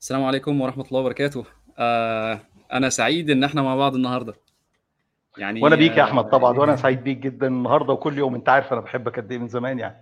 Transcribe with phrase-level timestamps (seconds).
[0.00, 1.44] السلام عليكم ورحمة الله وبركاته.
[1.78, 2.40] آه
[2.72, 4.34] أنا سعيد إن إحنا مع بعض النهاردة.
[5.38, 8.34] يعني وأنا بيك يا آه، أحمد طبعا وأنا سعيد بيك جدا النهارده وكل يوم.
[8.34, 9.96] أنت عارف أنا بحبك قد إيه من زمان يعني.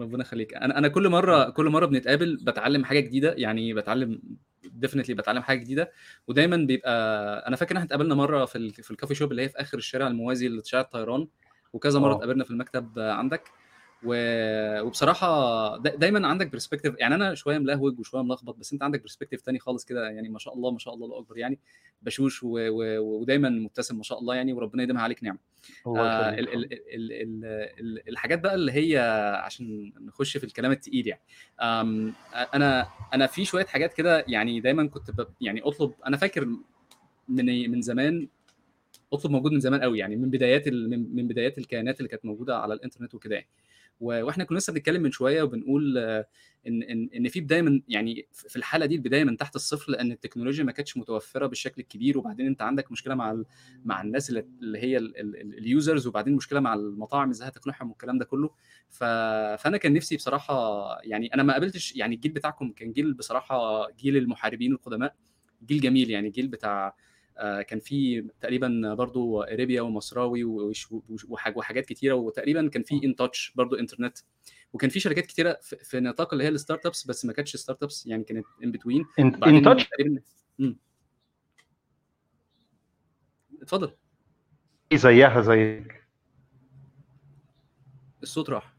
[0.00, 0.54] ربنا يخليك.
[0.54, 3.34] أنا أنا كل مرة كل مرة بنتقابل بتعلم حاجة جديدة.
[3.36, 4.22] يعني بتعلم
[4.64, 5.92] ديفنتلي بتعلم حاجة جديدة.
[6.28, 6.92] ودايما بيبقى
[7.48, 8.70] أنا فاكر إن إحنا اتقابلنا مرة في ال...
[8.70, 11.28] في الكافي شوب اللي هي في آخر الشارع الموازي لشارع الطيران
[11.72, 12.16] وكذا مرة آه.
[12.16, 13.50] اتقابلنا في المكتب آه، عندك.
[14.04, 14.14] و...
[14.82, 15.94] وبصراحة دا...
[15.94, 19.84] دايما عندك perspective يعني أنا شوية ملهوج وشوية ملخبط بس أنت عندك perspective تاني خالص
[19.84, 21.58] كده يعني ما شاء الله ما شاء الله الله أكبر يعني
[22.02, 22.48] بشوش و...
[22.48, 22.98] و...
[23.20, 25.38] ودايما مبتسم ما شاء الله يعني وربنا يديمها عليك نعمة.
[25.86, 26.54] الله آه ال...
[26.54, 26.64] ال...
[26.72, 26.72] ال...
[27.12, 27.44] ال...
[27.80, 28.08] ال...
[28.08, 28.98] الحاجات بقى اللي هي
[29.44, 31.22] عشان نخش في الكلام التقيل يعني.
[31.62, 32.12] آم...
[32.54, 35.26] أنا أنا في شوية حاجات كده يعني دايما كنت ب...
[35.40, 36.48] يعني أطلب أنا فاكر
[37.28, 38.28] من من زمان
[39.12, 40.90] أطلب موجود من زمان قوي يعني من بدايات ال...
[41.16, 43.48] من بدايات الكيانات اللي كانت موجودة على الإنترنت وكده يعني.
[44.00, 48.56] وإحنا كنا لسه بنتكلم من شوية وبنقول ان ان إن في بداية من يعني في
[48.56, 52.62] الحالة دي البداية من تحت الصفر لأن التكنولوجيا ما كانتش متوفرة بالشكل الكبير وبعدين أنت
[52.62, 53.42] عندك مشكلة مع.
[53.84, 54.96] مع الناس اللي هي
[55.58, 58.50] اليوزرز وبعدين مشكلة مع المطاعم إزاي هتقنعهم والكلام ده كله.
[58.88, 64.16] فأنا كان نفسي بصراحة يعني أنا ما قابلتش يعني الجيل بتاعكم كان جيل بصراحة جيل
[64.16, 65.14] المحاربين القدماء
[65.66, 66.96] جيل جميل يعني جيل بتاع
[67.68, 70.44] كان في تقريبا برضو أريبيا ومصراوي
[71.54, 74.18] وحاجات كتيرة وتقريبا كان في In Touch برضو انترنت
[74.72, 78.06] وكان في شركات كتيرة في في نطاق اللي هي ال startups بس ما كانتش startups
[78.06, 79.88] يعني كانت in between In Touch.
[83.62, 83.96] اتفضل.
[84.94, 86.06] زيها زيك.
[88.22, 88.74] الصوت راح.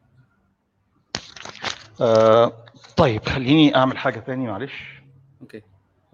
[2.02, 2.66] آه
[2.98, 4.74] طيب خليني أعمل حاجة تاني معلش.
[5.42, 5.62] Okay.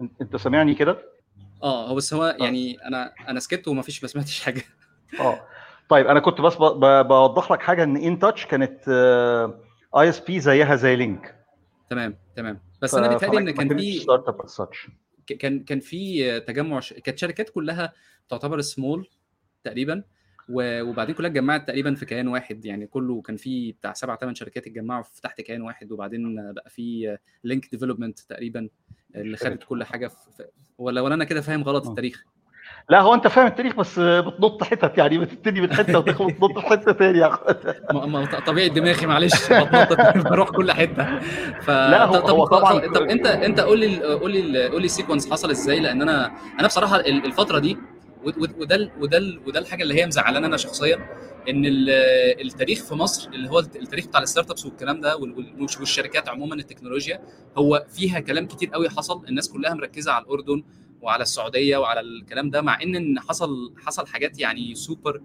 [0.00, 1.13] انت أنت سامعني كده؟
[1.62, 4.62] آه هو بس هو يعني أنا أنا سكت وما فيش ما سمعتش حاجة.
[5.20, 5.46] آه.
[5.88, 8.88] طيب أنا كنت بس بوضح لك حاجة إن In Touch كانت
[9.96, 11.34] ISP زيها زي لينك
[11.90, 12.60] تمام تمام.
[12.82, 14.46] بس أنا بيتهيألي إن كان في startup
[15.26, 16.92] كان كان في تجمع ش...
[16.92, 17.92] كانت شركات كلها
[18.28, 19.08] تعتبر سمول
[19.64, 20.02] تقريبا
[20.48, 22.64] و- وبعدين كلها اتجمعت تقريبا في كيان واحد.
[22.64, 26.70] يعني كله كان في بتاع سبع ثمان شركات اتجمعوا في تحت كيان واحد وبعدين بقى
[26.70, 28.68] في Link Development تقريبا.
[29.16, 30.14] اللي خدت كل حاجة في
[30.78, 31.88] ولا ولا أنا كده فاهم غلط م.
[31.90, 32.24] التاريخ؟
[32.88, 36.66] لا هو أنت فاهم التاريخ بس بتنط حتت يعني بتبتدي من حتة وتخلص تنط في
[36.66, 37.26] حتة يا
[38.24, 39.52] ط- طبيعي دماغي معلش
[40.30, 41.18] بروح كل حتة.
[41.60, 44.80] ف لا، هو- طب هو طب, طبعاً- طب, انت انت قول لي قول لي قول
[44.80, 47.78] لي ال sequence حصل إزاي؟ لأن أنا أنا بصراحة ال- الفترة دي
[48.24, 50.98] وده وده وده الحاجة اللي هي مزعلانه أنا شخصيا.
[51.48, 51.90] إن ال-
[52.46, 56.54] التاريخ في مصر اللي هو التاريخ بتاع ال startups والكلام ده وال- وال- والشركات عموما
[56.54, 57.22] التكنولوجيا
[57.58, 60.62] هو فيها كلام كتير قوي حصل الناس كلها مركزة على الأردن
[61.02, 65.22] وعلى السعودية وعلى الكلام ده مع إن حصل حصل حاجات يعني سوبر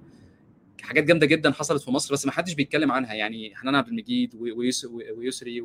[0.82, 3.14] حاجات جامدة جدا حصلت في مصر بس ما حدش بيتكلم عنها.
[3.14, 4.36] يعني حنان عبد المجيد
[5.16, 5.62] ويسري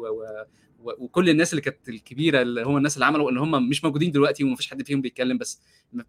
[0.98, 4.44] وكل الناس اللي كانت الكبيرة اللي هم الناس اللي عملوا اللي هم مش موجودين دلوقتي
[4.44, 5.60] ومفيش حد فيهم بيتكلم بس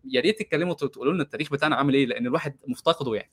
[0.05, 3.31] يا ريت تتكلموا تقولوا لنا التاريخ بتاعنا عامل إيه لأن الواحد مفتقده يعني.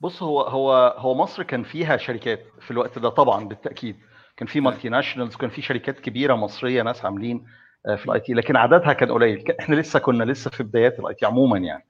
[0.00, 3.96] بص هو هو هو مصر كان فيها شركات في الوقت ده طبعا بالتأكيد.
[4.36, 7.44] كان في multinationals كان في شركات كبيرة مصرية ناس عاملين
[7.86, 9.44] آه، في ال IT لكن عددها كان قليل.
[9.60, 11.86] إحنا لسه كنا لسه في بدايات ال IT عموما يعني.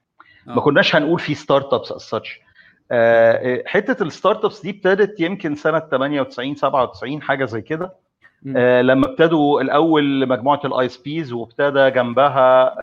[0.47, 0.61] ما آه.
[0.61, 2.41] كناش هنقول في startups as such
[3.67, 7.95] حتة ال startups دي ابتدت يمكن سنة 98 97 حاجة زي كده.
[8.57, 12.77] آه، لما ابتدوا الأول مجموعة ال ISPs وابتدى جنبها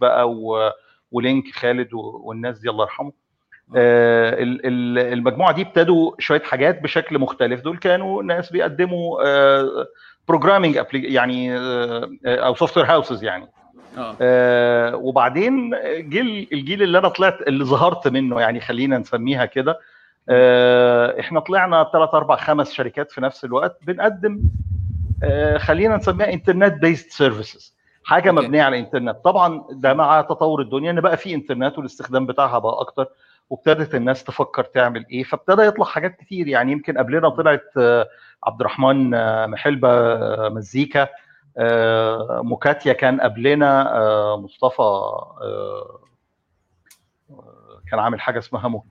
[0.00, 0.34] بقى
[1.12, 3.12] و Link خالد والناس دي الله يرحمه.
[3.76, 7.60] المجموعة دي ابتدوا شوية حاجات بشكل مختلف.
[7.60, 9.20] دول كانوا ناس بيقدموا
[10.28, 13.48] programming يعني آه، أو software houses يعني.
[14.20, 19.78] آه، وبعدين جيل الجيل اللي أنا طلعت اللي ظهرت منه يعني خلينا نسميها كده
[20.28, 24.40] آه، إحنا طلعنا ثلاث أربع خمس شركات في نفس الوقت بنقدم
[25.22, 28.30] آه، خلينا نسميها إنترنت based services حاجة.
[28.30, 32.80] مبنية على الانترنت طبعا ده مع تطور الدنيا إن بقى في انترنت والاستخدام بتاعها بقى
[32.80, 33.06] أكتر.
[33.54, 36.48] وابتدت الناس تفكر تعمل إيه فابتدى يطلع حاجات كتير.
[36.48, 38.08] يعني يمكن قبلنا طلعت آه،
[38.44, 41.08] عبد الرحمن آه، محلبة آه، مزيكا
[42.42, 44.82] موكاتيا كان قبلنا مصطفى
[47.90, 48.84] كان عامل حاجة اسمها مو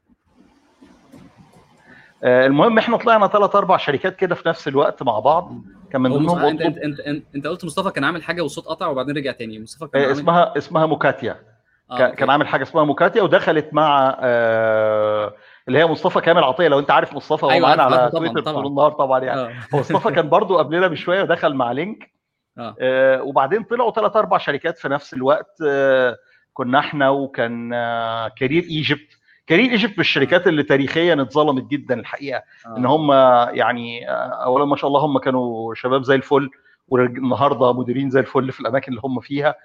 [2.24, 5.56] المهم إحنا طلعنا ثلاث أربع شركات كده في نفس الوقت مع بعض.
[5.92, 9.18] كان من ضمنهم أنت أنت أنت, أنت, قلت مصطفى كان عامل حاجة والصوت قطع وبعدين
[9.18, 9.60] رجع تاني.
[9.60, 11.53] مصطفى كان عامل اسمها اسمها موكاتيا.
[11.92, 15.34] آه كان عامل حاجة اسمها موكاتيا ودخلت مع آه،
[15.68, 16.68] اللي هي مصطفى كامل عطية.
[16.68, 18.42] لو انت عارف مصطفى هو أيوة، معانا على تويتر.
[18.42, 19.42] طول النهار طبعا يعني.
[19.74, 22.12] هو مصطفى كان برضو قبلنا بشوية ودخل مع Link.
[22.58, 22.76] آه.
[22.80, 25.58] آه، وبعدين طلعوا ثلاث أربع شركات في نفس الوقت.
[25.68, 26.16] آه،
[26.54, 29.18] كنا إحنا وكان آه، كارير إيجيبت.
[29.48, 32.44] كارير إيجيبت من الشركات اللي تاريخيا اتظلمت جدا الحقيقة.
[32.66, 32.78] آه.
[32.78, 33.12] إن هم
[33.58, 36.50] يعني آه، اولا ما شاء الله هم كانوا شباب زي الفل.
[36.88, 39.56] والنهارده مديرين زي الفل في الأماكن اللي هم فيها.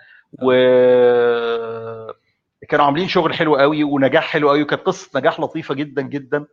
[0.43, 0.53] و
[2.69, 6.47] كانوا عاملين شغل حلو قوي ونجاح حلو قوي وكانت قصة نجاح لطيفة جدا جدا.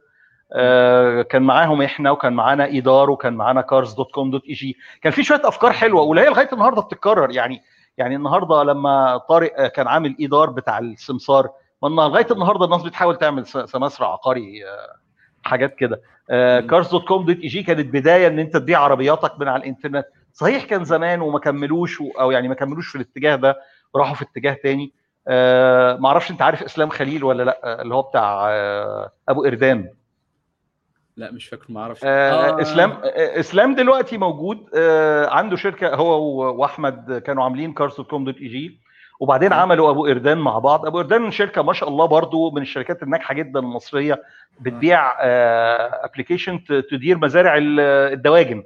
[0.53, 5.11] آه، كان معاهم إحنا وكان معانا ايدار وكان معانا cars dot com dot eg كان
[5.11, 7.61] في شوية أفكار حلوة واللي هي لغاية النهارده بتتكرر؟ يعني
[7.97, 11.49] يعني النهارده لما طارق كان عامل ايدار بتاع السمسار
[11.83, 14.95] ما لغاية النهارده الناس بتحاول تعمل سمسره عقاري آه،
[15.43, 16.01] حاجات كده.
[16.69, 20.05] cars dot com dot eg كانت بداية إن أنت تبيع عربياتك من على الإنترنت.
[20.35, 23.55] صحيح كان زمان وما كملوش أو يعني ما كملوش في الاتجاه ده
[23.95, 24.93] راحوا في اتجاه تاني.
[25.27, 29.89] آه ما أعرفش أنت عارف إسلام خليل ولا لأ؟ اللي هو بتاع آه أبو إردان.
[31.17, 32.01] لأ مش فاكر ما أعرفش.
[32.03, 32.61] آه آه.
[32.61, 34.69] إسلام آه إسلام دلوقتي موجود.
[34.75, 36.21] آه عنده شركة هو
[36.61, 38.79] وأحمد كانوا عاملين cars dot com dot eg
[39.19, 40.85] وبعدين عملوا أبو إردان مع بعض.
[40.85, 44.23] أبو إردان شركة ما شاء الله برضو من الشركات الناجحة جدا المصرية
[44.59, 45.13] بتبيع
[46.05, 48.63] application تدير مزارع الدواجن.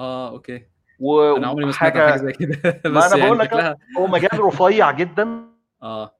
[0.00, 0.71] آه okay.
[1.02, 1.36] و...
[1.36, 2.80] أنا عمري ما سمعت حاجة زي كده.
[2.90, 3.54] ما أنا بقول لك
[3.98, 5.48] هو مجال رفيع جدا.
[5.82, 6.14] آه.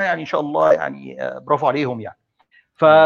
[0.00, 1.16] يعني إن شاء الله يعني
[1.46, 2.18] برافو عليهم يعني.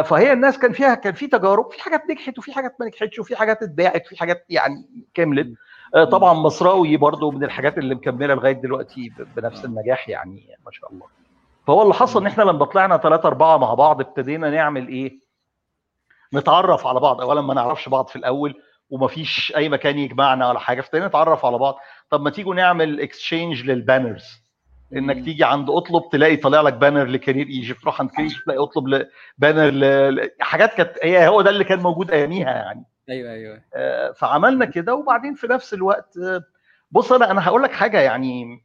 [0.04, 3.36] فهي الناس كان فيها كان في تجارب في حاجات نجحت وفي حاجات ما نجحتش وفي
[3.36, 5.54] حاجات اتباعت في حاجات يعني كملت.
[6.10, 11.06] طبعا مصراوي برضو من الحاجات اللي مكملة لغاية دلوقتي بنفس النجاح يعني ما شاء الله.
[11.66, 15.18] فهو اللي حصل إن إحنا لما طلعنا ثلاثة أربعة مع بعض ابتدينا نعمل إيه؟
[16.34, 18.62] نتعرف على بعض، أولا ما نعرفش بعض في الأول
[18.94, 21.78] ومفيش أي مكان يجمعنا ولا حاجة، فابتدينا نتعرف على بعض،
[22.10, 24.44] طب ما تيجوا نعمل exchange لل banners
[24.96, 29.08] إنك تيجي عند أطلب تلاقي طالع لك banner لكارير ايجيبت تروح عند كارير تلاقي أطلب
[29.38, 30.30] banner ل...
[30.40, 32.84] حاجات كانت هي هو ده اللي كان موجود أياميها يعني.
[33.10, 33.62] أيوه أيوه.
[33.74, 36.18] آه فعملنا كده وبعدين في نفس الوقت
[36.90, 38.64] بص أنا أنا هقول لك حاجة يعني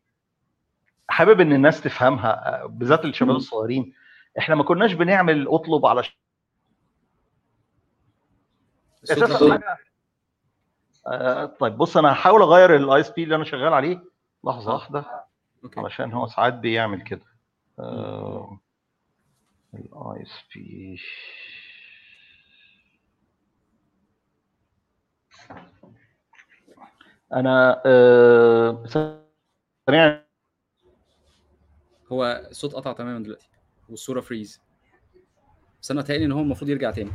[1.07, 3.93] حابب إن الناس تفهمها بالذات الشباب الصغيرين.
[4.39, 6.03] إحنا ما كناش بنعمل أطلب على
[9.03, 9.77] أساسا حاجة
[11.07, 14.03] آه طيب بص أنا هحاول أغير ال ISP اللي أنا شغال عليه.
[14.45, 14.73] لحظة.
[14.73, 15.05] واحدة.
[15.77, 17.25] علشان هو ساعات بيعمل كده.
[19.73, 20.99] ال ISP
[27.33, 28.83] أنا آه
[32.11, 33.49] هو الصوت قطع تماما دلوقتي
[33.89, 34.61] والصورة freeze
[35.81, 37.11] بس أنا إن هو المفروض يرجع تاني.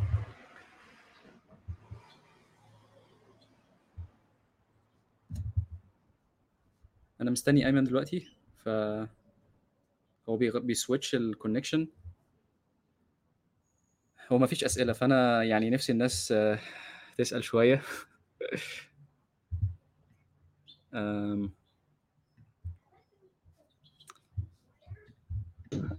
[7.24, 8.28] أنا مستني آيمن دلوقتي
[8.64, 8.68] ف
[10.28, 10.36] هو.
[10.36, 11.88] بي switch ال connection
[14.32, 16.34] هو ما فيش أسئلة فأنا يعني نفسي الناس
[17.16, 17.82] تسأل شوية.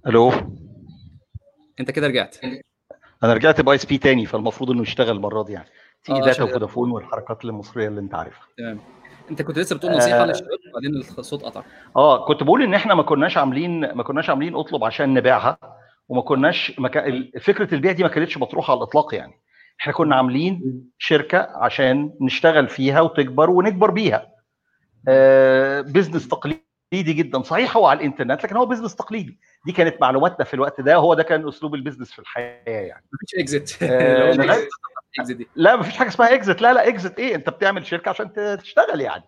[0.07, 0.31] ألو
[1.79, 2.37] أنت كده رجعت
[3.23, 5.69] أنا رجعت ب ISP تاني فالمفروض إنه يشتغل المرة دي يعني
[6.03, 6.43] تيجي آه، data.
[6.43, 8.79] وفودافون والحركات المصرية اللي أنت عارفها تمام
[9.29, 10.25] انت كنت لسه بتقول نصيحة آه.
[10.25, 11.63] للشباب وبعدين الصوت قطع.
[11.95, 15.57] آه كنت بقول إن إحنا ما كناش عاملين ما كناش عاملين أطلب عشان نبيعها
[16.09, 16.73] وما كناش.
[16.79, 19.33] ال- فكرة البيع دي ما كانتش مطروحة على الإطلاق يعني.
[19.81, 24.27] إحنا كنا عاملين شركة عشان نشتغل فيها وتكبر ونكبر بيها.
[25.07, 26.61] آه business تقليدي
[26.93, 29.39] جدا صحيح هو على الإنترنت لكن هو business تقليدي.
[29.65, 33.05] دي كانت معلوماتنا في الوقت ده هو ده كان أسلوب ال business في الحياة يعني.
[33.13, 34.31] مفيش exit آه،
[35.19, 35.47] اكزيت دي.
[35.55, 39.23] لا مفيش حاجة اسمها اكزت لا لا اكزت إيه؟ أنت بتعمل شركة عشان تشتغل يعني.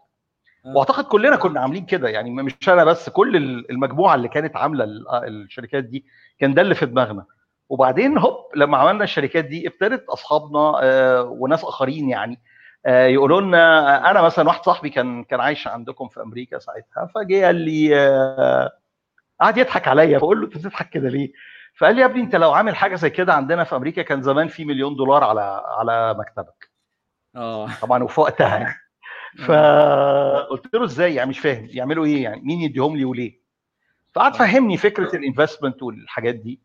[0.66, 0.74] آه.
[0.76, 2.30] وأعتقد كلنا كنا عاملين كده يعني.
[2.32, 6.06] مش أنا بس كل ال- المجموعة اللي كانت عاملة ال- الشركات دي
[6.40, 7.26] كان ده اللي في دماغنا.
[7.70, 12.40] وبعدين هوب لما عملنا الشركات دي ابتدت أصحابنا آه، وناس آخرين يعني
[12.86, 17.10] آه، يقولوا لنا آه، أنا مثلا واحد صاحبي كان كان عايش عندكم في أمريكا ساعتها
[17.16, 18.72] فجه قال لي آه،
[19.42, 20.18] قعد يضحك عليا.
[20.18, 21.32] بقول له أنت بتضحك كده ليه؟
[21.80, 24.48] فقال لي يا ابني انت لو عامل حاجة زي كده عندنا في أمريكا كان زمان
[24.48, 26.72] في مليون دولار على على مكتبك.
[27.36, 27.68] آه.
[27.82, 28.58] طبعا وفي وقتها.
[28.58, 28.76] يعني
[29.46, 31.68] فقلت له إزاي؟ يعني مش فاهم.
[31.70, 33.40] يعملوا إيه يعني؟ مين يديهم لي وليه؟
[34.14, 34.38] فقعد آه.
[34.38, 36.62] فهمني فكرة الانفستمنت والحاجات دي.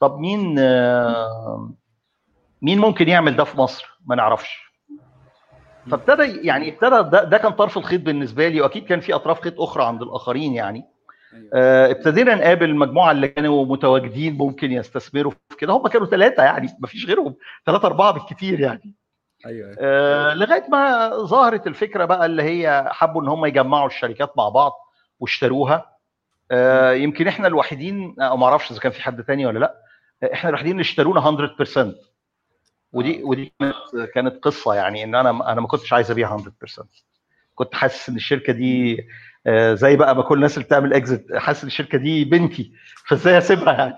[0.00, 1.72] طب مين آه،
[2.62, 4.64] مين ممكن يعمل ده في مصر؟ ما نعرفش.
[5.90, 9.60] فابتدى يعني ابتدى ده, ده كان طرف الخيط بالنسبة لي وأكيد كان في أطراف خيط
[9.60, 10.84] أخرى عند الآخرين يعني.
[11.34, 11.50] أيوه.
[11.54, 15.72] آه، ابتدينا نقابل المجموعة اللي كانوا متواجدين ممكن يستثمروا في كده.
[15.72, 17.34] هم كانوا ثلاثة يعني ما فيش غيرهم.
[17.66, 18.94] ثلاثة أربعة بالكثير يعني.
[19.46, 19.76] أيوه.
[19.80, 24.72] آه، لغاية ما ظهرت الفكرة بقى اللي هي حبوا إن هم يجمعوا الشركات مع بعض
[25.20, 25.94] واشتروها.
[26.50, 29.74] آه، يمكن إحنا الوحيدين أو ما أعرفش إذا كان في حد تاني ولا لأ
[30.22, 31.94] آه، إحنا الوحيدين اللي اشترونا 100%
[32.92, 33.24] ودي آه.
[33.26, 33.74] ودي كانت
[34.14, 36.42] كانت قصة يعني إن أنا أنا ما كنتش عايز أبيع 100%
[37.54, 38.98] كنت حاسس إن الشركة دي
[39.46, 42.72] آه، زي بقى ما كل الناس اللي بتعمل exit حاسس إن الشركة دي بنتي
[43.06, 43.94] فإزاي أسيبها يعني؟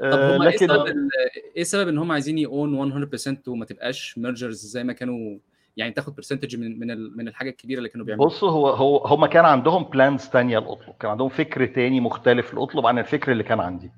[0.00, 1.08] طب آه، إيه لكن سبب ال-
[1.56, 5.38] إيه سبب إن هم عايزين يقون 100% وما تبقاش mergers زي ما كانوا
[5.76, 9.26] يعني تاخد percentage من من من الحاجة الكبيرة اللي كانوا بيعملوها؟ بص هو هو هم
[9.26, 13.60] كان عندهم plans تانية لأطلب كان عندهم فكر تاني مختلف لأطلب عن الفكر اللي كان
[13.60, 13.92] عندي.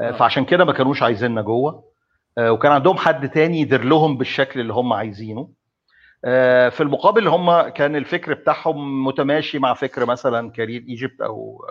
[0.00, 0.12] آه، آه.
[0.12, 1.84] فعشان كده ما كانوش عايزيننا جوه.
[2.38, 5.48] آه، وكان عندهم حد تاني يدير لهم بالشكل اللي هم عايزينه.
[6.70, 11.64] في المقابل هم كان الفكر بتاعهم متماشي مع فكر مثلا كارير إيجيبت أو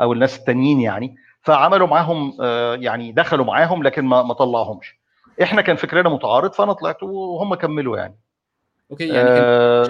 [0.00, 1.16] أو الناس التانيين يعني.
[1.42, 4.98] فعملوا معاهم آه، يعني دخلوا معاهم لكن ما ما طلعهمش.
[5.42, 8.14] إحنا كان فكرنا متعارض فأنا طلعت وهم كملوا يعني.
[8.90, 9.88] okay يعني آه،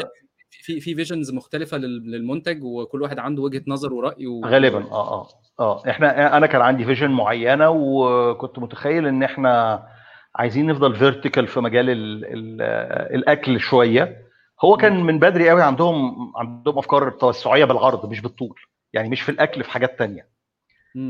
[0.51, 4.41] في في visions مختلفة لل- للمنتج وكل واحد عنده وجهة نظر ورأي و...
[4.47, 5.29] غالبا آه آه
[5.61, 5.83] آه.
[5.91, 9.83] إحنا أنا كان عندي vision معينة وكنت متخيل إن إحنا
[10.37, 12.62] عايزين نفضل فيرتيكال في مجال ال ال
[13.15, 14.23] الأكل شوية.
[14.65, 18.61] هو كان من بدري قوي عندهم عندهم أفكار توسعية بالعرض مش بالطول.
[18.93, 20.27] يعني مش في الأكل في حاجات تانية.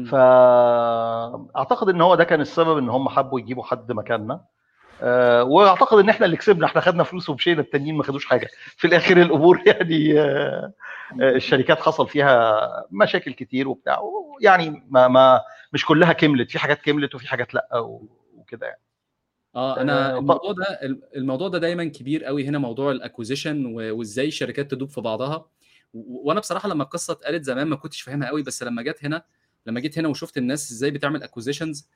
[0.06, 4.40] فاعتقد إن هو ده كان السبب إن هم حبوا يجيبوا حد مكاننا.
[5.02, 6.66] آه، وأعتقد إن إحنا اللي كسبنا.
[6.66, 8.48] إحنا خدنا فلوس ومشينا التانيين ما خدوش حاجة.
[8.76, 10.72] في الآخر الأمور يعني آه،
[11.22, 12.60] آه، الشركات حصل فيها
[12.90, 13.98] مشاكل كتير وبتاع.
[14.40, 15.40] يعني ما ما
[15.72, 16.50] مش كلها كملت.
[16.50, 17.68] في حاجات كملت وفي حاجات لأ
[18.34, 18.80] وكده يعني.
[19.56, 20.64] آه أنا آه، الموضوع ده
[21.16, 25.46] الموضوع ده دايما كبير قوي هنا موضوع ال acquisition وإزاي الشركات تدوب في بعضها.
[25.94, 29.22] وأنا بصراحة لما القصة اتقالت زمان ما كنتش فاهمها قوي بس لما جت هنا
[29.66, 31.88] لما جيت هنا وشفت الناس إزاي بتعمل acquisitions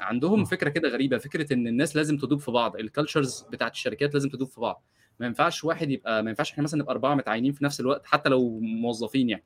[0.00, 4.14] عندهم فكرة كده غريبة فكرة إن الناس لازم تدوب في بعض ال cultures بتاعت الشركات
[4.14, 4.84] لازم تدوب في بعض.
[5.20, 8.28] ما ينفعش واحد يبقى ما ينفعش إحنا مثلا نبقى أربعة متعينين في نفس الوقت حتى
[8.28, 9.44] لو موظفين يعني.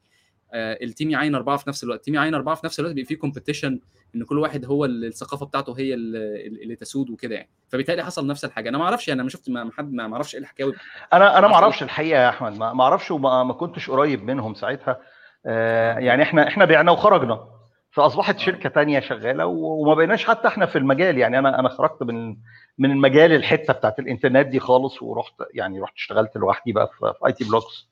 [0.55, 1.99] ال team يعين أربعة في نفس الوقت.
[1.99, 3.81] ال team يعين أربعة في نفس الوقت بيبقى في competition
[4.15, 7.49] إن كل واحد هو الثقافة بتاعته هي اللي, تسود وكده يعني.
[7.69, 8.69] فبالتالي حصل نفس الحاجة.
[8.69, 10.73] أنا ما أعرفش يعني أنا ما شفت ما حد ما أعرفش إيه الحكاوي.
[11.13, 12.59] أنا أنا ما أعرفش الحقيقة يا أحمد.
[12.59, 15.01] ما أعرفش وما ما كنتش قريب منهم ساعتها.
[15.47, 17.49] آه، يعني إحنا إحنا بعنا وخرجنا.
[17.91, 21.19] فأصبحت شركة تانية شغالة وما بقيناش حتى إحنا في المجال.
[21.19, 22.37] يعني أنا أنا خرجت من
[22.79, 27.45] من المجال الحتة بتاعت الإنترنت دي خالص ورحت يعني رحت اشتغلت لوحدي بقى في IT
[27.45, 27.89] Blocks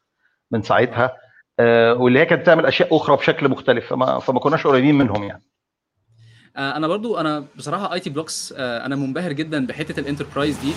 [0.51, 1.05] من ساعتها.
[1.05, 1.17] آه،
[1.95, 5.43] واللي هي كانت بتعمل أشياء أخرى بشكل مختلف فما فما كناش قريبين منهم يعني.
[6.57, 10.73] آه، أنا برضو أنا بصراحة IT Blocks أنا منبهر جدا بحتة ال enterprise دي.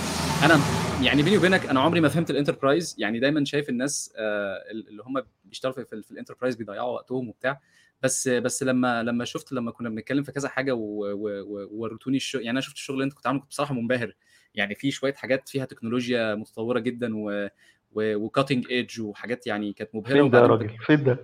[0.45, 0.59] أنا
[1.01, 2.95] يعني بيني وبينك أنا عمري ما فهمت ال enterprise.
[2.97, 7.61] يعني دايما شايف الناس آه، اللي هم بيشتغلوا في, ال enterprise بيضيعوا وقتهم وبتاع.
[8.01, 12.61] بس بس لما لما شفت لما كنا بنتكلم في كذا حاجة ووريتوني الشغل يعني أنا
[12.61, 14.15] شفت الشغل اللي أنت كنت عامله كنت بصراحة منبهر.
[14.55, 17.47] يعني في شوية حاجات فيها تكنولوجيا متطورة جدا و
[17.95, 21.17] و cutting edge وحاجات يعني كانت مبهرة فين ده يا راجل فين ده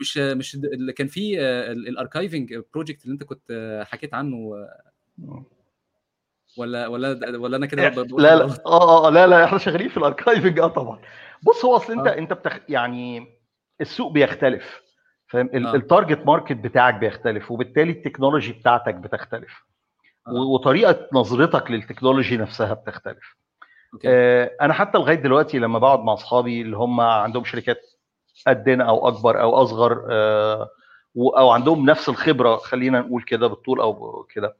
[0.00, 1.40] مش مش اللي كان في
[1.72, 4.66] ال archiving project اللي انت كنت آه، حكيت عنه
[5.18, 5.44] آه،
[6.56, 9.88] ولا ولا ولا أنا كده بقول لا لا غلط؟ آه آه لا لا إحنا شغالين
[9.88, 11.00] في ال archiving آه طبعا
[11.42, 12.18] بص هو أصل أنت آه.
[12.18, 12.58] أنت بتخ...
[12.68, 13.26] يعني
[13.80, 14.82] السوق بيختلف
[15.26, 15.74] فاهم آه.
[15.74, 19.64] ال target market بتاعك بيختلف وبالتالي ال technology بتاعتك بتختلف
[20.26, 20.32] آه.
[20.32, 23.36] وطريقة نظرتك للتكنولوجي نفسها بتختلف
[23.94, 24.08] Okay.
[24.10, 27.80] آه، أنا حتى لغاية دلوقتي لما بقعد مع أصحابي اللي هم عندهم شركات
[28.46, 30.68] قدنا أو أكبر أو أصغر آه،
[31.16, 34.56] أو عندهم نفس الخبرة خلينا نقول كده بالطول أو كده.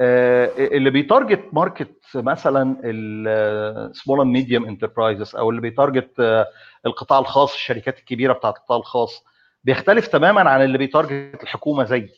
[0.00, 6.44] آه، اللي بي target market مثلا ال small and medium enterprises أو اللي بي target
[6.86, 9.24] القطاع الخاص الشركات الكبيرة بتاعت القطاع الخاص
[9.64, 12.08] بيختلف تماما عن اللي بي target الحكومة زي.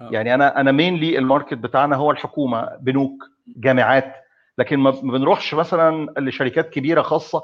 [0.00, 0.08] آه.
[0.12, 3.24] يعني أنا أنا mainly ال market بتاعنا هو الحكومة بنوك
[3.56, 4.14] جامعات
[4.58, 7.42] لكن ما بنروحش مثلا لشركات كبيرة خاصة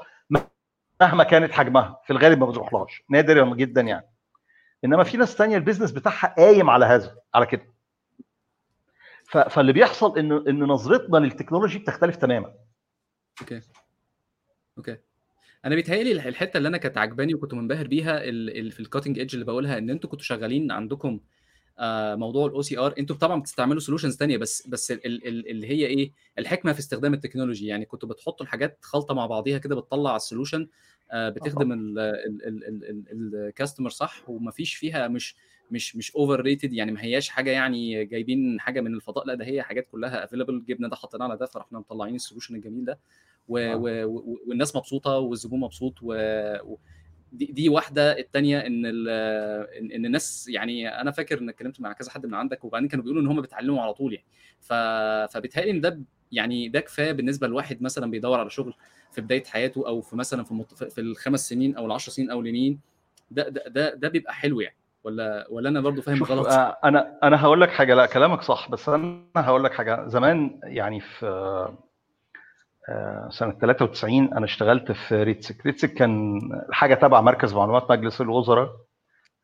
[1.01, 4.05] مهما كانت حجمها في الغالب ما بنروحلهاش نادر جدا يعني.
[4.85, 7.73] إنما في ناس تانية ال business بتاعها قايم على هذا على كده.
[9.25, 12.53] فاللي بيحصل ان إن نظرتنا لل technology بتختلف تماما.
[13.41, 13.61] Okay.
[14.77, 14.97] Okay.
[15.65, 18.19] أنا بيتهيألي الح- الحتة اللي أنا كانت عجباني وكنت منبهر بيها
[18.69, 21.19] في ال cutting edge اللي بقولها إن أنتوا كنتوا شغالين عندكم
[22.15, 26.11] موضوع ال OCR أنتوا طبعا بتستعملوا solutions تانية بس بس ال- ال- اللي هي إيه؟
[26.39, 27.67] الحكمة في استخدام التكنولوجي.
[27.67, 30.67] يعني كنتوا بتحطوا الحاجات خلطة مع بعضيها كده بتطلع ال solution
[31.15, 31.71] بتخدم
[33.11, 35.35] ال customer صح ومفيش فيها مش
[35.71, 39.61] مش مش overrated يعني ما هياش حاجة يعني جايبين حاجة من الفضاء لا ده هي
[39.63, 42.99] حاجات كلها available جبنا ده حطيناه على ده فرحنا مطلعين ال solution الجميل ده.
[43.47, 43.75] و آه.
[43.75, 46.13] و و والناس مبسوطة والزبون مبسوط و
[46.63, 46.77] و-
[47.33, 48.19] دي, دي واحدة.
[48.19, 52.87] الثانية إن إن الناس يعني أنا فاكر إن اتكلمت مع كذا حد من عندك وبعدين
[52.87, 54.25] كانوا بيقولوا إن هم بيتعلموا على طول يعني.
[54.61, 54.73] ف
[55.33, 55.99] فبيتهيألي إن ده
[56.31, 58.73] يعني ده كفاية بالنسبة لواحد مثلا بيدور على شغل
[59.11, 62.79] في بداية حياته أو في مثلا في مت- في الخمس سنين أو العشر سنين اولانيين
[63.31, 64.75] ده ده ده, ده بيبقى حلو يعني.
[65.03, 67.93] ولا ولا أنا برضو فاهم غلط؟ آه، أنا أنا هقول لك حاجة.
[67.95, 70.07] لا كلامك صح بس أنا هقول لك حاجة.
[70.07, 71.25] زمان يعني في
[73.29, 75.65] سنة 93 أنا اشتغلت في RITSEC.
[75.65, 76.39] RITSEC كان
[76.71, 78.69] حاجة تبع مركز معلومات مجلس الوزراء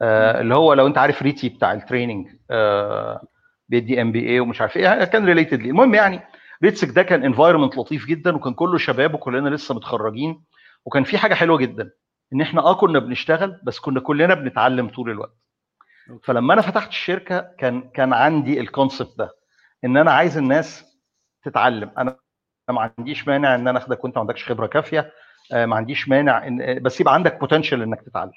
[0.01, 3.21] آه، اللي هو لو انت عارف RITI بتاع ال training آه،
[3.69, 6.21] بيدي MBA ومش عارف إيه كان related لي المهم يعني
[6.63, 10.43] RITSEC ده كان environment لطيف جدا وكان كله شباب وكلنا لسه متخرجين
[10.85, 11.91] وكان في حاجة حلوة جدا
[12.33, 15.37] إن إحنا آه كنا بنشتغل بس كنا كلنا بنتعلم طول الوقت.
[16.23, 19.29] فلما أنا فتحت الشركة كان كان عندي ال concept ده
[19.85, 20.85] إن أنا عايز الناس
[21.43, 21.91] تتعلم.
[21.97, 22.17] أنا
[22.71, 25.11] ما عنديش مانع إن أنا أخدك وأنت ما عندكش خبرة كافية.
[25.53, 28.31] ما عنديش مانع إن بس يبقى عندك potential إنك تتعلم.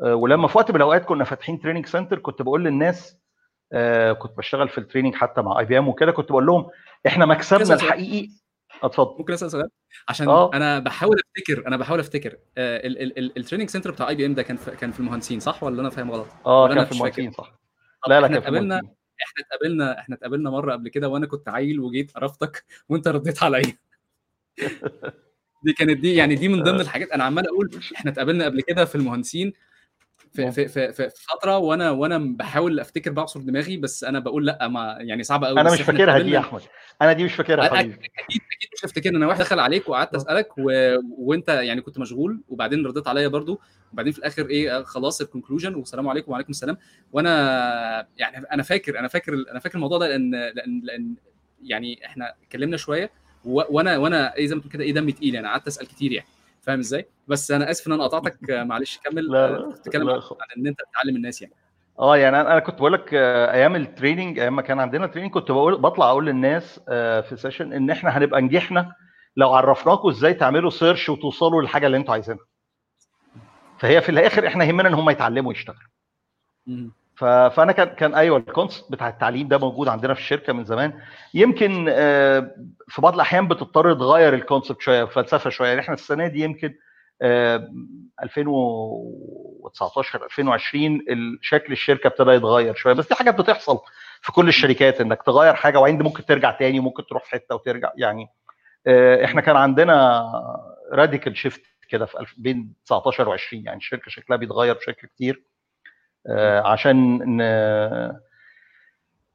[0.00, 3.18] ولما في وقت من الأوقات كنا فاتحين training center كنت بقول للناس
[4.18, 6.66] كنت بشتغل في ال training حتى مع IBM وكده كنت بقول لهم
[7.06, 8.28] إحنا مكسبنا الحقيقي.
[8.82, 9.18] اتفضل.
[9.18, 9.68] ممكن أسأل سؤال؟
[10.08, 10.50] عشان أوه.
[10.54, 14.92] أنا بحاول أفتكر أنا بحاول أفتكر ال training center بتاع IBM ده كان في كان
[14.92, 17.52] في المهندسين صح ولا أنا فاهم غلط؟ آه كان في المهندسين صح.
[18.08, 18.80] لا لا كان في قابلنا
[19.26, 23.78] إحنا اتقابلنا إحنا اتقابلنا مرة قبل كده وأنا كنت عيل وجيت عرفتك وأنت رديت عليا.
[25.64, 28.84] دي كانت دي يعني دي من ضمن الحاجات أنا عمال أقول إحنا اتقابلنا قبل كده
[28.84, 29.52] في المهندسين
[30.32, 34.68] في في في, في فترة وأنا وأنا بحاول أفتكر بعصر دماغي بس أنا بقول لأ
[34.68, 36.60] ما يعني صعبة قوي أنا مش فاكرها دي يا أحمد.
[37.02, 37.94] أنا دي مش فاكرها حبيبي.
[37.94, 40.96] أكيد أكيد مش هفتكر أنا واحد دخل عليك وقعدت أسألك و...
[41.18, 43.60] وأنت يعني كنت مشغول وبعدين رديت عليا برضو
[43.92, 46.76] وبعدين في الآخر إيه خلاص ال conclusion والسلام عليكم وعليكم السلام.
[47.12, 51.14] وأنا يعني أنا فاكر أنا فاكر أنا فاكر الموضوع ده لأن لأن لأن
[51.62, 53.10] يعني إحنا اتكلمنا شوية
[53.44, 53.62] و...
[53.70, 56.26] وأنا وأنا إيه زي ما تقول كده إيه دمي تقيل يعني قعدت أسأل كتير يعني.
[56.62, 59.26] فاهم إزاي؟ بس أنا اسف ان أنا قطعتك معلش كمل.
[59.26, 60.20] لا تتكلم عن
[60.58, 61.54] إن أنت بتعلم الناس يعني.
[61.98, 65.50] آه يعني أنا كنت بقول لك أيام ال training أيام ما كان عندنا training كنت
[65.50, 66.80] بقول بطلع أقول للناس
[67.28, 68.94] في session إن إحنا هنبقى نجحنا
[69.36, 72.44] لو عرفناكم إزاي تعملوا search وتوصلوا للحاجة اللي أنتوا عايزينها.
[73.78, 75.88] فهي في الآخر إحنا يهمنا إن هم يتعلموا ويشتغلوا.
[77.50, 80.92] فأنا كان كان أيوه ال concept بتاع التعليم ده موجود عندنا في الشركة من زمان.
[81.34, 81.84] يمكن
[82.88, 85.68] في بعض الأحيان بتضطر تغير ال concept شوية فلسفه شوية.
[85.68, 86.74] يعني إحنا السنة دي يمكن
[88.22, 91.00] 2019 2020
[91.40, 92.94] شكل الشركة ابتدى يتغير شوية.
[92.94, 93.78] بس دي حاجات بتحصل
[94.20, 97.92] في كل الشركات إنك تغير حاجة وبعدين ممكن ترجع تاني وممكن تروح في حتة وترجع.
[97.96, 98.26] يعني
[99.24, 100.24] إحنا كان عندنا
[100.92, 105.42] radical shift كده في بين 19 و20 يعني الشركة شكلها بيتغير بشكل كتير.
[106.64, 107.20] عشان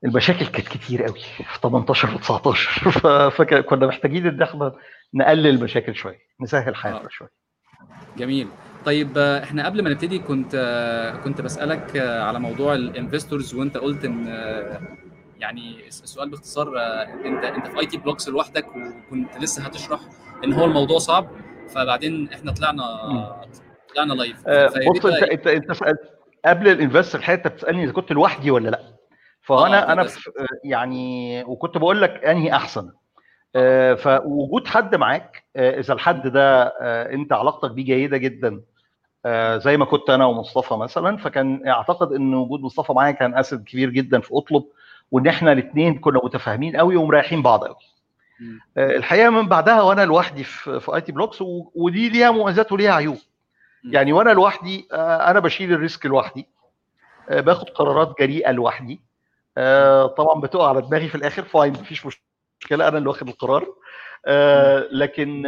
[0.06, 2.92] المشاكل كانت كتير قوي في 18 و 19
[3.38, 4.74] فكنا محتاجين إن إحنا
[5.14, 7.30] نقلل المشاكل شوية نسهل حياتنا شوية.
[8.18, 8.48] جميل.
[8.86, 10.56] طيب إحنا قبل ما نبتدي كنت
[11.24, 14.28] كنت بسألك على موضوع ال investors وأنت قلت إن
[15.40, 16.68] يعني السؤال باختصار
[17.26, 20.00] أنت أنت في IT Blocks لوحدك وكنت لسه هتشرح
[20.44, 21.28] إن هو الموضوع صعب
[21.70, 22.84] فبعدين إحنا طلعنا
[23.96, 24.44] طلعنا live
[24.90, 28.70] بص أنت أنت أنت سألت قبل ال investor الحقيقة انت بتسألني إذا كنت لوحدي ولا
[28.70, 28.80] لأ.
[29.42, 30.08] فأنا آه أنا
[30.64, 32.92] يعني وكنت بقول لك أنهي أحسن.
[33.56, 36.64] آه فوجود حد معاك آه إذا الحد ده
[37.14, 38.62] أنت علاقتك بيه جيدة جدا
[39.58, 43.90] زي ما كنت أنا ومصطفى مثلا فكان أعتقد إن وجود مصطفى معايا كان asset كبير
[43.90, 44.64] جدا في أطلب
[45.12, 47.76] وإن إحنا الاثنين كنا متفاهمين قوي ومريحين بعض قوي.
[48.78, 51.38] الحقيقة من بعدها وأنا لوحدي في IT Blocks
[51.76, 53.18] ودي ليها مميزات وليها عيوب.
[53.84, 56.48] يعني وأنا لوحدي أنا بشيل ال risk لوحدي
[57.30, 59.02] باخد قرارات جريئة لوحدي
[60.18, 63.66] طبعا بتقع على دماغي في الآخر fine مفيش مشكلة أنا اللي واخد القرار
[64.92, 65.44] لكن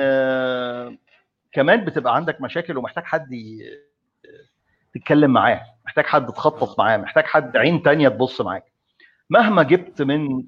[1.51, 3.29] كمان بتبقى عندك مشاكل ومحتاج حد
[4.93, 8.63] تتكلم معاه محتاج حد تخطط معاه محتاج حد عين تانية تبص معاك.
[9.29, 10.43] مهما جبت من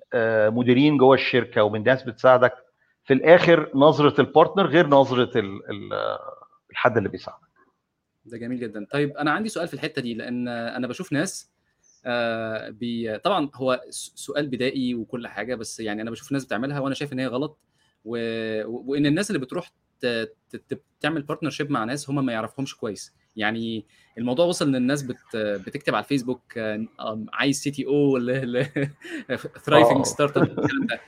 [0.54, 2.54] مديرين جوه الشركة ومن ناس بتساعدك
[3.04, 5.32] في الآخر نظرة ال partner غير نظرة
[6.72, 7.51] الحد اللي بيساعدك.
[8.26, 8.86] ده جميل جدا.
[8.92, 11.52] طيب أنا عندي سؤال في الحتة دي لأن أنا بشوف ناس
[12.06, 13.18] آه بي...
[13.18, 17.20] طبعا هو سؤال بدائي وكل حاجة بس يعني أنا بشوف ناس بتعملها وأنا شايف إن
[17.20, 17.60] هي غلط
[18.06, 18.18] و...
[18.66, 20.06] وإن الناس اللي بتروح ت...
[20.52, 20.82] ت...
[21.00, 23.14] تعمل partnership مع ناس هم ما يعرفهمش كويس.
[23.36, 23.86] يعني
[24.18, 25.36] الموضوع وصل إن الناس بت...
[25.36, 26.60] بتكتب على الفيسبوك
[27.34, 31.02] عايز CTO thriving startup الكلام ده.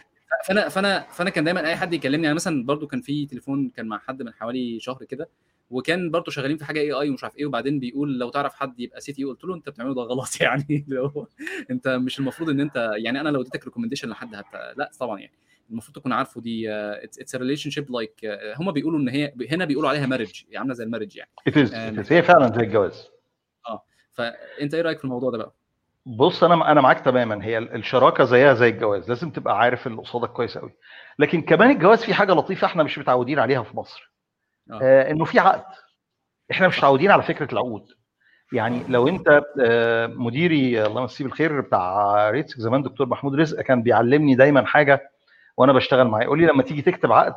[0.47, 3.87] فأنا فأنا فأنا كان دايما أي حد يكلمني يعني مثلا برضو كان في تليفون كان
[3.87, 5.29] مع حد من حوالي شهر كده
[5.69, 9.01] وكان برضه شغالين في حاجة AI ومش عارف إيه وبعدين بيقول لو تعرف حد يبقى
[9.01, 11.27] CTO قلت له أنت بتعمله ده غلط يعني لو
[11.71, 14.45] أنت مش المفروض إن أنت يعني أنا لو اديتك recommendation لحد هت...
[14.77, 15.33] لا طبعا يعني
[15.69, 18.19] المفروض تكون عارفه دي it's relationship like
[18.59, 21.29] هم بيقولوا إن هي هنا بيقولوا عليها marriage عاملة زي ال marriage يعني.
[22.11, 23.09] هي فعلا زي الجواز.
[23.69, 25.53] آه فأنت إيه رأيك في الموضوع ده بقى؟
[26.05, 27.45] بص أنا أنا معاك تماما.
[27.45, 29.09] هي الشراكة زيها زي الجواز.
[29.09, 30.71] لازم تبقى عارف اللي قصادك كويس قوي
[31.19, 34.01] لكن كمان الجواز فيه حاجة لطيفة إحنا مش متعودين عليها في مصر.
[34.01, 34.12] آه.
[34.71, 35.11] آه.
[35.11, 35.75] إنه في عقد.
[36.51, 37.85] إحنا مش متعودين على فكرة العقود.
[38.53, 39.41] يعني لو أنت
[40.17, 45.11] مديري الله يمسيه بالخير بتاع ريتسك زمان دكتور محمود رزق كان بيعلمني دايما حاجة
[45.57, 46.23] وأنا بشتغل معاه.
[46.23, 47.35] يقول لي لما تيجي تكتب عقد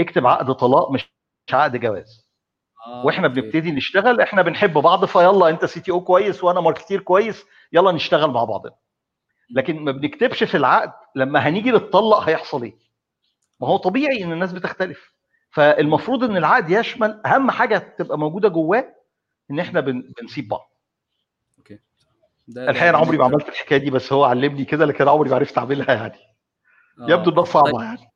[0.00, 1.12] اكتب عقد طلاق مش
[1.52, 2.28] عقد جواز.
[2.86, 7.92] آه وإحنا بنبتدي نشتغل إحنا بنحب بعض فيلا أنت CTO كويس وأنا marketer كويس يلا
[7.92, 8.74] نشتغل مع بعضنا.
[9.50, 12.74] لكن ما بنكتبش في العقد لما هنيجي نتطلق هيحصل إيه؟
[13.60, 15.12] ما هو طبيعي إن الناس بتختلف.
[15.50, 18.94] فالمفروض إن العقد يشمل أهم حاجة تبقى موجودة جواه
[19.50, 20.12] إن إحنا بن...
[20.20, 20.72] بنسيب بعض.
[21.58, 21.78] okay.
[22.56, 25.58] الحقيقة أنا عمري ما عملت الحكاية دي بس هو علمني كده لكن عمري ما عرفت
[25.58, 26.18] أعملها يعني.
[27.00, 27.10] آه.
[27.10, 27.80] يبدو انها صعبه طيب.
[27.80, 28.10] يعني.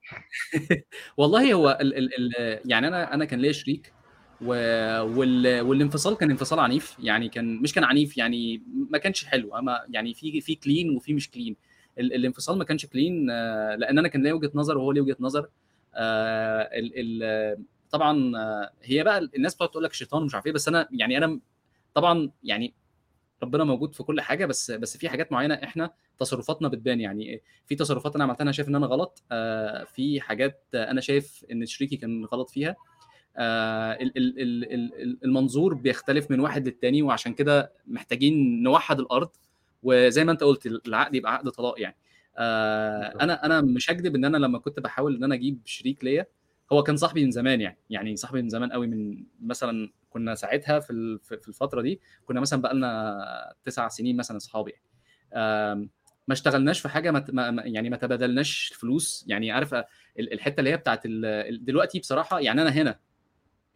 [1.16, 3.92] والله هو ال ال ال يعني أنا أنا كان ليا شريك
[4.40, 9.81] وال والانفصال كان انفصال عنيف يعني كان مش كان عنيف يعني ما كانش حلو أما
[9.90, 11.57] يعني في في clean وفي مش clean
[11.99, 15.49] الانفصال ما كانش clean آه، لأن أنا كان ليا وجهة نظر وهو ليه وجهة نظر.
[15.94, 18.33] آه، ال ال طبعا
[18.83, 21.40] هي بقى الناس بتقعد تقول لك شيطان ومش عارف إيه بس أنا يعني أنا
[21.94, 22.74] طبعا يعني
[23.42, 27.00] ربنا موجود في كل حاجة بس بس في حاجات معينة إحنا تصرفاتنا بتبان.
[27.00, 31.44] يعني في تصرفات أنا عملتها أنا شايف إن أنا غلط آه في حاجات أنا شايف
[31.52, 32.76] إن شريكي كان غلط فيها.
[33.37, 33.98] آه
[35.24, 39.31] المنظور بيختلف من واحد للتاني وعشان كده محتاجين نوحد الأرض.
[39.83, 41.96] وزي ما أنت قلت العقد يبقى عقد طلاق يعني.
[42.38, 46.27] آه أنا أنا مش هكذب إن أنا لما كنت بحاول إن أنا أجيب شريك ليا
[46.73, 50.81] هو كان صاحبي من زمان يعني يعني صاحبي من زمان قوي من مثلا كنا ساعتها
[50.81, 54.83] في في الفترة دي كنا مثلا بقى لنا تسع سنين مثلا اصحاب يعني.
[56.29, 59.75] ما اشتغلناش في حاجة ما يعني ما تبادلناش فلوس يعني عارف
[60.18, 61.07] الحتة اللي هي بتاعت
[61.51, 62.99] دلوقتي بصراحة يعني أنا هنا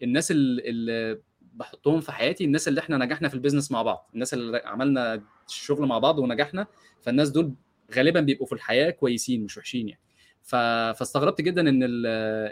[0.03, 4.63] الناس اللي بحطهم في حياتي الناس اللي إحنا نجحنا في البيزنس مع بعض الناس اللي
[4.65, 6.67] عملنا الشغل مع بعض ونجحنا
[7.03, 7.55] فالناس دول
[7.95, 10.01] غالبا بيبقوا في الحياة كويسين مش وحشين يعني.
[10.43, 11.83] فاستغربت جدا إن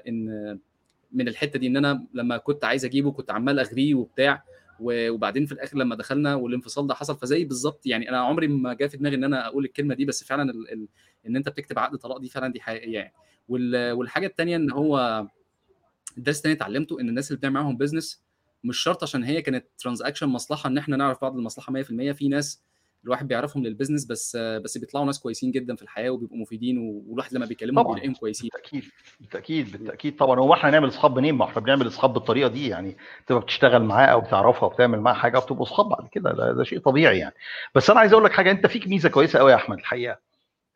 [0.09, 0.59] إن
[1.13, 4.45] من الحتة دي إن أنا لما كنت عايز أجيبه كنت عمال أغريه وبتاع
[4.81, 8.89] وبعدين في الآخر لما دخلنا والانفصال ده حصل فزي بالظبط يعني أنا عمري ما جاء
[8.89, 10.89] في دماغي إن أنا أقول الكلمة دي بس فعلا ال ال
[11.27, 13.13] إن أنت بتكتب عقد طلاق دي فعلا دي حقيقيه يعني.
[13.49, 15.27] والحاجة الثانية إن هو
[16.19, 18.23] الدرس الثاني اتعلمته إن الناس اللي بتعمل معاهم business
[18.65, 22.63] مش شرط عشان هي كانت transaction مصلحة إن إحنا نعرف بعض المصلحة 100% في ناس
[23.05, 27.47] الواحد بيعرفهم للبيزنس بس بس بيطلعوا ناس كويسين جدا في الحياة وبيبقوا مفيدين والواحد لما
[27.47, 28.51] بيكلمهم بيلاقيهم كويسين.
[28.55, 28.85] بالتأكيد
[29.21, 30.41] بالتأكيد بالتأكيد طبعا.
[30.41, 32.97] هو إحنا هنعمل اصحاب منين؟ ما إحنا بنعمل اصحاب بالطريقة دي يعني.
[33.27, 36.33] تبقى بتشتغل معاه أو بتعرفها وبتعمل معاه حاجة وبتبقوا اصحاب بعد كده.
[36.33, 37.35] ده, ده شيء طبيعي يعني.
[37.75, 38.51] بس أنا عايز أقول لك حاجة.
[38.51, 40.19] أنت فيك ميزة كويسة قوي يا أحمد الحقيقة.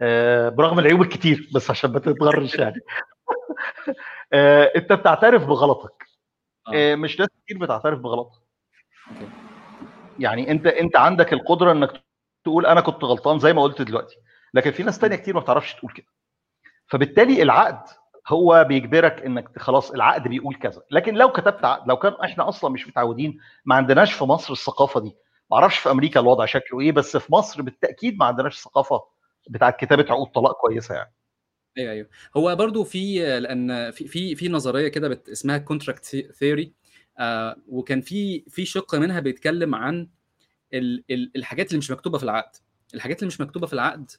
[0.01, 2.81] آه برغم العيوب الكتير بس عشان ما تتغرش يعني.
[4.33, 6.05] آه أنت بتعترف بغلطك.
[6.69, 6.71] آه.
[6.75, 8.41] آه مش ناس كتير بتعترف بغلطها
[10.19, 12.03] يعني أنت أنت عندك القدرة إنك
[12.45, 14.17] تقول أنا كنت غلطان زي ما قلت دلوقتي.
[14.55, 16.07] لكن في ناس تانية كتير ما بتعرفش تقول كده.
[16.87, 17.89] فبالتالي العقد
[18.29, 20.83] هو بيجبرك إنك خلاص العقد بيقول كذا.
[20.91, 25.01] لكن لو كتبت عقد لو كان إحنا أصلا مش متعودين ما عندناش في مصر الثقافة
[25.01, 25.17] دي.
[25.51, 29.01] ما أعرفش في أمريكا الوضع شكله إيه بس في مصر بالتأكيد ما عندناش ثقافة
[29.51, 31.15] بتاعت كتابة عقود طلاق كويسة يعني.
[31.79, 32.09] أيوه أيوه.
[32.37, 36.73] هو برضو في لأن في في في نظرية كده اسمها contract theory
[37.19, 40.09] آه وكان في في شق منها بيتكلم عن
[41.37, 42.57] الحاجات اللي مش مكتوبة في العقد.
[42.95, 44.11] الحاجات اللي مش مكتوبة في العقد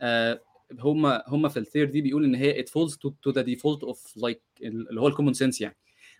[0.00, 0.40] آه،
[0.80, 4.22] هم هم في ال theory دي بيقول إن هي falls to, to the default of
[4.22, 5.76] like اللي هو ال common sense يعني.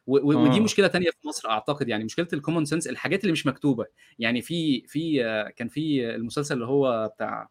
[0.06, 0.60] ودي آه.
[0.60, 2.04] مشكلة تانية في مصر أعتقد يعني.
[2.04, 3.86] مشكلة ال common sense الحاجات اللي مش مكتوبة.
[4.18, 7.48] يعني في في آه، كان في المسلسل اللي هو بتاع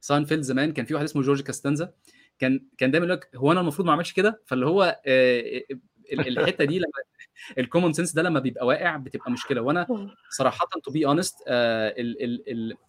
[0.00, 1.92] ساينفيلد زمان كان في واحد اسمه جورج كوستانزا
[2.38, 5.00] كان كان دايما يقول لك هو أنا المفروض ما أعملش كده؟ فاللي هو
[6.12, 6.90] الحتة دي لما
[7.58, 9.60] ال common sense ده لما بيبقى واقع بتبقى مشكلة.
[9.60, 9.86] وأنا
[10.30, 11.36] صراحة to be honest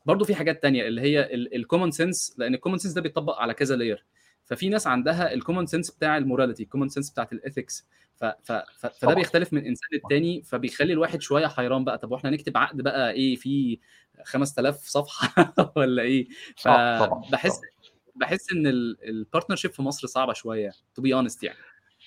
[0.05, 3.39] برضه في حاجات تانية اللي هي ال common sense لأن ال common sense ده بيطبق
[3.39, 4.05] على كذا layer
[4.45, 7.87] ففي ناس عندها ال common sense بتاع ال morality ال common sense بتاعت ال ethics
[8.43, 13.11] فده بيختلف من إنسان للتاني فبيخلي الواحد شوية حيران بقى طب وإحنا نكتب عقد بقى
[13.11, 13.79] إيه في
[14.23, 15.45] 5000 صفحة
[15.77, 17.61] ولا إيه؟ فبحس
[18.15, 18.67] بحس إن
[19.03, 21.57] ال partnership في مصر صعبة شوية to be honest يعني.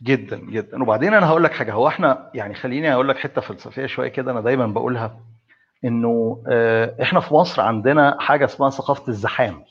[0.02, 0.83] جدا جدا.
[0.83, 1.72] وبعدين أنا هقول لك حاجة.
[1.72, 5.20] هو إحنا يعني خليني أقول لك حتة فلسفية شوية كده أنا دايما بقولها.
[5.85, 9.64] إنه آه، إحنا في مصر عندنا حاجة اسمها ثقافة الزحام.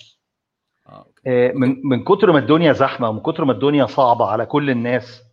[0.90, 4.70] آه، آه، من من كتر ما الدنيا زحمة ومن كتر ما الدنيا صعبة على كل
[4.70, 5.24] الناس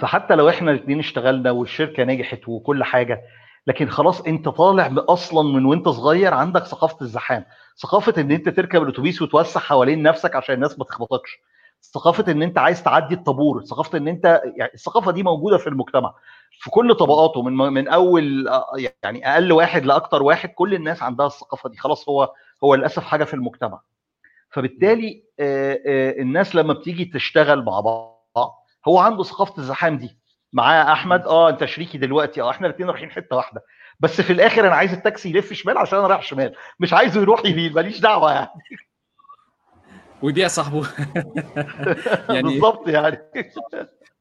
[0.00, 3.22] فحتى لو إحنا الاثنين اشتغلنا والشركة نجحت وكل حاجة
[3.66, 7.44] لكن خلاص أنت طالع أصلا من وأنت صغير عندك ثقافة الزحام.
[7.82, 11.38] ثقافة إن أنت تركب الأتوبيس وتوسع حوالين نفسك عشان الناس ما تخبطكش.
[11.82, 16.14] ثقافة إن أنت عايز تعدي الطابور ثقافة إن أنت يعني الثقافة دي موجودة في المجتمع.
[16.60, 18.48] في كل طبقاته من من أول
[19.02, 21.76] يعني أقل واحد لاكثر واحد كل الناس عندها الثقافة دي.
[21.76, 22.32] خلاص هو
[22.64, 23.80] هو للأسف حاجة في المجتمع.
[24.50, 25.24] فبالتالي
[26.20, 30.18] الناس لما بتيجي تشتغل مع بعض هو عنده ثقافة الزحام دي.
[30.52, 33.62] معاه أحمد آه أنت شريكي دلوقتي آه إحنا الاثنين رايحين حتة واحدة.
[34.00, 37.44] بس في الآخر أنا عايز التاكسي يلف شمال عشان أنا رايح شمال مش عايزه يروح
[37.46, 38.48] يمين ماليش دعوة يعني.
[40.22, 40.88] ويبيع صاحبه.
[42.34, 43.18] يعني بالظبط يعني.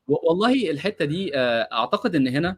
[0.08, 2.58] والله الحتة دي آه، أعتقد إن هنا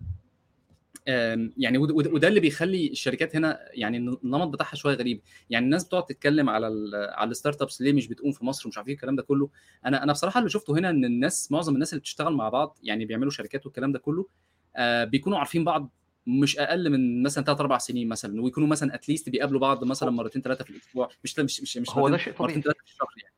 [1.58, 5.22] يعني وده اللي بيخلي الشركات هنا يعني النمط بتاعها شوية غريب.
[5.50, 8.88] يعني الناس بتقعد تتكلم على على ال startups ليه مش بتقوم في مصر ومش عارف
[8.88, 9.50] إيه الكلام ده كله.
[9.86, 13.06] أنا أنا بصراحة اللي شفته هنا إن الناس معظم الناس اللي بتشتغل مع بعض يعني
[13.06, 14.28] بيعملوا شركات والكلام ده كله
[14.76, 15.90] آه بيكونوا عارفين بعض
[16.28, 20.42] مش أقل من مثلا ثلاث أربع سنين مثلا ويكونوا مثلا اتليست بيقابلوا بعض مثلا مرتين
[20.42, 21.10] ثلاثة في الأسبوع.
[21.24, 22.48] مش مش مش, مش هو ده شيء طبيعي.
[22.48, 23.33] مرتين ثلاثة في الشهر يعني.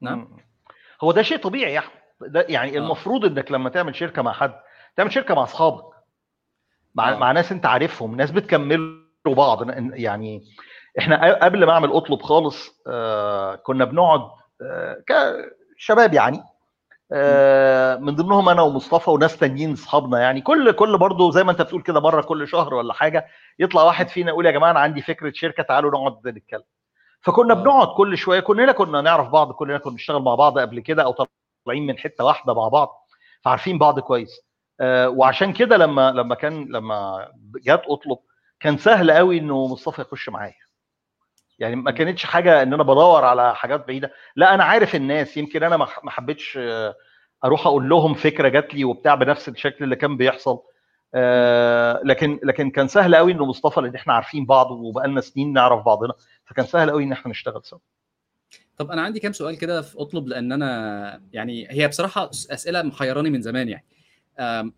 [0.00, 0.28] نعم.
[1.04, 1.92] هو ده شيء طبيعي يا أحمد.
[2.20, 2.80] ده يعني آه.
[2.80, 4.54] المفروض إنك لما تعمل شركة مع حد
[4.96, 5.84] تعمل شركة مع أصحابك.
[6.94, 7.16] مع, آه.
[7.16, 9.70] مع ناس أنت عارفهم ناس بتكملوا بعض.
[9.94, 10.42] يعني
[10.98, 14.20] إحنا قبل ما أعمل أطلب خالص آه كنا بنقعد
[14.62, 14.96] آه
[15.76, 16.42] كشباب يعني
[17.12, 20.40] آه من ضمنهم أنا ومصطفى وناس تانيين أصحابنا يعني.
[20.40, 23.26] كل كل برضه زي ما أنت بتقول كده مرة كل شهر ولا حاجة
[23.58, 26.62] يطلع واحد فينا يقول يا جماعة أنا عندي فكرة شركة تعالوا نقعد نتكلم.
[27.20, 27.56] فكنا آه.
[27.56, 31.12] بنقعد كل شوية كلنا كنا نعرف بعض كلنا كنا بنشتغل مع بعض قبل كده أو
[31.66, 33.06] طالعين من حتة واحدة مع بعض
[33.44, 34.40] فعارفين بعض كويس.
[34.80, 38.18] آه وعشان كده لما لما كان لما جت أطلب
[38.60, 40.54] كان سهل قوي إنه مصطفى يخش معايا.
[41.58, 44.12] يعني ما كانتش حاجة إن أنا بدور على حاجات بعيدة.
[44.36, 46.58] لا أنا عارف الناس يمكن أنا ما حبيتش
[47.44, 50.58] أروح أقول لهم فكرة جات لي وبتاع بنفس الشكل اللي كان بيحصل.
[51.14, 55.84] آه لكن لكن كان سهل قوي إنه مصطفى لأن إحنا عارفين بعض وبقالنا سنين نعرف
[55.84, 57.78] بعضنا فكان سهل قوي إن إحنا نشتغل سوا.
[58.76, 63.30] طب أنا عندي كام سؤال كده في أطلب لأن أنا يعني هي بصراحة أسئلة محيراني
[63.30, 63.84] من زمان يعني.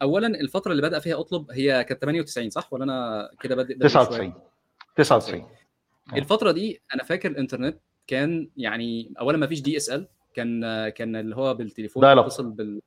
[0.03, 4.33] اولا الفترة اللي بدأ فيها أطلب هي كانت 98 صح؟ ولا أنا كده بادئ 99
[4.97, 5.47] 99
[6.17, 11.55] الفترة دي أنا فاكر الإنترنت كان يعني اولا ما فيش DSL كان كان اللي هو
[11.55, 12.81] بالتليفون تتصل بال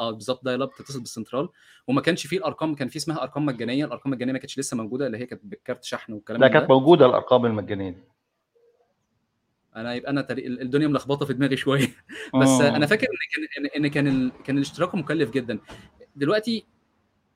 [0.00, 1.48] آه بالظبط dial up تتصل بالسنترال.
[1.86, 5.06] وما كانش فيه الأرقام كان في اسمها أرقام مجانية الأرقام المجانية ما كانتش لسه موجودة
[5.06, 7.90] اللي هي كانت بالكارت شحن والكلام ده كانت موجودة الأرقام المجانية.
[7.90, 7.96] دي
[9.76, 10.46] أنا يبقى أنا تري...
[10.46, 11.88] الدنيا ملخبطة في دماغي شوية.
[12.42, 12.76] بس أوه.
[12.76, 14.32] أنا فاكر إن كان ان كان ال...
[14.44, 15.58] كان الاشتراك مكلف جدا.
[16.16, 16.66] دلوقتي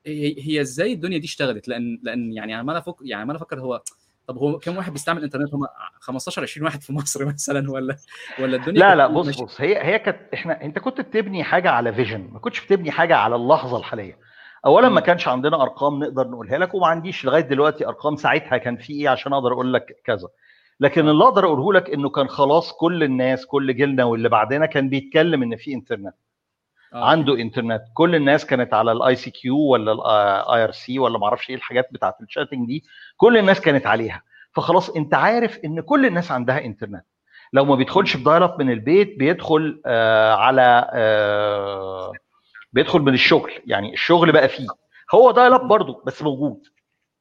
[0.05, 3.83] هي, هي إزاي الدنيا دي اشتغلت؟ لأن لأن يعني عمال أفكر يعني عمال أفكر هو
[4.27, 5.67] طب هو كم واحد بيستعمل انترنت هم
[5.99, 7.95] 15 20 واحد في مصر مثلا ولا
[8.39, 11.93] ولا الدنيا لا لا بص بص هي هي كانت إحنا أنت كنت بتبني حاجة على
[11.93, 14.17] فيجن ما كنتش بتبني حاجة على اللحظة الحالية.
[14.65, 18.77] اولا ما كانش عندنا أرقام نقدر نقولها لك وما عنديش لغاية دلوقتي أرقام ساعتها كان
[18.77, 20.27] في إيه عشان أقدر أقول لك كذا.
[20.79, 24.89] لكن اللي أقدر أقوله لك إنه كان خلاص كل الناس كل جيلنا واللي بعدنا كان
[24.89, 26.15] بيتكلم إن في إنترنت.
[26.93, 27.05] آه.
[27.09, 27.81] عنده انترنت.
[27.93, 32.21] كل الناس كانت على ال ICQ ولا ال IRC ولا ما أعرفش إيه الحاجات بتاعت
[32.21, 32.83] ال chatting دي.
[33.17, 34.23] كل الناس كانت عليها.
[34.55, 37.05] فخلاص انت عارف ان كل الناس عندها انترنت.
[37.53, 42.11] لو ما بيدخلش ب dial up من البيت بيدخل آه على آه
[42.73, 43.51] بيدخل من الشغل.
[43.67, 44.67] يعني الشغل بقى فيه.
[45.13, 46.63] هو dial up برضه بس موجود.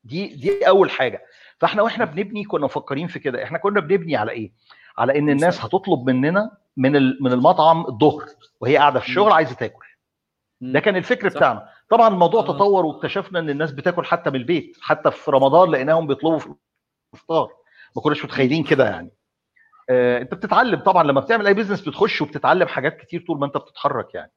[0.05, 1.23] دي دي أول حاجة.
[1.61, 3.45] فإحنا وإحنا بنبني كنا مفكرين في كده.
[3.45, 4.53] إحنا كنا بنبني على إيه؟
[4.99, 8.25] على إن الناس هتطلب مننا من من المطعم الظهر
[8.61, 9.87] وهي قاعدة في الشغل عايزة تاكل.
[10.61, 11.37] ده كان الفكر صح.
[11.37, 11.69] بتاعنا.
[11.91, 12.45] طبعا الموضوع آه.
[12.47, 16.55] تطور واكتشفنا إن الناس بتاكل حتى من البيت حتى في رمضان لقيناهم بيطلبوا في
[17.15, 17.49] الافطار
[17.97, 19.11] ما كناش متخيلين كده يعني.
[19.91, 23.57] آه أنت بتتعلم طبعا لما بتعمل أي business بتخش وبتتعلم حاجات كتير طول ما أنت
[23.57, 24.33] بتتحرك يعني.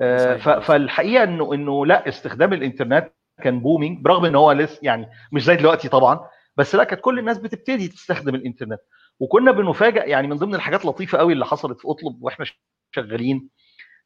[0.00, 3.12] آه فالحقيقة إنه إنه لا استخدام الإنترنت
[3.42, 7.18] كان booming برغم إن هو لسه يعني مش زي دلوقتي طبعا بس لا كانت كل
[7.18, 8.80] الناس بتبتدي تستخدم الإنترنت.
[9.20, 12.46] وكنا بنفاجئ يعني من ضمن الحاجات اللطيفه قوي اللي حصلت في أطلب وإحنا
[12.94, 13.48] شغالين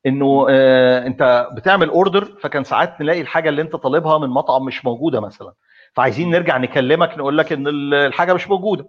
[0.06, 4.84] إنه آه أنت بتعمل اوردر فكان ساعات نلاقي الحاجة اللي أنت طالبها من مطعم مش
[4.84, 5.52] موجودة مثلا.
[5.94, 8.88] فعايزين نرجع نكلمك نقول لك إن الحاجة مش موجودة.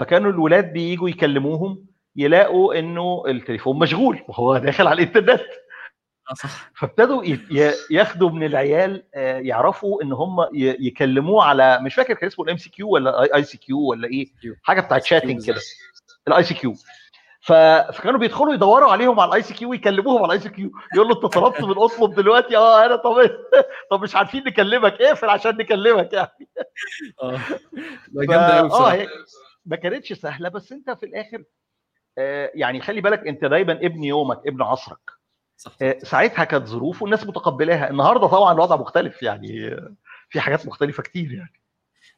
[0.00, 1.86] فكانوا الولاد بييجوا يكلموهم
[2.16, 5.40] يلاقوا إنه التليفون مشغول وهو داخل على الإنترنت.
[6.34, 6.70] صح.
[6.74, 7.22] فابتدوا
[7.90, 9.02] ياخدوا من العيال
[9.46, 14.26] يعرفوا إن هم يكلموه على مش فاكر كان اسمه ال MCQ ولا ICQ ولا إيه؟
[14.62, 15.60] حاجة بتاعت chatting كده.
[16.28, 16.74] ال ICQ.
[17.40, 20.70] فكانوا بيدخلوا يدوروا عليهم على ال ICQ ويكلموهم على ال ICQ.
[20.94, 23.30] يقول له أنت طلبت من أطلب دلوقتي؟ آه أنا طب
[23.90, 24.92] طب مش عارفين نكلمك.
[25.02, 26.48] اقفل عشان نكلمك يعني.
[27.22, 27.38] آه.
[28.14, 28.70] جامدة قوي
[29.02, 29.06] آه
[29.66, 31.44] ما كانتش سهلة بس أنت في الآخر
[32.18, 35.17] آه يعني خلي بالك أنت دايما ابن يومك ابن عصرك.
[35.58, 35.72] صح.
[36.02, 37.90] ساعتها كانت ظروف والناس متقبلاها.
[37.90, 39.76] النهارده طبعا الوضع مختلف يعني
[40.28, 41.52] في حاجات مختلفة كتير يعني.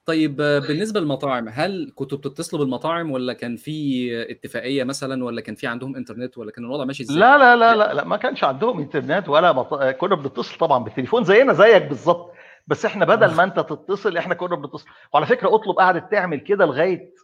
[0.05, 5.67] طيب بالنسبة للمطاعم هل كنتوا بتتصلوا بالمطاعم ولا كان في اتفاقية مثلا ولا كان في
[5.67, 8.79] عندهم إنترنت ولا كان الوضع ماشي إزاي؟ لا لا لا لا, لا ما كانش عندهم
[8.81, 9.75] إنترنت ولا مط...
[9.75, 12.33] كنا بنتصل طبعا بالتليفون زينا زيك بالظبط.
[12.67, 14.87] بس إحنا بدل ما أنت تتصل إحنا كنا بنتصل.
[15.13, 17.15] وعلى فكرة أطلب قعدت تعمل كده لغاية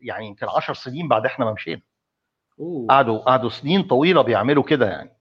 [0.00, 1.80] يعني يمكن 10 سنين بعد إحنا ما مشينا.
[2.88, 5.15] قعدوا قعدوا سنين طويلة بيعملوا كده يعني.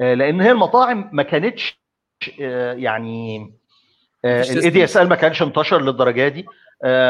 [0.00, 1.80] لأن هي المطاعم ما كانتش
[2.38, 3.50] يعني
[4.24, 6.46] ال ADSL ما كانش انتشر للدرجة دي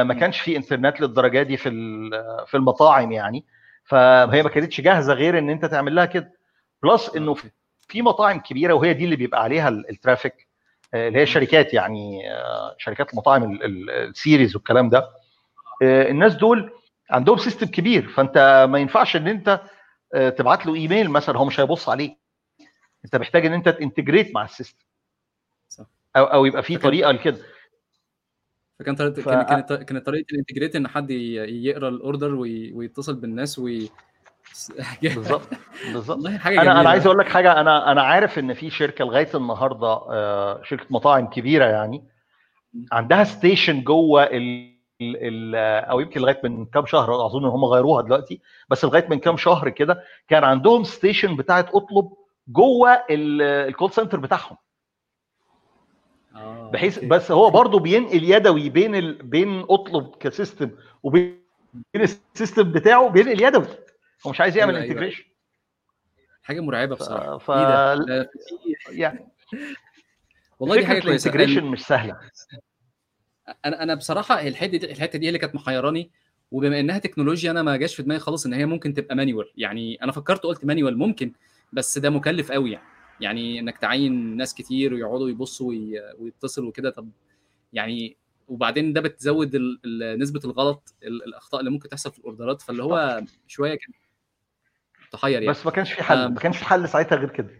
[0.04, 1.70] ما كانش في انترنت للدرجة دي في
[2.46, 3.44] في المطاعم يعني.
[3.84, 6.32] فهي ما كانتش جاهزة غير إن أنت تعمل لها كده.
[6.82, 7.36] plus إنه
[7.88, 10.48] في مطاعم كبيرة وهي دي اللي بيبقى عليها ال traffic
[10.94, 12.22] اللي هي الشركات يعني
[12.78, 15.10] شركات المطاعم ال series والكلام ده.
[15.82, 16.70] الناس دول
[17.10, 18.08] عندهم system كبير.
[18.08, 19.60] فأنت ما ينفعش إن أنت
[20.36, 22.25] تبعت له ايميل مثلا هو مش هيبص عليه
[23.06, 24.84] انت محتاج ان انت ت integrate مع ال system.
[25.68, 25.84] صح.
[26.16, 27.38] أو أو يبقى في طريقة لكده.
[28.78, 33.14] فكان طريقه ف- كانت كانت طريقة ال integrate إن حد يقرأ ال order وي- ويتصل
[33.14, 33.90] بالناس وي
[35.02, 35.48] بالظبط.
[35.92, 36.18] بالظبط.
[36.60, 37.60] أنا أنا عايز أقول لك حاجة.
[37.60, 42.04] أنا أنا عارف إن في شركة لغاية النهارده آه، شركة مطاعم كبيرة يعني
[42.92, 45.54] عندها station جوه ال ال- ال-
[45.90, 49.36] أو يمكن لغاية من كام شهر أظن إن هم غيروها دلوقتي بس لغاية من كام
[49.36, 52.12] شهر كده كان عندهم station بتاعت أطلب
[52.48, 54.56] جوه ال- ال call center بتاعهم.
[56.34, 57.04] آه، بحيث.
[57.04, 59.22] بس هو برضه بينقل يدوي بين ال...
[59.22, 60.70] بين أطلب ك system
[61.02, 61.42] وبين
[61.96, 63.66] ال system بتاعه بينقل يدوي.
[64.26, 64.94] هو مش عايز يعمل أيوة، أيوة.
[64.94, 65.24] integration
[66.42, 67.38] حاجة مرعبة بصراحة.
[67.38, 67.50] ف...
[67.50, 68.30] إيه ده؟ ده
[68.90, 69.28] يعني
[70.58, 71.30] والله دي حاجة كويسة.
[71.30, 72.20] ال integration مش سهلة.
[73.64, 76.10] أنا أنا بصراحة الحتة دي الحتة دي اللي كانت محيراني.
[76.50, 80.02] وبما إنها تكنولوجيا أنا ما جاش في دماغي خالص إن هي ممكن تبقى manual يعني
[80.02, 81.32] أنا فكرت قلت manual ممكن
[81.72, 82.86] بس ده مكلف قوي يعني.
[83.20, 87.10] يعني إنك تعين ناس كتير ويقعدوا يبصوا وي- ويتصلوا وكده طب
[87.72, 88.16] يعني
[88.48, 92.51] وبعدين ده بتزود ال- ال- نسبة الغلط ال- الأخطاء اللي ممكن تحصل في ال order
[92.51, 92.62] ات.
[92.62, 93.92] فاللي هو شوية كان
[95.12, 95.46] تحير يعني.
[95.46, 96.28] بس ما كانش في حل.
[96.28, 97.50] ما كانش في حل ساعتها غير كده.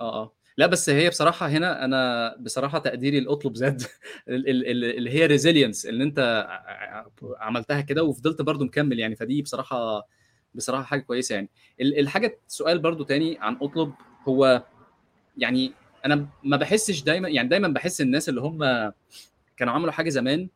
[0.00, 0.34] آه آه.
[0.56, 3.82] لا بس هي بصراحة هنا أنا بصراحة تقديري لاطلب زاد.
[4.28, 6.46] ال- ال- ال- اللي هي ريزيلينس اللي أنت
[7.38, 9.16] عملتها كده وفضلت برضو مكمل يعني.
[9.16, 10.08] فدي بصراحة
[10.54, 11.48] بصراحة حاجة كويسة يعني.
[11.80, 13.92] ال- الحاجة سؤال برضو تاني عن أطلب
[14.28, 14.62] هو
[15.38, 15.72] يعني
[16.04, 18.58] أنا ما بحسش دايما يعني دايما بحس الناس اللي هم
[19.56, 20.48] كانوا عملوا حاجة زمان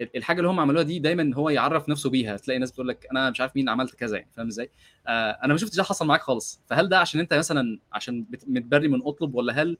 [0.00, 2.36] ال- الحاجة اللي هم عملوها دي دايما هو يعرف نفسه بيها.
[2.36, 4.70] تلاقي ناس بتقول لك أنا مش عارف مين عملت كذا يعني فاهم إزاي؟
[5.06, 6.60] آه أنا ما شفتش ده حصل معاك خالص.
[6.66, 9.78] فهل ده عشان أنت مثلا عشان متبري من أطلب ولا هل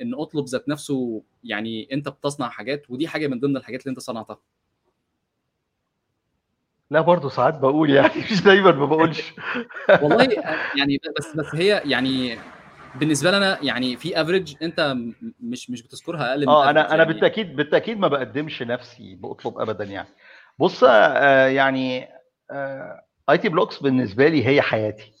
[0.00, 4.00] إن أطلب ذات نفسه يعني أنت بتصنع حاجات ودي حاجة من ضمن الحاجات اللي أنت
[4.00, 4.38] صنعتها؟
[6.90, 9.34] لا برضه ساعات بقول يعني مش دايما ما بقولش
[10.02, 12.38] والله آه، يعني بس بس هي يعني
[12.94, 14.96] بالنسبة لنا يعني في افريج أنت
[15.40, 17.12] مش مش بتذكرها أقل من آه أنا average أنا يعني.
[17.12, 20.08] بالتأكيد بالتأكيد ما بقدمش نفسي بأطلب ابدا يعني
[20.58, 22.08] بص آه يعني
[23.30, 25.12] اي تي بلوكس بالنسبة لي هي حياتي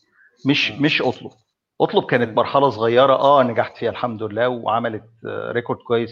[0.46, 0.80] مش آه.
[0.82, 1.32] مش أطلب
[1.80, 2.34] أطلب كانت تمام.
[2.36, 6.10] مرحلة صغيرة آه نجحت فيها الحمد لله وعملت آه record كويس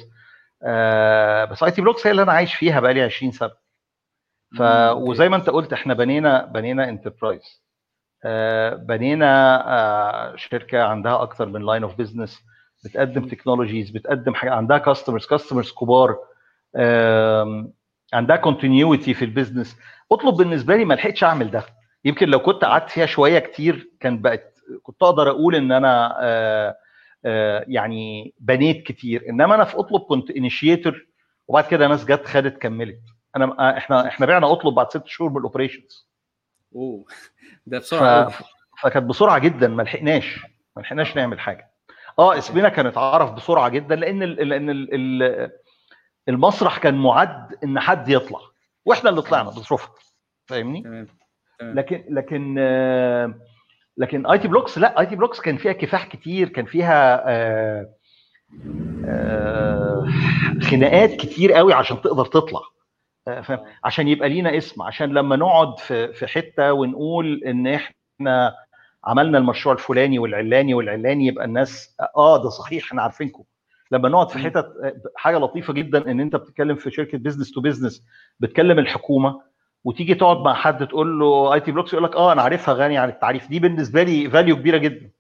[0.63, 3.66] آه بس اي تي بلوكس هي اللي أنا عايش فيها بقالي 20 سنة
[4.59, 4.61] ف.
[4.97, 7.63] وزي ما انت قلت إحنا بنينا بنينا enterprise
[8.89, 12.43] بنينا آه، شركة عندها أكتر من line of business
[12.85, 13.29] بتقدم.
[13.29, 16.17] technologies بتقدم حاجة عندها customers customers كبار.
[18.13, 19.77] عندها continuity في ال business
[20.13, 21.65] اطلب بالنسبة لي ما لحقتش أعمل ده.
[22.05, 26.77] يمكن لو كنت قعدت فيها شوية كتير كان بقت كنت أقدر أقول إن أنا آه،
[27.25, 29.25] آه، يعني بنيت كتير.
[29.29, 31.07] إنما أنا في أطلب كنت initiator
[31.49, 33.01] وبعد كده ناس جت خدت كملت.
[33.37, 36.09] انا إحنا إحنا بعنا اطلب بعد ست شهور من ال operations
[36.75, 37.05] أوه.
[37.67, 37.83] ده ف...
[37.83, 38.33] بسرعة قوي
[38.83, 40.41] فكانت بسرعة جدا ما لحقناش
[40.77, 41.71] ما لحقناش نعمل حاجة.
[42.19, 44.49] آه اسمنا كان اتعرف بسرعة جدا لأن ال...
[44.49, 44.89] لأن ال...
[44.95, 45.51] ال...
[46.29, 48.41] المسرح كان معد إن حد يطلع
[48.85, 49.95] وإحنا اللي طلعنا بظروفها
[50.47, 51.07] فاهمني؟ تمام
[51.61, 53.35] لكن لكن آه،
[53.97, 57.95] لكن آي تي بلوكس لا آي تي بلوكس كان فيها كفاح كتير كان فيها آه،
[59.05, 60.05] آه،
[60.63, 62.61] خناقات كتير قوي عشان تقدر تطلع.
[62.61, 62.76] آه، آه.
[63.85, 68.55] عشان يبقى لينا اسم عشان لما نقعد في في حتة ونقول إن إحنا
[69.05, 73.45] عملنا المشروع الفلاني والعلاني والعلاني يبقى الناس آه ده صحيح إحنا عارفينكم.
[73.91, 74.39] لما نقعد في.
[74.39, 78.03] حتت آه، حاجة لطيفة جدا إن أنت بتتكلم في شركة business to business
[78.41, 79.41] بتكلم الحكومة
[79.85, 82.99] وتيجي تقعد مع حد تقول له آي تي بلوكس يقول لك آه أنا عارفها غني
[82.99, 83.49] عن التعريف.
[83.49, 85.11] دي بالنسبة لي value كبيرة جدا.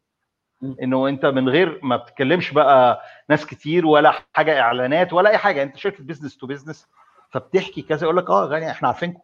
[0.82, 5.62] إنه أنت من غير ما بتتكلمش بقى ناس كتير ولا حاجة إعلانات ولا أي حاجة.
[5.62, 6.86] أنت شركة business to business
[7.40, 9.20] فبتحكي كذا يقول لك آه غني إحنا عارفينكم.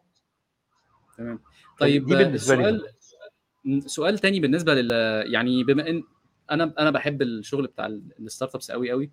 [1.18, 1.40] تمام.
[1.79, 4.90] طيب دي بالنسبة لي سؤال سؤال تاني بالنسبة لل
[5.33, 6.03] يعني بما إن
[6.51, 9.11] أنا أنا بحب الشغل بتاع ال- ال startups قوي قوي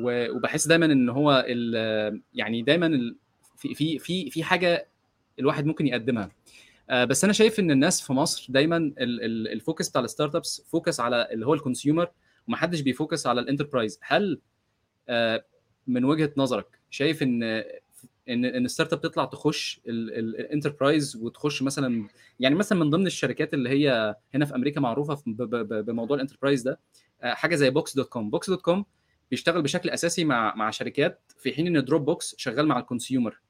[0.00, 3.16] وبحس دايما إن هو ال- يعني دايما ال-
[3.56, 4.88] في في في في حاجة
[5.38, 6.30] الواحد ممكن يقدمها.
[6.90, 8.94] آه، بس أنا شايف إن الناس في مصر دايما ال-
[9.24, 12.08] ال- ال focus بتاع ال startups focus على اللي هو ال consumer
[12.48, 14.40] ومحدش بي focus على ال enterprise هل
[15.08, 15.44] آه،
[15.86, 17.62] من وجهة نظرك شايف إن
[18.28, 22.08] ان إن ال startup تطلع تخش ال enterprise وتخش مثلا
[22.40, 26.80] يعني مثلا من ضمن الشركات اللي هي هنا في أمريكا معروفة بموضوع ال enterprise ده
[27.22, 28.84] آه، حاجة زي Box dot com Box dot com
[29.30, 33.40] بيشتغل بشكل أساسي مع مع شركات في حين إن Dropbox شغال مع ال consumer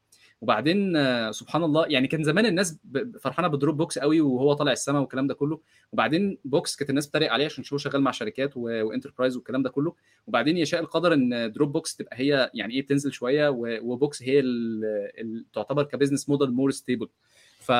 [0.41, 0.93] وبعدين
[1.32, 2.78] سبحان الله يعني كان زمان الناس
[3.20, 5.61] فرحانة ب Dropbox قوي وهو طالع السما والكلام ده كله.
[5.93, 9.70] وبعدين Box كانت الناس بتتريق عليه عشان هو شغال مع شركات و enterprise والكلام ده
[9.70, 9.95] كله.
[10.26, 15.45] وبعدين يشاء القدر إن Dropbox تبقى هي يعني إيه بتنزل شوية و Box هي اللي
[15.55, 17.09] تعتبر ك business model more stable
[17.61, 17.72] ف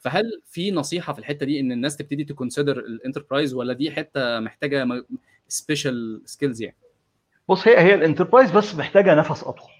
[0.00, 3.90] فهل في نصيحة في الحتة دي إن الناس تبتدي ت consider ال enterprise ولا دي
[3.90, 5.04] حتة محتاجة
[5.48, 6.76] special skills يعني؟
[7.48, 9.79] بص هي هي ال enterprise بس محتاجة نفس أطول.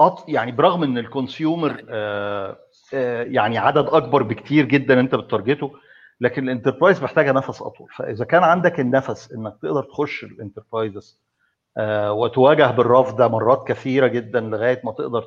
[0.00, 0.24] أط...
[0.28, 2.56] يعني برغم إن ال consumer آه
[2.94, 5.72] آه يعني عدد أكبر بكتير جدا أنت ب target ـه
[6.20, 7.88] لكن ال enterprise محتاجة نفس أطول.
[7.96, 11.20] فإذا كان عندك النفس إنك تقدر تخش ال enterprises
[11.76, 15.24] آه وتواجه بالرفض ده مرات كثيرة جدا لغاية ما تقدر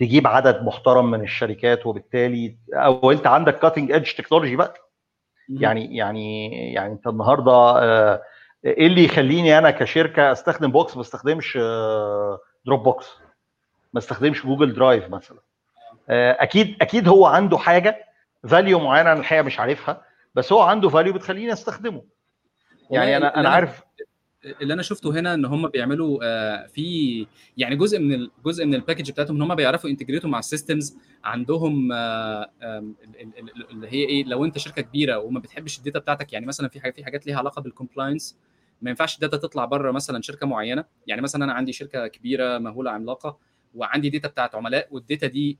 [0.00, 4.74] تجيب عدد محترم من الشركات وبالتالي أو أنت عندك cutting edge technology بقى.
[5.48, 7.78] يعني يعني يعني أنت النهارده
[8.64, 11.58] إيه اللي يخليني أنا كشركة أستخدم Box ما استخدمش
[12.66, 13.06] Dropbox
[13.92, 15.38] ما استخدمش Google Drive مثلا.
[16.08, 18.04] أكيد أكيد هو عنده حاجة
[18.48, 20.02] value معينة أنا الحقيقة مش عارفها
[20.34, 22.02] بس هو عنده value بتخليني أستخدمه.
[22.90, 23.82] يعني أنا أنا عارف.
[24.60, 26.18] اللي أنا شفته هنا إن هم بيعملوا
[26.66, 30.38] في يعني جزء من الجزء من ال package بتاعتهم إن هم بيعرفوا integrate وا مع
[30.38, 31.92] ال systems عندهم
[33.70, 36.80] اللي هي إيه لو أنت شركة كبيرة وما بتحبش ال data بتاعتك يعني مثلا في
[36.80, 38.38] حاجات في حاجات ليها علاقة بال compliance
[38.82, 40.84] ما ينفعش ال data تطلع بره مثلا شركة معينة.
[41.06, 43.38] يعني مثلا أنا عندي شركة كبيرة مهولة عملاقة
[43.74, 45.58] وعندي data بتاعت عملاء وال data دي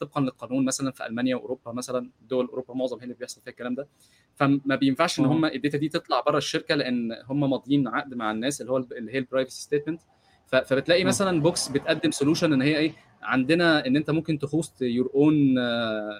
[0.00, 2.10] طبقا للقانون مثلا في ألمانيا وأوروبا مثلا.
[2.28, 3.88] دول أوروبا معظم هي اللي بيحصل فيها الكلام ده.
[4.34, 8.30] فما بينفعش إن هم ال data دي تطلع بره الشركة لأن هم ماضيين عقد مع
[8.30, 10.00] الناس اللي هو اللي هي ال privacy statement
[10.46, 12.92] فبتلاقي مثلا Box بتقدم solution إن هي إيه
[13.22, 15.56] عندنا إن أنت ممكن ت host your own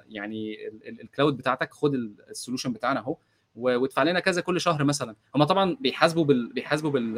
[0.08, 1.94] يعني ال cloud بتاعتك خد
[2.30, 3.16] ال solution بتاعنا أهو.
[3.60, 5.14] وادفع لنا كذا كل شهر مثلا.
[5.36, 7.16] هم طبعا بيحاسبوا بال بيحاسبوا بال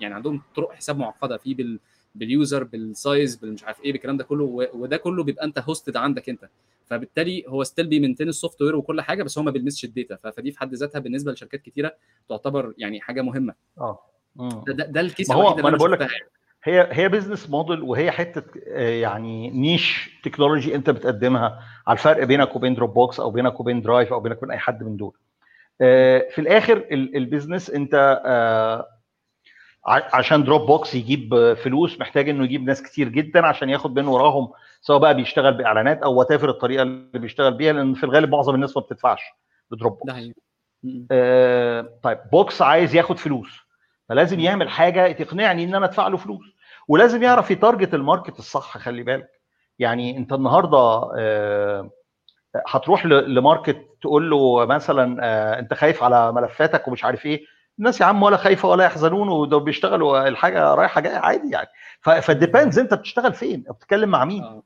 [0.00, 1.78] يعني عندهم طرق حساب معقدة في بال
[2.14, 5.96] بال user بال size بالمش عارف إيه بالكلام ده كله وده كله بيبقى أنت hosted
[5.96, 6.48] عندك أنت.
[6.86, 10.30] فبالتالي هو still بي maintain ال software وكل حاجة بس هو ما بيلمسش ال data.
[10.30, 11.94] فدي في حد ذاتها بالنسبة لشركات كتيرة
[12.28, 13.54] تعتبر يعني حاجة مهمة.
[13.78, 14.00] آه.
[14.36, 16.08] ده, ده, ده ال case ما هو ما أنا بقول لك
[16.64, 18.42] هي هي business model وهي حتة
[18.76, 21.62] يعني niche technology أنت بتقدمها.
[21.86, 24.96] على الفرق بينك وبين Dropbox أو بينك وبين Drive أو بينك وبين أي حد من
[24.96, 25.12] دول.
[26.30, 27.94] في الآخر ال business انت
[29.86, 34.98] عشان Dropbox يجيب فلوس محتاج انه يجيب ناس كتير جدا عشان ياخد من وراهم سواء
[34.98, 38.82] بقى بيشتغل بإعلانات أو what الطريقة اللي بيشتغل بيها لأن في الغالب معظم الناس ما
[38.82, 39.20] بتدفعش
[39.70, 40.12] ب Dropbox.
[40.12, 40.34] ده
[41.10, 43.58] آه طيب Box عايز ياخد فلوس
[44.08, 46.44] فلازم يعمل حاجة تقنعني إن أنا أدفع له فلوس
[46.88, 49.30] ولازم يعرف ي target ال market الصح خلي بالك.
[49.78, 50.78] يعني أنت النهارده
[51.18, 51.90] آه
[52.66, 57.44] هتروح ل market تقول له مثلا آه أنت خايف على ملفاتك ومش عارف إيه
[57.78, 61.68] الناس يا عم ولا خايفة ولا يحزنون وده بيشتغلوا الحاجة رايحة جاية عادي يعني
[62.00, 64.62] ف it depends أنت بتشتغل فين بتتكلم مع مين آه.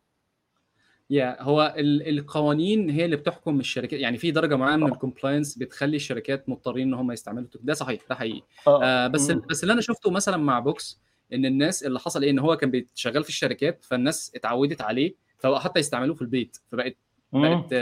[1.11, 5.97] يا هو القوانين هي اللي بتحكم الشركات يعني في درجة معينة من ال compliance بتخلي
[5.97, 8.85] الشركات مضطرين إن هم يستعملوا ده صحيح ده حقيقي آه.
[8.85, 9.43] آه بس مم.
[9.51, 11.01] بس اللي أنا شفته مثلا مع Box
[11.33, 15.61] إن الناس اللي حصل إيه إن هو كان شغال في الشركات فالناس اتعودت عليه فبقى
[15.61, 16.97] حتى يستعملوه في البيت فبقت.
[17.43, 17.75] بقت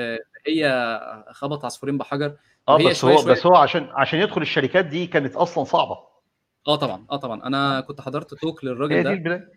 [0.46, 2.36] هي خبط عصفورين بحجر.
[2.68, 5.98] آه بس شوية هو شوية بس هو عشان عشان يدخل الشركات دي كانت أصلا صعبة.
[6.68, 7.46] آه طبعا آه طبعا.
[7.46, 9.52] أنا كنت حضرت talk للراجل ده.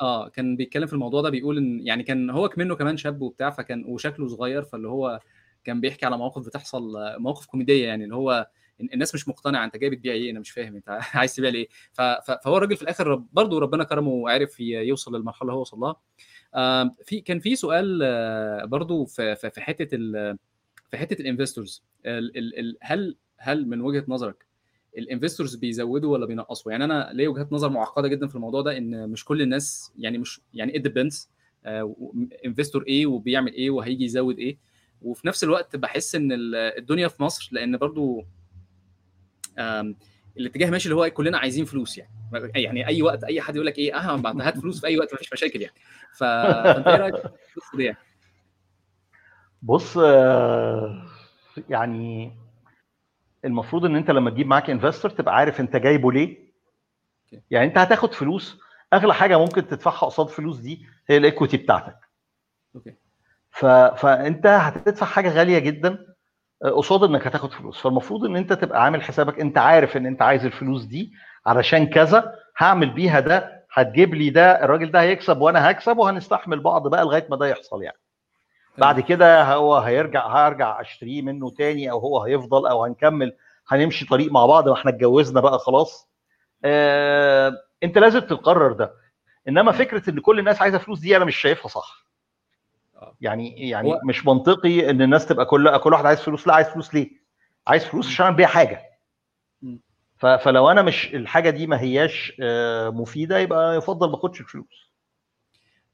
[0.00, 3.50] آه كان بيتكلم في الموضوع ده بيقول إن يعني كان هو كمنه كمان شاب وبتاع
[3.50, 5.20] فكان وشكله صغير فاللي هو
[5.64, 6.82] كان بيحكي على مواقف بتحصل
[7.18, 8.46] مواقف كوميدية يعني اللي هو
[8.80, 12.56] الناس مش مقتنعة أنت جاي بتبيع إيه؟ أنا مش فاهم أنت عايز تبيع ليه؟ فهو
[12.56, 15.96] الراجل في الآخر برضه ربنا كرمه وعرف يوصل للمرحلة اللي هو وصل لها.
[17.04, 19.86] في كان في سؤال آه برضه في في حتة
[20.90, 21.82] في حتة ال investors
[22.82, 24.46] هل هل من وجهة نظرك
[24.98, 28.76] ال investors بيزودوا ولا بينقصوا؟ يعني أنا ليا وجهات نظر معقدة جدا في الموضوع ده
[28.76, 31.30] إن مش كل الناس يعني مش يعني it depends
[32.46, 34.58] investor إيه وبيعمل إيه وهيجي يزود إيه
[35.02, 38.24] وفي نفس الوقت بحس إن الدنيا في مصر لأن برضو
[40.36, 42.10] الاتجاه ماشي اللي هو كلنا عايزين فلوس يعني.
[42.54, 45.14] يعني أي وقت أي حد يقول لك إيه آه بعد هات فلوس في أي وقت
[45.14, 45.74] مفيش مشاكل يعني.
[46.12, 47.14] فأنت إيه رأيك؟
[47.70, 47.98] في دي يعني.
[49.62, 49.96] بص
[51.68, 52.36] يعني
[53.44, 56.50] المفروض إن أنت لما تجيب معاك investor تبقى عارف أنت جايبه ليه.
[57.50, 58.60] يعني أنت هتاخد فلوس.
[58.92, 61.96] أغلى حاجة ممكن تدفعها قصاد فلوس دي هي ال equity بتاعتك.
[62.74, 62.94] okay.
[63.50, 63.66] ف...
[63.66, 66.09] فأنت هتدفع حاجة غالية جدا.
[66.62, 67.80] قصاد إنك هتاخد فلوس.
[67.80, 71.12] فالمفروض إن أنت تبقى عامل حسابك أنت عارف إن أنت عايز الفلوس دي
[71.46, 76.88] علشان كذا هعمل بيها ده هتجيب لي ده الراجل ده هيكسب وأنا هكسب وهنستحمل بعض
[76.88, 77.96] بقى لغاية ما ده يحصل يعني.
[78.78, 83.32] بعد كده هو هيرجع هرجع أشتريه منه تاني أو هو هيفضل أو هنكمل
[83.68, 86.08] هنمشي طريق مع بعض وإحنا اتجوزنا بقى خلاص.
[86.64, 87.52] آه،
[87.82, 88.94] أنت لازم تقرر ده.
[89.48, 92.06] إنما فكرة إن كل الناس عايزة فلوس دي أنا مش شايفها صح.
[93.20, 96.66] يعني يعني هو- مش منطقي إن الناس تبقى كل كل واحد عايز فلوس لا عايز
[96.68, 97.10] فلوس ليه؟
[97.66, 98.82] عايز فلوس عشان اعمل بيها حاجة.
[100.16, 104.90] ف- فلو أنا مش الحاجة دي ما هياش آه، مفيدة يبقى يفضل ما أخدش الفلوس.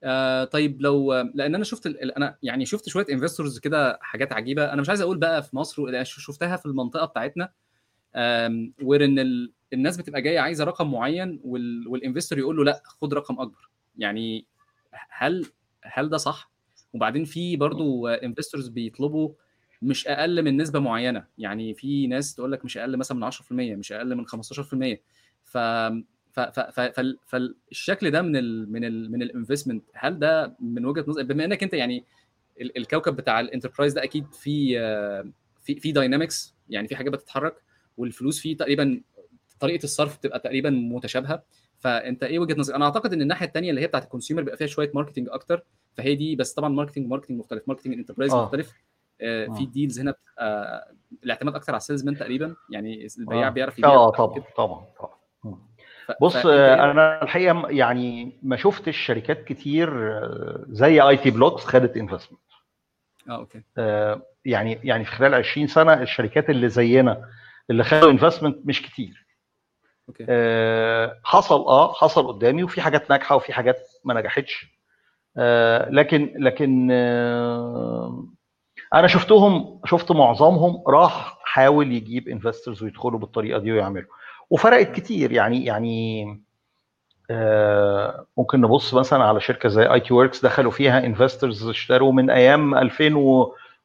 [0.04, 4.72] آه طيب لو لأن أنا شفت ال- أنا يعني شفت شوية انفستورز كده حاجات عجيبة.
[4.72, 7.52] أنا مش عايز أقول بقى في مصر شفتها في المنطقة بتاعتنا
[8.82, 12.82] where in ال- الناس بتبقى جاية عايزة رقم معين وال- وال investor يقول له لأ
[12.84, 13.70] خد رقم أكبر.
[13.98, 14.46] يعني
[15.10, 15.46] هل
[15.82, 16.50] هل ده صح؟
[16.96, 19.30] وبعدين في برضو investors بيطلبوا
[19.82, 21.24] مش أقل من نسبة معينة.
[21.38, 25.02] يعني في ناس تقول لك مش أقل مثلا من 10% مش أقل من 15%
[25.44, 30.18] ف ف ف ف فال- فالشكل ده من ال من ال من ال investment هل
[30.18, 32.04] ده من وجهة نظر؟ بما إنك أنت يعني
[32.60, 34.78] ال- الكوكب بتاع ال enterprise ده أكيد في
[35.62, 37.54] في في dynamics يعني في حاجات بتتحرك
[37.96, 39.00] والفلوس فيه تقريبا
[39.60, 41.42] طريقة الصرف بتبقى تقريبا متشابهة.
[41.86, 44.56] فأنت إيه وجهة نظرك أنا أعتقد إن الناحية الثانية اللي هي بتاعت ال consumer بيبقى
[44.56, 45.62] فيها شوية marketing أكتر
[45.96, 47.62] فهي دي بس طبعا marketing marketing مختلف.
[47.68, 48.44] marketing ال enterprise آه.
[48.44, 48.72] مختلف.
[49.20, 49.66] آه، في آه.
[49.66, 52.54] deals هنا بتبقى الاعتماد أكتر على ال sales man تقريبا.
[52.70, 53.50] يعني البياع آه.
[53.50, 54.42] بيعرف يبيع آه طبعا.
[54.56, 54.86] طبعا.
[54.98, 55.58] طبعا
[56.20, 61.30] بص فأنت آه، إيه أنا الحقيقة يعني ما شفتش شركات كتير آه، زي اي تي
[61.30, 62.40] بلوكس خدت investment
[63.28, 63.62] آه okay.
[64.44, 67.28] يعني يعني في خلال 20 سنة الشركات اللي زينا
[67.70, 69.25] اللي خدوا investment مش كتير.
[70.08, 70.26] okay.
[70.28, 74.76] آه، حصل آه حصل قدامي وفي حاجات ناجحة وفي حاجات ما نجحتش.
[75.36, 78.24] آه، لكن لكن آه،
[78.94, 84.08] أنا شفتهم شفت معظمهم راح حاول يجيب investors ويدخلوا بالطريقة دي ويعملوا.
[84.50, 86.24] وفرقت كتير يعني يعني
[87.30, 92.74] آه، ممكن نبص مثلا على شركة زي ITWorx دخلوا فيها investors اشتروا من أيام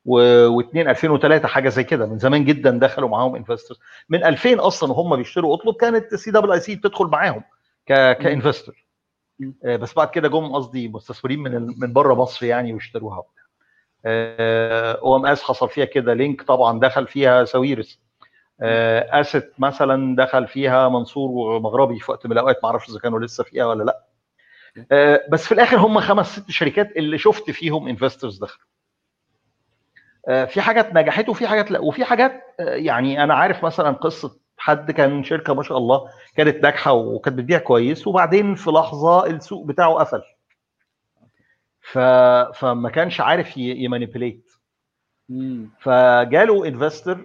[0.08, 2.06] 2002 2003 حاجة زي كده.
[2.06, 3.80] من زمان جدا دخلوا معاهم investors
[4.10, 7.44] من 2000 أصلا وهم بيشتروا أطلب كانت CAAC بتدخل معاهم
[7.88, 8.86] ك ك investor
[9.40, 9.56] مم.
[9.66, 13.24] آه، بس بعد كده جم قصدي مستثمرين من من بره مصر يعني واشتروها
[14.06, 16.14] أو MS حصل فيها كده.
[16.14, 18.00] Link طبعا دخل فيها ساويرس
[18.62, 22.60] آه، اسيت مثلا دخل فيها منصور مغربي في وقت من الأوقات.
[22.64, 24.06] ما أعرفش إذا كانوا لسه فيها ولا لأ.
[24.92, 28.66] آه، بس في الآخر هم خمس ست شركات اللي شفت فيهم investors دخلوا.
[28.66, 28.81] آه،
[30.28, 31.80] في حاجات نجحت وفي حاجات لا.
[31.80, 36.64] وفي حاجات آه، يعني أنا عارف مثلا قصة حد كان شركة ما شاء الله كانت
[36.64, 40.22] ناجحة وكانت بتبيع كويس وبعدين في لحظة السوق بتاعه قفل.
[41.82, 42.00] ف...
[42.60, 44.50] فما كانش عارف ي manipulate.
[45.80, 47.16] فجاله investor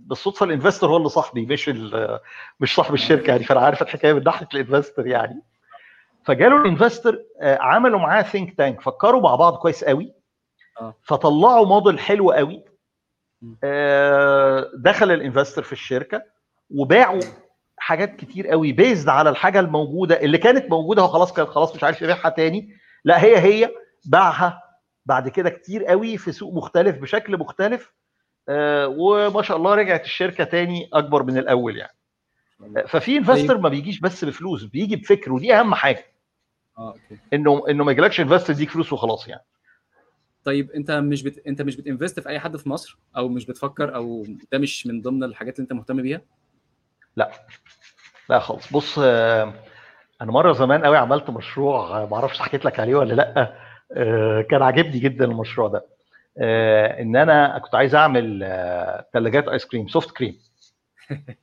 [0.00, 2.18] بالصدفة ال investor هو اللي صاحبي مش ال-
[2.60, 5.42] مش صاحب الشركة يعني فأنا عارف الحكاية من ناحية ال investor يعني.
[6.24, 10.14] فجاله ال investor آه، عملوا معاه think tank فكروا مع بعض كويس قوي.
[10.80, 10.94] آه.
[11.02, 12.64] فطلعوا موديل حلو قوي.
[13.64, 16.22] آه، دخل ال investor في الشركة
[16.70, 17.20] وباعوا
[17.76, 21.84] حاجات كتير قوي based على الحاجة الموجودة اللي كانت موجودة هو خلاص كان خلاص مش
[21.84, 22.76] عارف يبيعها تاني.
[23.04, 23.70] لا هي هي
[24.06, 24.62] باعها
[25.06, 27.92] بعد كده كتير قوي في سوق مختلف بشكل مختلف
[28.48, 31.96] آه، وما شاء الله رجعت الشركة تاني أكبر من الأول يعني.
[32.86, 36.04] ففي investor ما بيجيش بس بفلوس بيجي بفكر ودي أهم حاجة.
[36.78, 37.20] آه okay.
[37.32, 39.42] إنه إنه ما يجيلكش investor يديك فلوس وخلاص يعني.
[40.44, 41.46] طيب انت مش بت...
[41.46, 44.86] انت مش بت invest في أي حد في مصر؟ أو مش بتفكر؟ أو ده مش
[44.86, 46.20] من ضمن الحاجات اللي انت مهتم بيها؟
[47.16, 47.30] لا.
[48.28, 48.72] لا خالص.
[48.72, 49.54] بص آه،
[50.22, 53.54] أنا مرة زمان قوي عملت مشروع ما أعرفش حكيت لك عليه ولا لأ
[53.96, 55.86] آه، كان عاجبني جدا المشروع ده.
[56.38, 58.38] آه، إن أنا كنت عايز أعمل
[59.12, 60.38] ثلاجات آيس كريم soft cream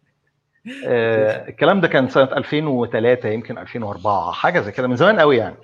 [1.48, 5.56] الكلام ده كان سنة 2003 يمكن 2004 حاجة زي كده من زمان قوي يعني.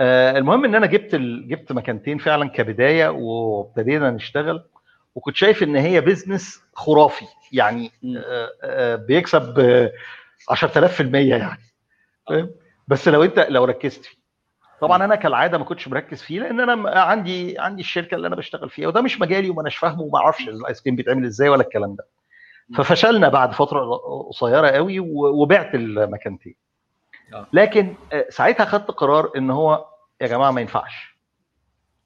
[0.00, 1.48] المهم إن أنا جبت ال...
[1.48, 4.64] جبت مكنتين فعلا كبداية وابتدينا نشتغل
[5.14, 7.24] وكنت شايف إن هي business خرافي.
[7.52, 7.92] يعني.
[8.16, 9.92] آه، آه، بيكسب آه،
[10.50, 11.60] 10000% يعني.
[12.28, 12.50] فاهم؟
[12.88, 14.20] بس لو أنت لو ركزت فيه.
[14.80, 18.70] طبعا أنا كالعادة ما كنتش مركز فيه لأن أنا عندي عندي الشركة اللي أنا بشتغل
[18.70, 21.94] فيها وده مش مجالي وما أناش فاهمه وما أعرفش الايس كريم بيتعمل إزاي ولا الكلام
[21.94, 22.06] ده.
[22.76, 23.96] ففشلنا بعد فترة
[24.28, 26.54] قصيرة قوي وبعت المكنتين.
[27.34, 27.46] آه.
[27.52, 29.86] لكن آه، ساعتها خدت قرار إن هو
[30.20, 31.16] يا جماعة ما ينفعش.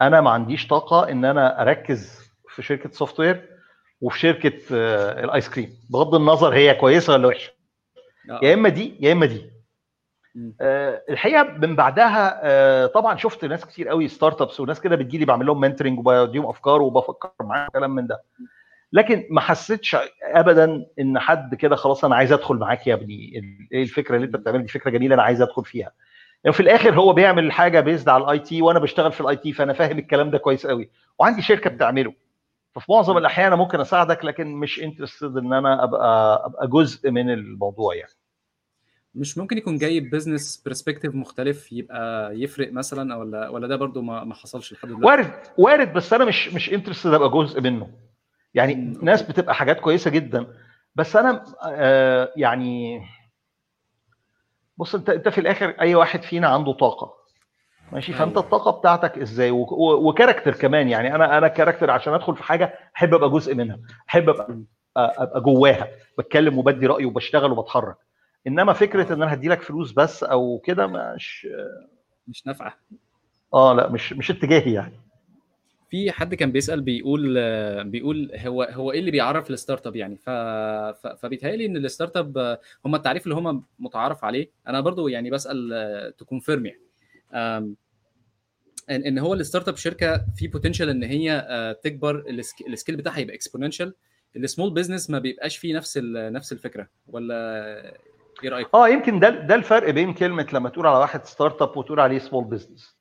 [0.03, 3.49] أنا ما عنديش طاقة إن أنا أركز في شركة software
[4.01, 5.71] وفي شركة آه، الآيس كريم.
[5.91, 7.53] بغض النظر هي كويسة ولا وحشة.
[8.31, 8.41] آه.
[8.43, 9.51] يا إما دي يا إما دي.
[10.61, 15.25] آه، الحقيقة من بعدها آه، طبعا شفت ناس كتير قوي startups وناس كده بتجي لي
[15.25, 18.23] بعمل لهم mentoring وبديهم أفكار وبفكر معاهم كلام من ده.
[18.93, 23.43] لكن ما حسيتش ابدا إن حد كده خلاص أنا عايز أدخل معاك يا ابني.
[23.73, 25.93] إيه الفكرة اللي أنت بتعملها؟ دي فكرة جميلة أنا عايز أدخل فيها.
[26.45, 29.53] يعني في الآخر هو بيعمل حاجة based على ال IT وأنا بشتغل في ال IT
[29.53, 30.91] فأنا فاهم الكلام ده كويس قوي.
[31.19, 32.15] وعندي شركة بتعمله.
[32.75, 37.31] ففي معظم الأحيان أنا ممكن أساعدك لكن مش interested إن أنا أبقى أبقى جزء من
[37.31, 38.13] الموضوع يعني.
[39.15, 44.25] مش ممكن يكون جايب business perspective مختلف يبقى يفرق مثلا ولا ولا ده برضو ما
[44.25, 47.91] ما حصلش لحد دلوقتي؟ وارد وارد بس أنا مش مش interested أبقى جزء منه.
[48.55, 49.23] يعني ناس.
[49.23, 50.47] بتبقى حاجات كويسة جدا.
[50.95, 53.01] بس أنا آه يعني
[54.77, 57.15] بص انت انت في الآخر أي واحد فينا عنده طاقة.
[57.93, 58.41] ماشي؟ فأنت أيوة.
[58.45, 59.51] الطاقة بتاعتك إزاي؟
[59.81, 61.15] و character كمان يعني.
[61.15, 64.59] أنا أنا character عشان أدخل في حاجة أحب أبقى جزء منها أحب أبقى.
[64.97, 65.89] أبقى جواها.
[66.19, 67.97] بتكلم وبدي رايي وبشتغل وبتحرك.
[68.47, 71.49] إنما فكرة إن أنا هدي لك فلوس بس أو كده مش
[72.29, 72.75] مش نافعة.
[73.55, 75.01] آه لا مش مش اتجاهي يعني.
[75.95, 77.35] في حد كان بيسأل بيقول
[77.85, 80.17] بيقول هو هو إيه اللي بيعرف ال startup يعني.
[81.19, 86.25] فبيتهيألي إن ال startup هم التعريف اللي هم متعارف عليه أنا برضو يعني بسأل ت
[86.25, 86.81] confirm يعني
[88.91, 92.97] إن هو ال startup شركة في potential إن هي آه، تكبر ال sc- ال scale
[92.97, 93.95] بتاعها يبقى exponential
[94.37, 95.99] ال small business ما بيبقاش فيه نفس.
[96.15, 97.35] نفس الفكرة ولا
[98.45, 102.01] إيه رأيك؟ آه يمكن ده ده الفرق بين كلمة لما تقول على واحد startup وتقول
[102.01, 102.97] عليه small business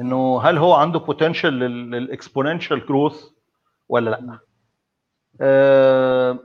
[0.00, 3.24] إنه هل هو عنده potential لل exponential growth
[3.88, 4.38] ولا لأ؟
[5.40, 6.38] آه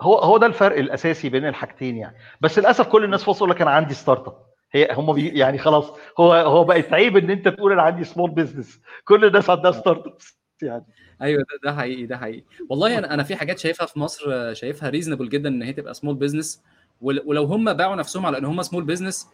[0.00, 2.16] هو هو ده الفرق الأساسي بين الحاجتين يعني.
[2.40, 6.32] بس للأسف كل الناس وصلوا لك أنا عندي startup هي هم بي يعني خلاص هو
[6.32, 10.86] هو بقت عيب إن أنت تقول أنا عندي small business كل الناس عندها startups يعني.
[11.22, 12.44] أيوه ده, ده حقيقي ده حقيقي.
[12.70, 16.14] والله أنا أنا في حاجات شايفها في مصر شايفها reasonable جدا إن هي تبقى small
[16.14, 16.62] business
[17.00, 19.28] ولو هم باعوا نفسهم على إن هم small business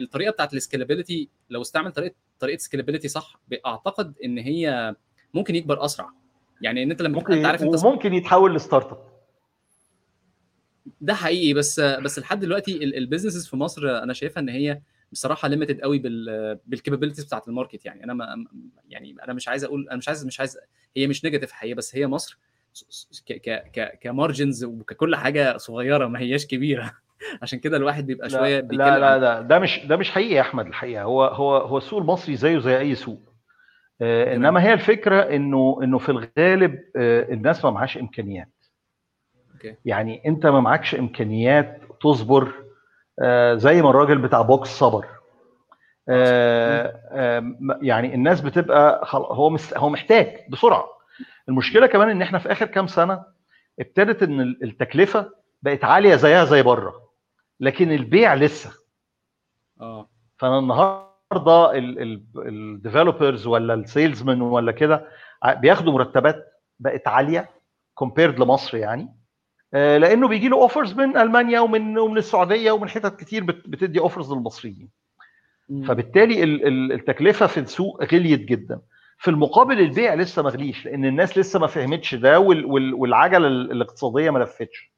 [0.00, 4.94] الطريقة بتاعت ال scalability لو استعمل طريقه طريقة scalability صح أعتقد إن هي
[5.34, 6.10] ممكن يكبر أسرع.
[6.60, 8.98] يعني إن أنت لما تبقى أنت عارف ممكن انت وممكن يتحول ل startup.
[11.00, 14.80] ده حقيقي بس بس لحد دلوقتي ال businesses في مصر أنا شايفها إن هي
[15.12, 18.04] بصراحة limited قوي بال بال capabilities بتاعت ال market يعني.
[18.04, 18.46] أنا ما
[18.88, 20.58] يعني أنا مش عايز أقول أنا مش عايز مش عايز
[20.96, 22.38] هي مش negative هي بس هي مصر
[23.26, 23.32] ك
[23.72, 26.92] ك ك margins وككل حاجة صغيرة ما هياش كبيرة.
[27.42, 29.40] عشان كده الواحد بيبقى شوية لا بيتكلم لا لا, لا.
[29.40, 31.02] ده مش ده مش حقيقي يا أحمد الحقيقة.
[31.02, 33.20] هو هو هو السوق المصري زيه زي أي سوق.
[34.02, 34.34] آه،.
[34.34, 38.48] إنما هي الفكرة إنه إنه في الغالب آه، الناس ما معهاش إمكانيات.
[39.54, 39.74] okay.
[39.84, 42.52] يعني أنت ما معكش إمكانيات تصبر
[43.22, 45.06] آه، زي ما الراجل بتاع Box صبر.
[46.08, 50.84] آه، آه، يعني الناس بتبقى خل- هو هو محتاج بسرعة.
[51.48, 53.24] المشكلة كمان إن إحنا في آخر كام سنة
[53.80, 55.30] ابتدت إن ال- التكلفة
[55.62, 57.07] بقت عالية زيها زي بره.
[57.60, 58.72] لكن البيع لسه.
[59.80, 60.08] آه.
[60.36, 61.72] فأنا النهارده
[62.36, 65.08] ال developers ولا ال salesman ولا كده
[65.46, 67.50] بياخدوا مرتبات بقت عالية
[67.94, 69.14] compared لمصر يعني.
[69.74, 74.00] آه، لأنه بيجي له offers من ألمانيا ومن ومن السعودية ومن حتت كتير بت- بتدي
[74.00, 74.88] offers للمصريين.
[75.88, 78.80] فبالتالي ال- ال- التكلفة في السوق غليت جدا.
[79.18, 83.46] في المقابل البيع لسه ما غليش لأن الناس لسه ما فهمتش ده وال- وال- والعجلة
[83.46, 84.92] ال- الاقتصادية ما لفتش.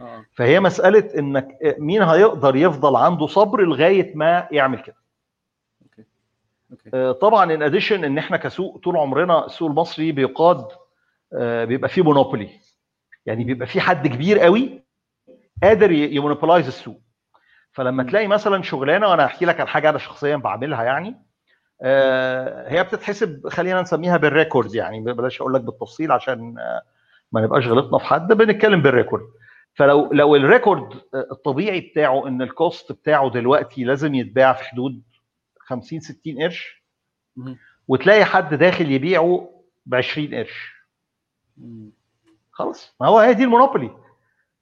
[0.00, 0.24] آه.
[0.32, 4.96] فهي مسألة إنك مين هيقدر يفضل عنده صبر لغاية ما يعمل كده.
[6.94, 10.68] آه، طبعا ان اديشن إن إحنا كسوق طول عمرنا السوق المصري بيقاد
[11.32, 12.50] آه، بيبقى فيه مونوبولي
[13.26, 14.82] يعني بيبقى في حد كبير قوي
[15.62, 17.00] قادر ي monopolize السوق.
[17.72, 18.02] فلما.
[18.02, 21.16] تلاقي مثلا شغلانة وأنا هحكي لك عن حاجة أنا شخصيا بعملها يعني
[21.82, 26.82] آه، هي بتتحسب خلينا نسميها بال record يعني بلاش أقول لك بالتفصيل عشان آه،
[27.32, 29.24] ما نبقاش غلطنا في حد بنتكلم بال record
[29.80, 34.64] فلو لو ال record آه، الطبيعي بتاعه إن ال cost بتاعه دلوقتي لازم يتباع في
[34.64, 35.02] حدود
[35.58, 36.82] 50 60 قرش.
[37.88, 40.72] وتلاقي حد داخل يبيعه ب 20 قرش.
[42.50, 43.90] خلاص ما هو هي دي المونوبولي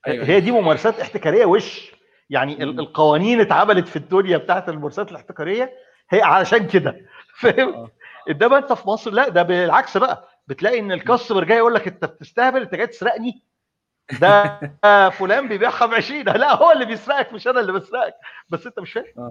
[0.06, 0.24] أيوة.
[0.24, 1.92] هي دي ممارسات احتكارية وش
[2.30, 2.80] يعني مم.
[2.80, 5.72] القوانين اتعملت في الدنيا بتاعت الممارسات الاحتكارية
[6.10, 7.00] هي علشان كده
[7.40, 7.90] فاهم آه.
[8.30, 12.04] إنما أنت في مصر لا ده بالعكس بقى بتلاقي إن الكاستمر جاي يقول لك أنت
[12.04, 13.47] بتستهبل أنت جاي تسرقني
[14.20, 14.60] ده
[15.10, 18.14] فلان بيبيعها ب 20 لا هو اللي بيسرقك مش أنا اللي بسرقك.
[18.48, 19.30] بس أنت مش فاهم؟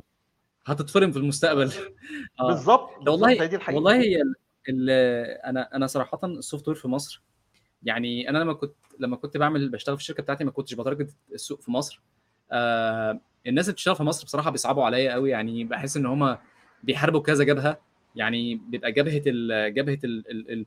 [0.65, 1.71] هتتفرم في المستقبل.
[2.39, 2.47] آه.
[2.47, 3.75] بالظبط ده والله دي الحقيقة.
[3.75, 4.34] والله هي ال...
[4.69, 4.89] ال...
[5.45, 7.23] أنا أنا صراحة ال software في مصر
[7.84, 11.15] يعني أنا لما كنت لما كنت بعمل بشتغل في الشركة بتاعتي ما كنتش ب target
[11.34, 12.01] السوق في مصر.
[12.51, 16.38] آه الناس اللي بتشتغل في مصر بصراحة بيصعبوا عليا قوي يعني بحس إن هم
[16.84, 17.80] بيحاربوا كذا جبهة.
[18.15, 19.73] يعني بيبقى جبهة ال...
[19.73, 20.32] جبهة ال...
[20.32, 20.51] ال...
[20.51, 20.65] ال...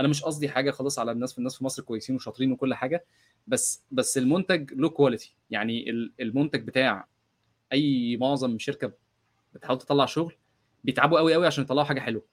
[0.00, 3.04] أنا مش قصدي حاجة خالص على الناس في الناس في مصر كويسين وشاطرين وكل حاجة
[3.46, 7.08] بس بس المنتج له quality يعني ال- المنتج بتاع
[7.72, 8.92] أي معظم شركة
[9.54, 10.34] بتحاول تطلع شغل
[10.84, 12.24] بيتعبوا قوي قوي عشان يطلعوا حاجة حلوة.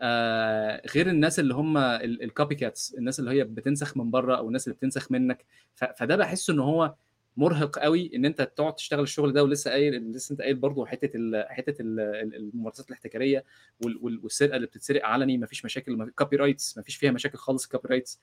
[0.00, 4.66] آه غير الناس اللي هم ال copycats الناس اللي هي بتنسخ من بره أو الناس
[4.66, 5.44] اللي بتنسخ منك.
[5.74, 6.94] فده بحس إن هو
[7.36, 11.10] مرهق قوي ان انت تقعد تشتغل الشغل ده ولسه قايل لسه أنت قايل برضه حتة
[11.48, 12.00] حتة ال
[12.34, 13.44] الممارسات الاحتكارية
[13.84, 18.20] وال- وال- والسرقة اللي بتتسرق علني مفيش مشاكل copyrights مفيش فيها مشاكل خالص copyrights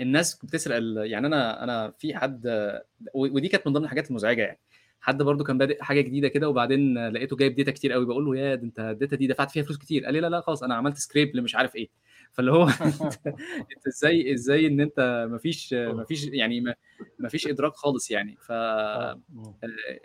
[0.00, 0.76] الناس بتسرق
[1.10, 2.70] يعني أنا أنا في حد
[3.14, 4.58] ودي كانت من ضمن الحاجات المزعجة يعني.
[5.00, 8.36] حد برضو كان بادئ حاجة جديدة كده وبعدين لقيته جايب data كتير قوي بقول له
[8.36, 10.04] يا ده أنت ال data دي دفعت فيها فلوس كتير.
[10.04, 11.88] قال لي لا لا خلاص أنا عملت scrape اللي مش عارف إيه.
[12.34, 12.68] فاللي هو
[13.76, 16.74] انت إزاي إزاي ان انت مفيش مفيش يعني
[17.18, 18.36] مفيش ادراك خالص يعني.
[18.36, 18.52] ف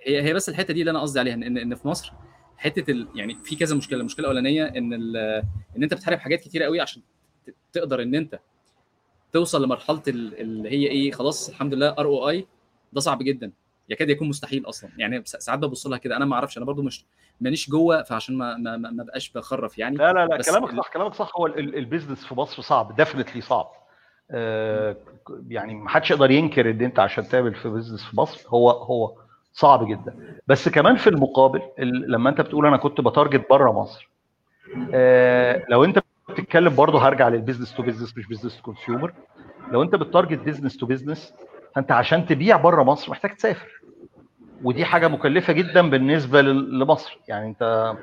[0.03, 2.13] هي هي بس الحتة دي اللي أنا قصدي عليها إن إن في مصر
[2.57, 3.07] حتة ال...
[3.15, 3.99] يعني في كذا مشكلة.
[3.99, 5.17] المشكلة الأولانية إن ال...
[5.77, 7.01] إن أنت بتحارب حاجات كتير قوي عشان
[7.73, 8.39] تقدر إن أنت
[9.31, 12.47] توصل لمرحلة اللي هي إيه خلاص الحمد لله ROI
[12.93, 13.51] ده صعب جدا.
[13.89, 14.89] يكاد يكون مستحيل أصلا.
[14.97, 17.05] يعني ساعات ببص لها كده أنا ما أعرفش أنا برضو مش
[17.41, 19.97] مانيش جوه فعشان ما ما, ما بقاش بخرف يعني.
[19.97, 21.31] لا لا لا كلامك صح كلامك صح.
[21.37, 23.71] هو ال business في مصر صعب definitely صعب.
[24.31, 24.95] آه
[25.47, 29.15] يعني ما حدش يقدر ينكر إن أنت عشان تعمل في business في مصر هو هو
[29.53, 30.37] صعب جدا.
[30.47, 31.61] بس كمان في المقابل
[32.07, 34.09] لما أنت بتقول أنا كنت ب target بره مصر
[34.93, 39.13] آه لو أنت بتتكلم برضه هرجع لل business to business مش business to consumer
[39.71, 41.33] لو أنت ب target business to business
[41.75, 43.78] فأنت عشان تبيع بره مصر محتاج تسافر.
[44.63, 47.19] ودي حاجة مكلفة جدا بالنسبة لمصر.
[47.27, 47.93] يعني انت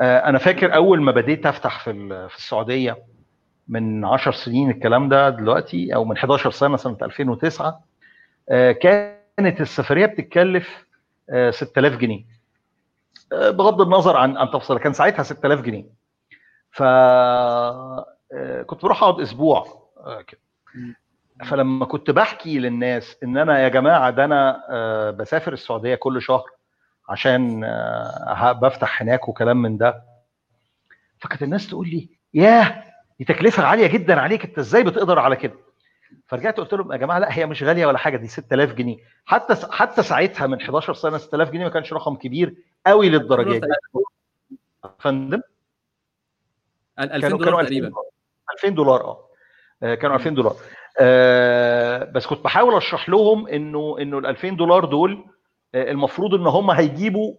[0.00, 1.92] أنا فاكر أول ما بديت أفتح في
[2.28, 2.98] في السعودية
[3.68, 7.84] من 10 سنين الكلام ده دلوقتي أو من 11 سنة سنة 2009
[8.80, 10.86] كانت السفرية بتتكلف
[11.50, 12.24] 6000 جنيه.
[13.32, 15.84] بغض النظر عن عن تفصيلها كان ساعتها 6000 جنيه.
[16.70, 16.82] ف
[18.66, 19.88] كنت بروح أقعد أسبوع
[20.28, 20.40] كده.
[21.44, 26.50] فلما كنت بحكي للناس إن أنا يا جماعة ده أنا بسافر السعودية كل شهر
[27.08, 27.60] عشان
[28.62, 30.02] بفتح هناك وكلام من ده
[31.18, 32.84] فكانت الناس تقول لي ياه
[33.18, 35.54] دي تكلفة عاليه جدا عليك أنت إزاي بتقدر على كده؟
[36.26, 38.96] فرجعت قلت لهم يا جماعة لا هي مش غالية ولا حاجة دي 6000 جنيه.
[39.24, 42.54] حتى حتى ساعتها من 11 سنة 6000 جنيه ما كانش رقم كبير
[42.86, 43.66] قوي للدرجة دي.
[44.98, 45.40] فندم
[47.00, 47.92] 2000 دولار تقريبا.
[48.54, 49.00] 2000 دولار
[49.82, 49.94] آه.
[49.94, 50.56] كانوا 2000 دولار.
[51.00, 55.24] آه بس كنت بحاول اشرح لهم انه انه ال 2000 دولار دول
[55.74, 57.34] آه المفروض ان هم هيجيبوا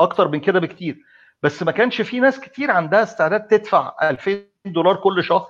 [0.00, 0.96] أكتر من كده بكتير.
[1.42, 5.48] بس ما كانش في ناس كتير عندها استعداد تدفع 2000 دولار كل شهر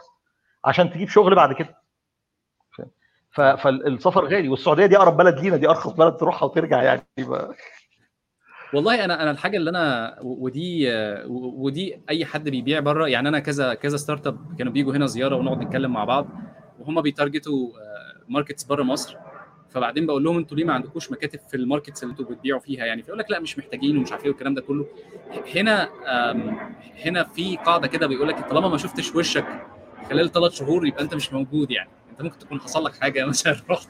[0.65, 1.79] عشان تجيب شغل بعد كده.
[3.31, 7.03] فالسفر غالي والسعودية دي أقرب بلد لينا دي أرخص بلد تروحها وترجع يعني.
[8.75, 10.89] والله أنا أنا الحاجة اللي أنا ودي
[11.31, 15.63] ودي أي حد بيبيع بره يعني أنا كذا كذا startup كانوا بيجوا هنا زيارة ونقعد
[15.63, 16.27] نتكلم مع بعض.
[16.79, 17.71] وهم بي target
[18.29, 19.17] وا markets بره مصر.
[19.71, 22.87] فبعدين بقول لهم أنتوا ليه ما عندكوش مكاتب في ال markets اللي أنتوا بتبيعوا فيها؟
[22.87, 24.87] يعني فيقول لك لا مش محتاجين ومش عارف إيه والكلام ده كله.
[25.57, 25.89] هنا
[27.05, 29.67] هنا في قاعدة كده بيقول لك طالما ما شفتش وشك
[30.11, 31.91] خلال ثلاث شهور يبقى انت مش موجود يعني.
[32.11, 33.89] انت ممكن تكون حصل لك حاجة مثلا رحت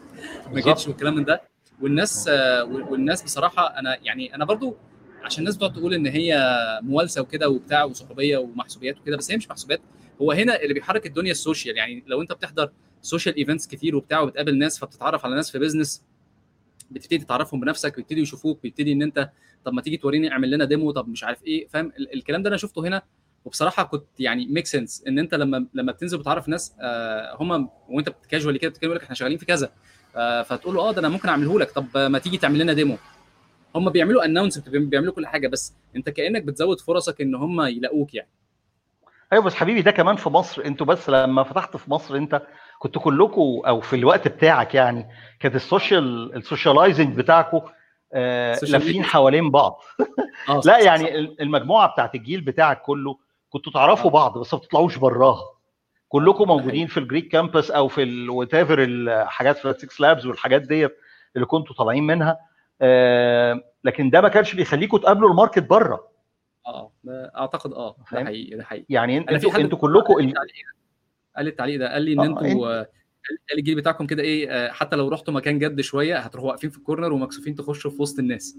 [0.52, 1.42] ما جيتش والكلام من ده.
[1.80, 2.28] والناس
[2.64, 4.76] والناس بصراحة أنا يعني أنا برضو
[5.24, 9.50] عشان الناس بتقعد تقول إن هي موالسة وكده وبتاع وصحوبية ومحسوبيات وكده بس هي مش
[9.50, 9.80] محسوبيات.
[10.22, 11.76] هو هنا اللي بيحرك الدنيا ال social.
[11.76, 12.70] يعني لو انت بتحضر
[13.02, 16.02] social events كتير وبتاع وبتقابل ناس فبتتعرف على ناس في business
[16.90, 19.30] بتبتدي تعرفهم بنفسك بيبتدي يشوفوك بيبتدي ان انت
[19.64, 22.56] طب ما تيجي توريني اعمل لنا demo طب مش عارف إيه فاهم؟ الكلام ده أنا
[22.56, 23.02] شفته هنا.
[23.44, 28.08] وبصراحة كنت يعني make sense ان انت لما لما بتنزل وتعرف ناس آه هم وانت
[28.30, 29.72] casually كده بتتكلم لك إحنا شغالين في كذا
[30.16, 31.70] آه فتقول له آه ده أنا ممكن اعمله لك.
[31.70, 32.96] طب ما تيجي تعمل لنا demo
[33.74, 38.28] هم بيعملوا announce بيعملوا كل حاجة بس انت كأنك بتزود فرصك ان هم يلاقوك يعني.
[39.32, 42.42] أيوه بس حبيبي ده كمان في مصر أنتوا بس لما فتحت في مصر أنت
[42.78, 45.08] كنتوا كلكم أو في الوقت بتاعك يعني
[45.40, 47.60] كانت ال social ال socializing بتاعكم
[48.12, 49.80] آه لافين حوالين بعض.
[50.48, 51.18] آه لا يعني.
[51.18, 53.18] المجموعة بتاعت الجيل بتاعك كله
[53.50, 54.12] كنتوا تعرفوا آه.
[54.12, 55.44] بعض بس ما بتطلعوش براها.
[56.08, 60.96] كلكم موجودين في الجريك campus أو في ال whatever الحاجات في 6 labs والحاجات ديت
[61.36, 62.38] اللي كنتوا طالعين منها.
[62.80, 66.08] آه لكن ده ما كانش بيخليكم تقابلوا ال market بره.
[66.68, 66.92] آه
[67.36, 68.86] أعتقد آه ده حقيقي ده حقيقي.
[68.88, 74.06] يعني أنتوا أنتوا كلكم قال لي التعليق ده قال لي إن أنتوا قال الجيل بتاعكم
[74.06, 77.90] كده إيه حتى لو رحتوا مكان جد شوية هتروحوا واقفين في ال corner ومكسوفين تخشوا
[77.90, 78.56] في وسط الناس.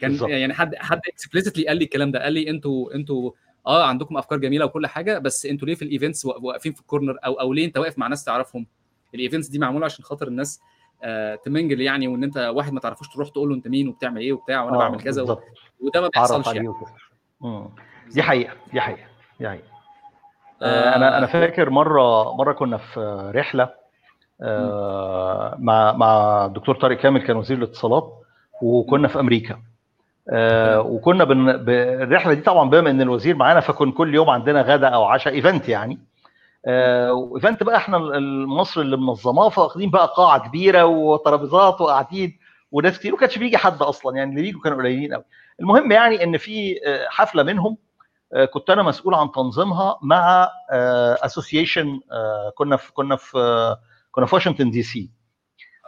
[0.00, 0.28] كان بالزبط.
[0.28, 3.30] يعني حد حد explicitly قال لي الكلام ده قال لي أنتوا أنتوا
[3.66, 6.85] آه عندكم أفكار جميلة وكل حاجة بس أنتوا ليه في ال events واقفين في ال
[6.85, 8.66] corner أو أو ليه أنت واقف مع ناس تعرفهم؟
[9.14, 10.60] ال events دي معمولة عشان خاطر الناس
[11.02, 14.20] آه ت mingle يعني وإن أنت واحد ما تعرفوش تروح تقول له أنت مين وبتعمل
[14.20, 15.40] إيه وبتاع وأنا آه بعمل كذا و...
[15.80, 16.68] وده ما بيحصلش يعني.
[18.14, 19.06] دي حقيقة دي حقيقة
[19.40, 19.64] دي حقيقة.
[20.62, 20.96] آه.
[20.96, 23.00] أنا أنا فاكر مرة مرة كنا في
[23.34, 23.70] رحلة
[24.42, 28.12] آه مع مع الدكتور طارق كامل كان وزير الاتصالات
[28.62, 29.58] وكنا في أمريكا.
[30.32, 31.48] آه وكنا بن...
[32.02, 35.68] الرحلة دي طبعا بما إن الوزير معانا فكن كل يوم عندنا غدا أو عشاء event
[35.68, 35.98] يعني.
[36.66, 37.98] آه و event بقى إحنا
[38.46, 42.38] مصر اللي منظماه فواخدين بقى قاعة كبيرة وترابيزات وقاعدين
[42.72, 45.24] وناس كتير وما كانش بيجي حد أصلا يعني اللي بيجوا كانوا قليلين قوي
[45.60, 47.76] المهم يعني إن في حفلة منهم
[48.52, 50.48] كنت أنا مسؤول عن تنظيمها مع
[51.24, 52.00] association
[52.54, 53.76] كنا في كنا في
[54.10, 55.10] كنا في واشنطن دي سي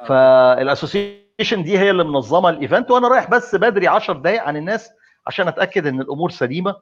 [0.07, 4.57] فال association دي هي اللي منظمة ال event وأنا رايح بس بدري 10 دقائق عن
[4.57, 4.91] الناس
[5.27, 6.77] عشان أتأكد إن الأمور سليمة.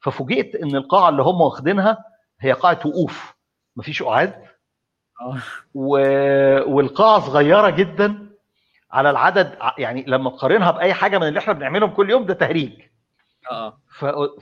[0.00, 2.04] ففوجئت إن القاعة اللي هم واخدينها
[2.40, 3.34] هي قاعة وقوف
[3.76, 4.34] مفيش قعاد
[5.74, 5.90] و...
[6.74, 8.29] والقاعة صغيرة جدا.
[8.92, 12.72] على العدد يعني لما تقارنها بأي حاجة من اللي إحنا بنعملهم كل يوم ده تهريج.
[13.50, 13.78] آه.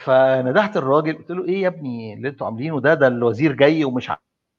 [0.00, 4.10] فندهت الراجل قلت له إيه يا ابني اللي أنتوا عاملينه ده ده الوزير جاي ومش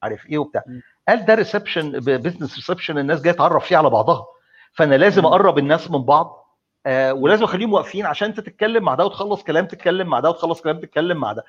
[0.04, 0.64] عارف إيه وبتاع.
[1.08, 4.26] قال ده reception business reception الناس جاية تعرف فيه على بعضها.
[4.74, 9.06] فأنا لازم أقرب الناس من بعض آه ولازم أخليهم واقفين عشان انت تتكلم مع ده
[9.06, 11.46] وتخلص كلام تتكلم مع ده وتخلص كلام تتكلم مع ده.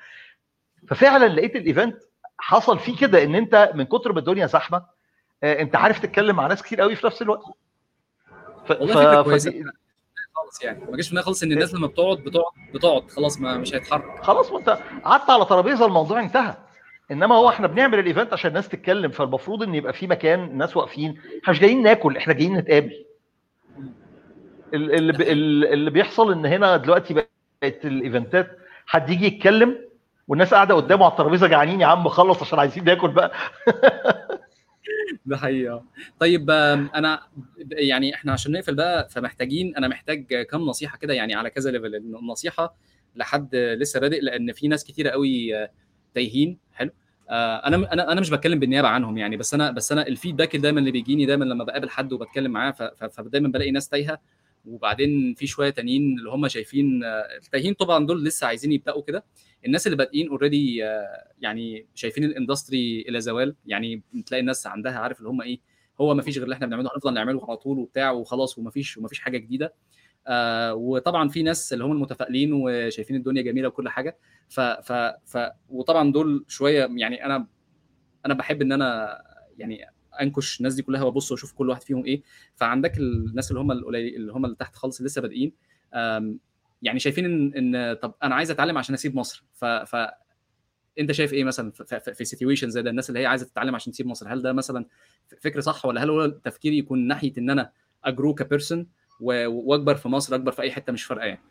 [0.87, 1.97] ففعلا لقيت ال event
[2.37, 4.85] حصل فيه كده إن أنت من كتر ما الدنيا زحمة
[5.43, 7.41] آه أنت عارف تتكلم مع ناس كتير قوي في نفس الوقت.
[8.65, 8.71] ف...
[8.71, 9.51] والله كويسة.
[10.35, 10.85] خالص يعني.
[10.91, 13.11] ما جاش في خالص إن الناس لما بتقعد بتقعد بتقعد.
[13.11, 14.23] خلاص ما مش هيتحرك.
[14.23, 14.69] خلاص ما انت
[15.03, 16.55] قعدت على ترابيزة الموضوع انتهى.
[17.11, 20.77] إنما هو إحنا بنعمل ال event عشان الناس تتكلم فالمفروض إن يبقى في مكان الناس
[20.77, 21.17] واقفين.
[21.41, 23.05] إحنا مش جايين ناكل إحنا جايين نتقابل.
[24.73, 25.31] اللي,
[25.73, 29.77] اللي بيحصل إن هنا دلوقتي بقت ال event ات حد يجي يتكلم
[30.27, 33.31] والناس قاعدة قدامه على الترابيزة جعانين يا عم خلص عشان عايزين ناكل بقى.
[35.25, 35.85] ده حقيقة.
[36.19, 37.19] طيب أنا
[37.71, 41.95] يعني إحنا عشان نقفل بقى فمحتاجين أنا محتاج كم نصيحة كده يعني على كذا level
[41.95, 42.75] النصيحة
[43.15, 45.51] لحد لسه بادئ لأن في ناس كتيرة قوي
[46.13, 46.57] تايهين.
[46.73, 46.91] حلو.
[47.29, 50.79] أنا أنا أنا مش بتكلم بالنيابة عنهم يعني بس أنا بس أنا ال feedback دايما
[50.79, 52.71] اللي بيجيني دايما لما بقابل حد وبتكلم معاه
[53.11, 54.19] فدايما بلاقي ناس تايهة.
[54.65, 57.03] وبعدين في شوية تانيين اللي هم شايفين
[57.43, 59.25] التايهين طبعا دول لسه عايزين يبدأوا كده.
[59.65, 60.77] الناس اللي بادئين already
[61.39, 63.55] يعني شايفين ال industry إلى زوال.
[63.65, 65.59] يعني تلاقي الناس عندها عارف اللي هم إيه
[66.01, 68.97] هو ما فيش غير اللي إحنا بنعمله هنفضل نعمله على طول وبتاع وخلاص وما فيش
[68.97, 69.73] وما فيش حاجة جديدة.
[70.27, 74.17] آه وطبعا في ناس اللي هم المتفائلين وشايفين الدنيا جميلة وكل حاجة.
[74.49, 74.91] ف ف
[75.25, 75.37] ف
[75.69, 77.47] وطبعا دول شوية يعني أنا
[78.25, 79.17] أنا بحب إن أنا
[79.57, 79.85] يعني
[80.21, 82.21] انكش الناس دي كلها وابص واشوف كل واحد فيهم إيه.
[82.55, 85.53] فعندك الناس اللي هم اللي هم اللي تحت خالص لسه بادئين
[86.81, 89.43] يعني شايفين ان ان طب أنا عايز اتعلم عشان اسيب مصر.
[89.53, 89.95] ف, ف
[90.99, 91.71] انت شايف إيه مثلا
[92.13, 94.85] في, situation زي ده؟ الناس اللي هي عايزة تتعلم عشان تسيب مصر هل ده مثلا
[95.41, 97.71] فكر صح ولا هل هو تفكيري يكون ناحية إن أنا
[98.03, 98.87] أجرو كبيرسون
[99.19, 101.41] وأكبر في مصر أكبر في أي حتة مش فارقة يعني؟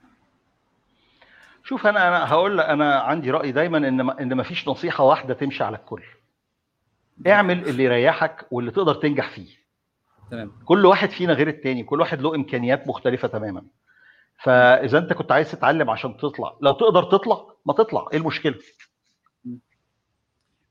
[1.64, 5.34] شوف أنا أنا هقول أنا عندي رأي دايما إن ما إن ما فيش نصيحة واحدة
[5.34, 6.02] تمشي على الكل.
[7.26, 9.48] اعمل اللي يريحك واللي تقدر تنجح فيه.
[10.30, 10.52] تمام.
[10.64, 13.62] كل واحد فينا غير التاني كل واحد له إمكانيات مختلفة تماما.
[14.42, 18.54] فإذا أنت كنت عايز تتعلم عشان تطلع لو تقدر تطلع ما تطلع إيه المشكلة؟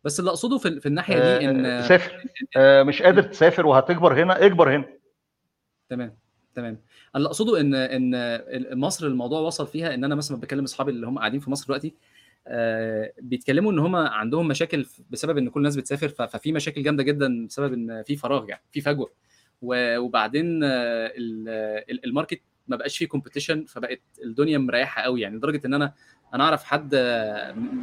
[0.03, 2.23] بس اللي أقصده في, في الناحية دي إن سافر.
[2.57, 4.85] آه مش قادر تسافر وهتكبر هنا اكبر هنا.
[5.89, 6.17] تمام
[6.55, 6.81] تمام.
[7.15, 11.19] اللي أقصده إن إن مصر الموضوع وصل فيها إن أنا مثلا بكلم أصحابي اللي هم
[11.19, 11.93] قاعدين في مصر دلوقتي آه
[13.21, 17.73] بيتكلموا إن هم عندهم مشاكل بسبب إن كل الناس بتسافر ففي مشاكل جامدة جدا بسبب
[17.73, 19.11] إن في فراغ يعني في فجوة.
[19.61, 21.13] وبعدين آه
[22.05, 25.93] ال market ما بقاش فيه competition فبقت الدنيا مريحة قوي يعني لدرجة إن أنا
[26.33, 26.93] أنا أعرف حد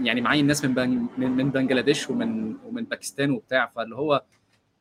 [0.03, 4.25] يعني معايا ناس من بنج من بنجلاديش ومن ومن باكستان وبتاع فاللي هو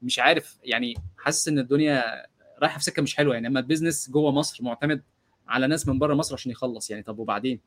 [0.02, 2.26] مش عارف يعني حاسس إن الدنيا
[2.60, 5.04] رايحة في سكة مش حلوة يعني أما ال business جوه مصر معتمد
[5.48, 7.60] على ناس من بره مصر عشان يخلص يعني طب وبعدين؟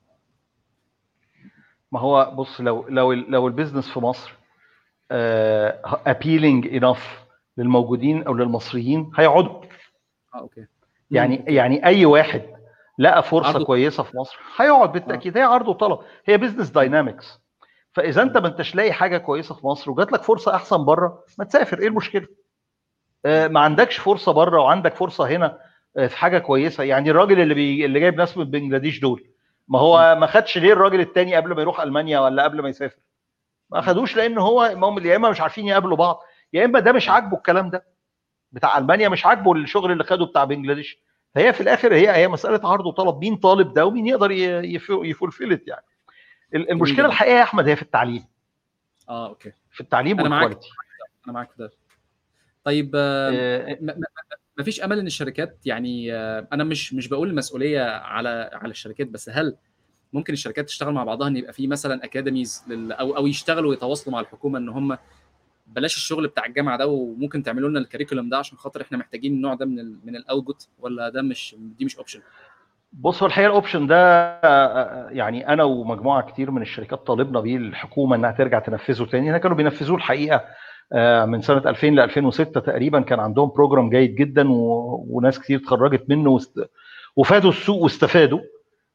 [1.93, 4.35] ما هو بص لو لو لو ال business في مصر
[6.07, 7.25] appealing uh, enough
[7.57, 9.63] للموجودين أو للمصريين هيقعدوا.
[10.35, 10.67] آه okay.
[11.11, 12.43] يعني يعني أي واحد
[12.99, 13.63] لقى فرصة عرض.
[13.63, 15.37] كويسة في مصر هيقعد بالتأكيد.
[15.39, 15.99] هي عرض وطلب.
[16.27, 17.41] هي business dynamics
[17.93, 21.45] فإذا أنت ما أنتش لاقي حاجة كويسة في مصر وجات لك فرصة أحسن بره ما
[21.45, 21.79] تسافر.
[21.79, 22.27] إيه المشكلة؟
[23.27, 25.59] آه ما عندكش فرصة بره وعندك فرصة هنا
[25.97, 26.85] آه في حاجة كويسة.
[26.85, 27.85] يعني الراجل اللي بي...
[27.85, 29.25] اللي جايب ناس من بنجلاديش دول
[29.69, 32.99] ما هو ما خدش ليه الراجل التاني قبل ما يروح ألمانيا ولا قبل ما يسافر؟
[33.71, 34.65] ما خدوش لأن هو
[35.05, 37.87] يا إما مش عارفين يقابلوا بعض يا إما ده مش عاجبه الكلام ده.
[38.53, 40.99] بتاع ألمانيا مش عاجبه الشغل اللي خده بتاع بنجلاديش.
[41.35, 44.31] فهي في الآخر هي هي مسألة عرض وطلب مين طالب ده ومين يقدر
[44.91, 45.85] يـ fulfill يعني.
[46.55, 48.25] المشكلة الحقيقة يا أحمد هي في التعليم.
[49.09, 49.53] آه أوكي.
[49.71, 50.59] في التعليم أنا معاك
[51.25, 51.71] أنا معاك في ده.
[52.65, 53.79] طيب آه
[54.59, 56.15] ما فيش أمل إن الشركات يعني
[56.53, 59.57] أنا مش مش بقول المسؤوليه على على الشركات بس هل
[60.13, 64.21] ممكن الشركات تشتغل مع بعضها إن يبقى في مثلا academies أو أو يشتغلوا ويتواصلوا مع
[64.21, 64.99] الحكومة إن هم
[65.67, 69.33] بلاش الشغل بتاع الجامعة ده وممكن تعملوا لنا ال curriculum ده عشان خاطر إحنا محتاجين
[69.33, 72.21] النوع ده من ال من ال output ولا ده مش دي مش option
[72.93, 74.31] بص هو الحقيقة ال option ده
[75.11, 79.31] يعني أنا ومجموعة كتير من الشركات طالبنا بيه الحكومة إنها ترجع تنفذه تاني.
[79.31, 80.45] هنا كانوا بينفذوه الحقيقة
[81.27, 85.07] من سنة 2000 ل 2006 تقريبا كان عندهم program جيد جدا و...
[85.11, 86.71] وناس كتير اتخرجت منه وست...
[87.17, 88.41] وفادوا السوق واستفادوا.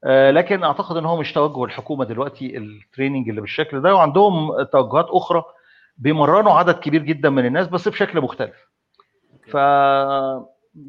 [0.05, 5.05] لكن أعتقد إن هو مش توجه الحكومة دلوقتي ال training اللي بالشكل ده وعندهم توجهات
[5.09, 5.43] أخرى
[5.97, 8.55] بيمرنوا عدد كبير جدا من الناس بس بشكل مختلف.
[9.51, 10.45] فما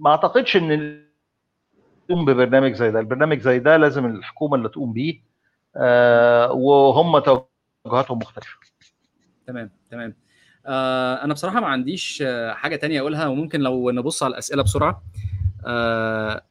[0.07, 1.00] أعتقدش إن
[2.09, 3.00] تقوم ببرنامج زي ده.
[3.00, 5.20] البرنامج زي ده لازم الحكومة اللي تقوم بيه
[5.76, 8.59] آه وهم توجهاتهم مختلفة.
[9.46, 10.14] تمام تمام.
[10.66, 15.02] آه أنا بصراحة ما عنديش آه حاجة تانية أقولها وممكن لو نبص على الأسئلة بسرعة.
[15.66, 16.42] آه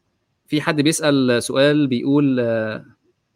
[0.48, 2.86] في حد بيسأل سؤال بيقول آه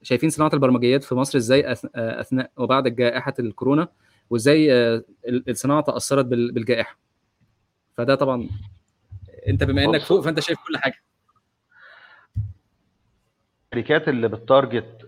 [0.04, 3.88] شايفين صناعة البرمجيات في مصر إزاي أثناء وبعد جائحة الكورونا
[4.30, 6.98] وإزاي آه الصناعة تأثرت بالجائحة.
[7.94, 8.50] فده طبعا
[9.48, 11.04] أنت بما إنك فوق فأنت شايف كل حاجة.
[13.74, 15.06] الشركات اللي بت target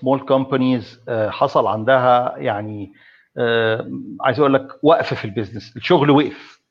[0.00, 2.92] small companies حصل عندها يعني
[3.38, 6.62] آه عايز أقول لك وقف في ال business الشغل وقف.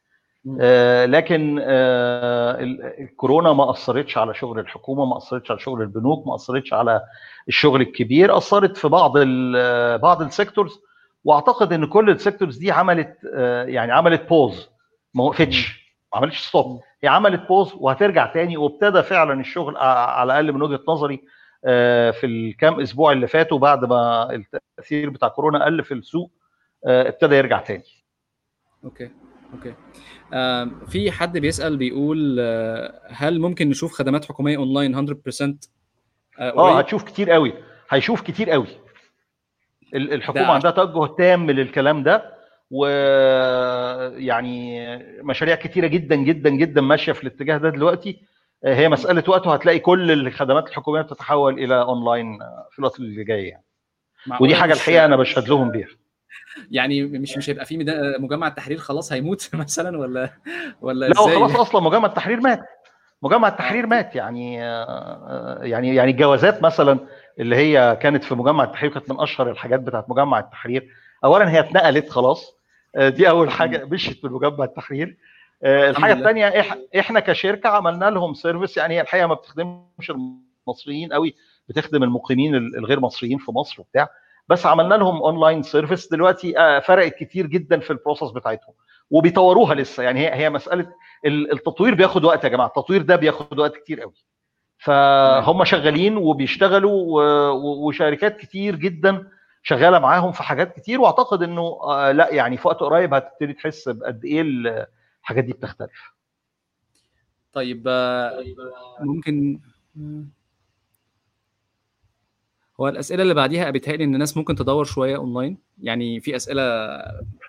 [0.62, 2.58] آه لكن آه
[3.00, 7.02] الكورونا ما أثرتش على شغل الحكومة ما أثرتش على شغل البنوك ما أثرتش على
[7.48, 9.18] الشغل الكبير أثرت في بعض
[10.02, 10.80] بعض ال sectors
[11.26, 13.18] وأعتقد إن كل ال sectors دي عملت
[13.68, 14.70] يعني عملت pause
[15.14, 15.82] ما وقفتش
[16.14, 20.80] ما عملتش stop هي عملت pause وهترجع تاني وابتدى فعلا الشغل على الأقل من وجهة
[20.88, 21.22] نظري
[22.12, 26.32] في الكام أسبوع اللي فاتوا بعد ما التأثير بتاع كورونا قل في السوق.
[26.86, 27.84] ابتدى يرجع تاني.
[28.84, 29.10] أوكي
[29.54, 29.74] أوكي.
[30.34, 35.12] آه في حد بيسأل بيقول آه هل ممكن نشوف خدمات حكومية اونلاين 100%
[36.40, 37.54] آه, آه هتشوف كتير قوي.
[37.90, 38.68] هيشوف كتير قوي.
[39.94, 42.34] الحكومة عندها توجه تام للكلام ده
[42.72, 44.82] ويعني
[45.24, 48.22] مشاريع كتيرة جدا جدا جدا ماشية في الاتجاه ده دلوقتي.
[48.66, 52.40] هي مسألة وقت وهتلاقي كل الخدمات الحكومية بتتحول إلى اونلاين
[52.72, 53.64] في الوقت اللي جاي يعني.
[54.42, 55.88] ودي حاجة الحقيقة أنا بشهد لهم بيها.
[56.72, 57.78] يعني مش مش هيبقى في
[58.20, 60.30] مجمع التحرير خلاص هيموت مثلا ولا
[60.82, 62.60] ولا لا؟ خلاص أصلا مجمع التحرير مات.
[63.24, 64.56] مجمع التحرير مات يعني
[65.62, 67.00] يعني يعني الجوازات مثلا
[67.40, 70.90] اللي هي كانت في مجمع التحرير كانت من أشهر الحاجات بتاعت مجمع التحرير.
[71.24, 72.56] اولا هي اتنقلت خلاص.
[72.98, 75.18] دي أول حاجة مشيت من مجمع التحرير.
[75.64, 76.66] الحاجة الثانية
[77.00, 78.78] إحنا كشركة عملنا لهم service.
[78.78, 80.12] يعني هي الحقيقة ما بتخدمش
[80.68, 81.36] المصريين قوي
[81.70, 84.10] بتخدم المقيمين الغير مصريين في مصر وبتاع.
[84.52, 88.74] بس عملنا لهم online service دلوقتي فرقت كتير جدا في البروسس بتاعتهم.
[89.10, 90.04] وبيطوروها لسه.
[90.04, 90.94] يعني هي هي مسألة
[91.26, 92.68] التطوير بياخد وقت يا جماعة.
[92.68, 94.14] التطوير ده بياخد وقت كتير قوي.
[94.78, 97.22] فهم شغالين وبيشتغلوا
[97.88, 99.28] وشركات كتير جدا
[99.64, 101.02] شغالة معاهم في حاجات كتير.
[101.02, 101.80] وأعتقد إنه
[102.12, 104.42] لا يعني في وقت قريب هتبتدي تحس بقد إيه
[105.22, 106.14] الحاجات دي بتختلف.
[107.54, 107.88] طيب
[109.00, 109.60] ممكن
[112.82, 115.58] هو الأسئلة اللي بعديها بيتهيألي إن الناس ممكن تدور شوية أونلاين.
[115.82, 116.62] يعني في أسئلة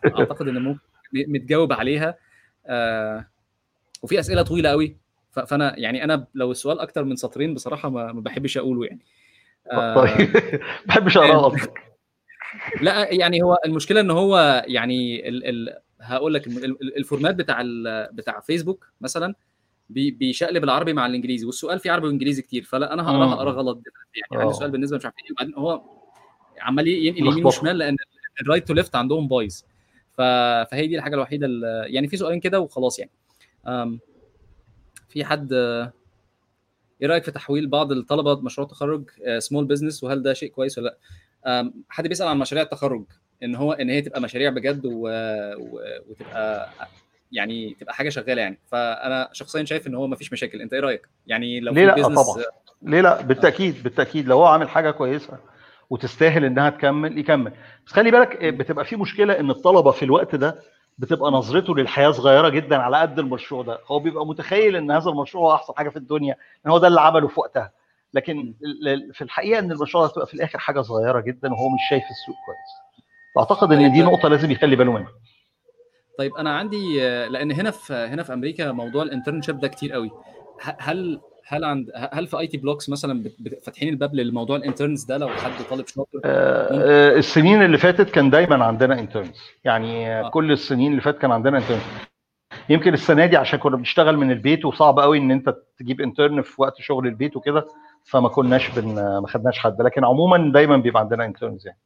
[0.04, 0.80] أعتقد إن ممكن
[1.12, 2.14] متجاوب عليها.
[2.66, 3.26] آه
[4.02, 4.96] وفي أسئلة طويلة قوي
[5.30, 9.00] فأنا يعني أنا لو السؤال أكتر من سطرين بصراحة ما, بحبش أقوله يعني.
[9.72, 10.28] آه طيب.
[10.34, 11.72] ما بحبش اقراه قصدك
[12.80, 16.46] لا يعني هو المشكلة إن هو يعني ال ال هقول لك
[16.96, 17.62] ال format بتاع
[18.12, 19.34] بتاع فيسبوك مثلا
[19.92, 23.78] بيشقلب العربي مع الإنجليزي والسؤال فيه عربي وإنجليزي كتير فلا أنا هقرأها اقرا غلط
[24.30, 25.82] يعني عندي سؤال بالنسبة مش عارف إيه وبعدين هو
[26.60, 27.96] عمال ينقل يمين وشمال لأن
[28.42, 29.62] ال right to left عندهم بايظ.
[30.12, 33.10] فهي دي الحاجة الوحيدة اللي يعني في سؤالين كده وخلاص يعني.
[35.08, 39.04] في حد إيه رأيك في تحويل بعض الطلبة مشروع تخرج
[39.38, 40.98] small business وهل ده شيء كويس ولا
[41.44, 43.04] لأ؟ حد بيسأل عن مشاريع التخرج
[43.42, 44.90] إن هو إن هي تبقى مشاريع بجد و...
[45.58, 45.80] و...
[46.08, 46.70] وتبقى
[47.32, 48.58] يعني تبقى حاجة شغالة يعني.
[48.66, 50.60] فأنا شخصيا شايف إن هو ما فيش مشاكل.
[50.60, 52.44] أنت إيه رأيك؟ يعني لو ليه لا؟ طبعا.
[52.82, 54.28] ليه لا؟ بالتأكيد بالتأكيد.
[54.28, 55.38] لو هو عامل حاجة كويسة
[55.90, 57.52] وتستاهل إنها تكمل يكمل.
[57.86, 60.62] بس خلي بالك بتبقى في مشكلة إن الطلبة في الوقت ده
[60.98, 63.78] بتبقى نظرته للحياة صغيرة جدا على قد المشروع ده.
[63.86, 67.00] هو بيبقى متخيل إن هذا المشروع هو أحسن حاجة في الدنيا إن هو ده اللي
[67.00, 67.72] عمله في وقتها.
[68.14, 68.54] لكن
[69.12, 72.36] في الحقيقة إن المشروع ده هتبقى في الآخر حاجة صغيرة جدا وهو مش شايف السوق
[72.46, 73.02] كويس.
[73.34, 75.12] فاعتقد إن دي نقطة لازم يخلي باله منها.
[76.18, 76.98] طيب أنا عندي
[77.28, 80.10] لأن هنا في هنا في أمريكا موضوع الانترنشيب ده كتير قوي.
[80.60, 83.30] هل هل عند هل في آي تي بلوكس مثلا
[83.62, 88.30] فاتحين الباب للموضوع ال interns ده لو حد طالب شاطر؟ آه السنين اللي فاتت كان
[88.30, 89.40] دايما عندنا interns.
[89.64, 90.28] يعني آه.
[90.30, 91.82] كل السنين اللي فاتت كان عندنا interns.
[92.68, 96.62] يمكن السنة دي عشان كنا بنشتغل من البيت وصعب قوي إن أنت تجيب intern في
[96.62, 97.66] وقت شغل البيت وكده
[98.04, 99.82] فما كناش بن ما خدناش حد.
[99.82, 101.78] لكن عموما دايما بيبقى عندنا interns يعني.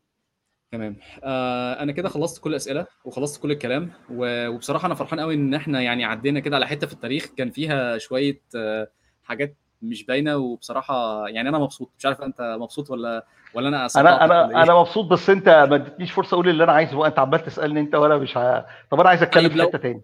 [0.73, 0.97] تمام.
[1.25, 5.81] آه أنا كده خلصت كل الأسئلة وخلصت كل الكلام وبصراحة أنا فرحان قوي إن إحنا
[5.81, 8.89] يعني عدينا كده على حتة في التاريخ كان فيها شوية آه
[9.25, 11.91] حاجات مش باينة وبصراحة يعني أنا مبسوط.
[11.99, 16.13] مش عارف أنت مبسوط ولا ولا أنا أنا أنا أنا مبسوط بس أنت ما ادتنيش
[16.13, 17.09] فرصة أقول اللي أنا عايزه بقى.
[17.09, 18.67] أنت عمال تسألني أنت وأنا مش ه...
[18.91, 20.03] طب أنا عايز أتكلم في حتة تاني.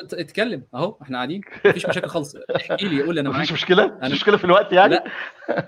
[0.00, 0.66] اتكلم.
[0.74, 1.40] اهو إحنا قاعدين.
[1.66, 2.36] مفيش مشاكل خالص.
[2.56, 3.40] احكي لي قول لي أنا معاك.
[3.40, 5.04] مفيش مشكله مفيش مشكلة في الوقت يعني؟ لا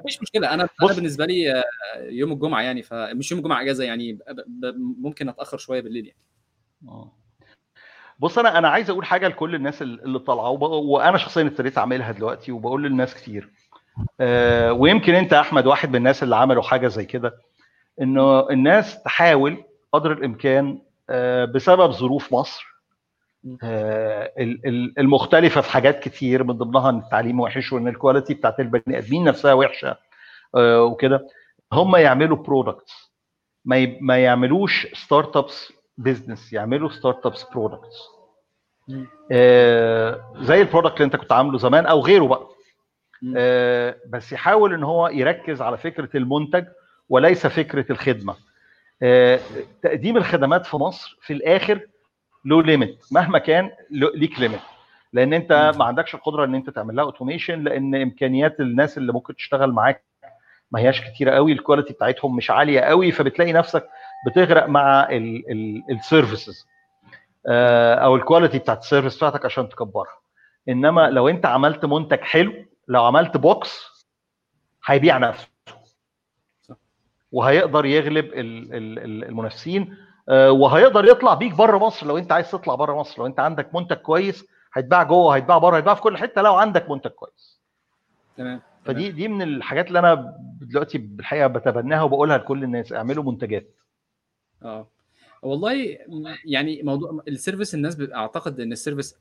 [0.00, 0.54] مفيش مشكلة.
[0.54, 1.62] أنا أنا بالنسبة لي
[2.00, 4.18] يوم الجمعة يعني فمش يوم الجمعة إجازة يعني
[4.76, 6.18] ممكن أتأخر شوية بالليل يعني.
[8.18, 12.52] بص أنا أنا عايز أقول حاجة لكل الناس اللي طالعة وأنا شخصيا ابتديت أعملها دلوقتي
[12.52, 13.50] وبقول للناس كتير.
[14.20, 17.40] آه ويمكن أنت أحمد واحد من الناس اللي عملوا حاجة زي كده
[18.02, 22.75] إنه الناس تحاول قدر الإمكان آه بسبب ظروف مصر آه
[24.98, 29.24] المختلفة في حاجات كتير من ضمنها إن التعليم وحش وإن ال quality بتاعت البني آدمين
[29.24, 29.96] نفسها وحشة
[30.54, 31.28] آه وكده.
[31.72, 33.12] هم يعملوا products
[33.64, 37.96] ما ما يعملوش startups business يعملوا startups products
[40.46, 42.46] زي ال product اللي أنت كنت عامله زمان أو غيره بقى.
[43.36, 46.64] آه بس يحاول إن هو يركز على فكرة المنتج
[47.08, 48.34] وليس فكرة الخدمة.
[49.02, 49.40] آه
[49.82, 51.80] تقديم الخدمات في مصر في الآخر
[52.46, 54.60] له limit مهما كان ليك limit
[55.12, 59.36] لأن أنت ما عندكش القدرة إن أنت تعمل لها automation لأن إمكانيات الناس اللي ممكن
[59.36, 60.04] تشتغل معاك
[60.70, 63.88] ما هياش كتيرة قوي ال quality بتاعتهم مش عالية قوي فبتلاقي نفسك
[64.26, 65.08] بتغرق مع
[65.90, 66.66] ال services
[67.46, 70.18] أو ال quality بتاعت ال service بتاعتك عشان تكبرها.
[70.68, 72.52] إنما لو أنت عملت منتج حلو
[72.88, 73.86] لو عملت box
[74.86, 75.48] هيبيع نفسه.
[77.32, 79.96] وهيقدر يغلب المنافسين
[80.28, 83.18] وهيقدر يطلع بيك بره مصر لو انت عايز تطلع بره مصر.
[83.18, 86.90] لو انت عندك منتج كويس هيتباع جوه هيتباع بره هيتباع في كل حتة لو عندك
[86.90, 87.60] منتج كويس.
[88.36, 93.74] تمام فدي دي من الحاجات اللي أنا دلوقتي بالحقيقة بتبناها وبقولها لكل الناس اعملوا منتجات.
[94.62, 94.88] آه.
[95.42, 95.98] والله
[96.44, 99.16] يعني موضوع ال service الناس أعتقد إن ال service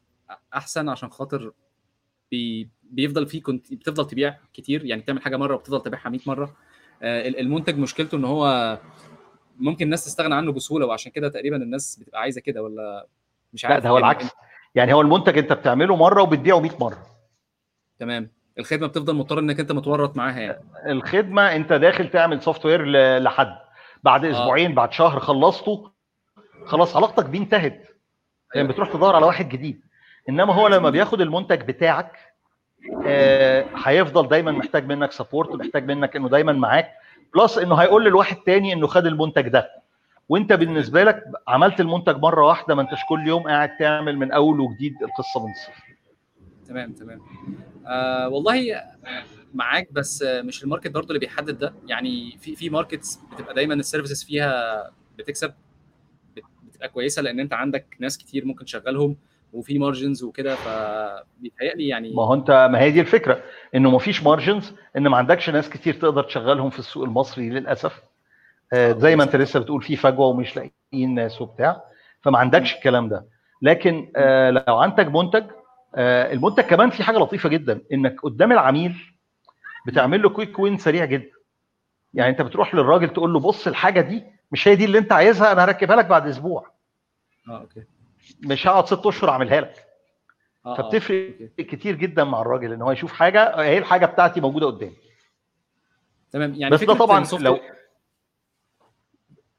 [0.53, 1.51] أحسن عشان خاطر
[2.32, 6.56] بي بيفضل فيه كنت بتفضل تبيع كتير يعني تعمل حاجة مرة وبتفضل تبيعها 100 مرة.
[7.01, 8.78] آه المنتج مشكلته إن هو
[9.60, 13.08] ممكن الناس تستغنى عنه بسهولة وعشان كده تقريبا الناس بتبقى عايزة كده ولا
[13.53, 14.26] مش عارف لا ده هو العكس.
[14.76, 16.97] يعني هو المنتج انت بتعمله مرة وبتبيعه 100 مرة.
[17.99, 18.30] تمام.
[18.60, 20.60] الخدمة بتفضل مضطر إنك أنت متورط معاها يعني.
[20.88, 22.86] الخدمة أنت داخل تعمل software
[23.20, 23.56] لحد.
[24.03, 24.76] بعد أسبوعين آه.
[24.76, 25.91] بعد شهر خلصته
[26.66, 27.86] خلاص علاقتك بيه انتهت.
[28.56, 29.82] يعني بتروح تدور على واحد جديد.
[30.30, 32.12] إنما هو لما بياخد المنتج بتاعك
[33.08, 36.91] آه هيفضل دايما محتاج منك support محتاج منك إنه دايما معاك.
[37.36, 39.69] plus انه هيقول لواحد تاني انه خد المنتج ده.
[40.30, 44.59] وانت بالنسبة لك عملت المنتج مرة واحدة ما انتش كل يوم قاعد تعمل من أول
[44.59, 45.95] وجديد القصة من الصفر.
[46.67, 47.21] تمام تمام.
[47.88, 48.82] آه والله
[49.53, 51.73] معاك بس مش ال market برضه اللي بيحدد ده.
[51.88, 55.53] يعني في في markets بتبقى دايما ال services فيها بتكسب
[56.67, 59.15] بتبقى كويسة لأن أنت عندك ناس كتير ممكن تشغلهم.
[59.56, 63.43] وفي margins وكده فبيتهيألي يعني ما هو انت ما هي دي الفكرة
[63.76, 68.01] انه ما فيش margins ان ما عندكش ناس كتير تقدر تشغلهم في السوق المصري للأسف.
[68.74, 71.84] آه زي ما انت لسه بتقول في فجوة ومش لاقيين ناس وبتاع
[72.22, 73.26] فما عندكش الكلام ده.
[73.62, 75.43] لكن آه لو عندك منتج
[75.95, 78.95] آه المنتج كمان في حاجة لطيفة جدا انك قدام العميل
[79.88, 81.32] بتعمل له quick win سريع جدا.
[82.14, 85.51] يعني انت بتروح للراجل تقول له بص الحاجة دي مش هي دي اللي انت عايزها
[85.51, 86.72] أنا هركبها لك بعد أسبوع.
[87.49, 87.84] آه okay.
[88.43, 89.86] مش هقعد ست أشهر أعملها لك.
[90.65, 91.63] آه فبتفرق آه.
[91.63, 94.95] كتير جدا مع الراجل إن هو يشوف حاجة هي الحاجة بتاعتي موجودة قدامي
[96.32, 97.59] تمام يعني بس ده طبعا لو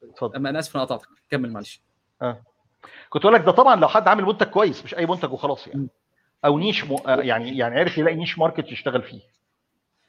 [0.02, 0.46] اتفضل.
[0.46, 1.08] أنا اسف أنا قطعتك.
[1.30, 1.80] كمل معلش.
[2.22, 2.42] آه.
[3.08, 5.88] كنت أقول لك ده طبعا لو حد عامل منتج كويس مش أي منتج وخلاص يعني.
[6.44, 6.96] أو niche م...
[7.06, 9.20] يعني يعني عرف يلاقي niche market يشتغل فيه.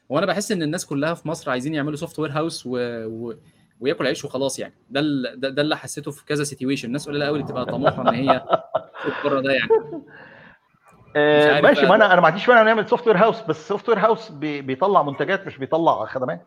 [0.10, 2.78] وأنا بحس إن الناس كلها في مصر عايزين يعملوا software house و...
[3.06, 3.34] و...
[3.80, 4.74] وياكل عيش وخلاص يعني.
[4.90, 5.02] ده.
[5.36, 8.46] ده, ده اللي حسيته في كذا situation الناس قليلة قوي اللي تبقى طموحة إن هي
[9.24, 9.70] بره ده يعني.
[11.16, 11.86] آه ماشي.
[11.86, 14.62] ما أنا أنا ما عنديش مانع نعمل software house بس software house بي...
[14.62, 16.46] بيطلع منتجات مش بيطلع خدمات.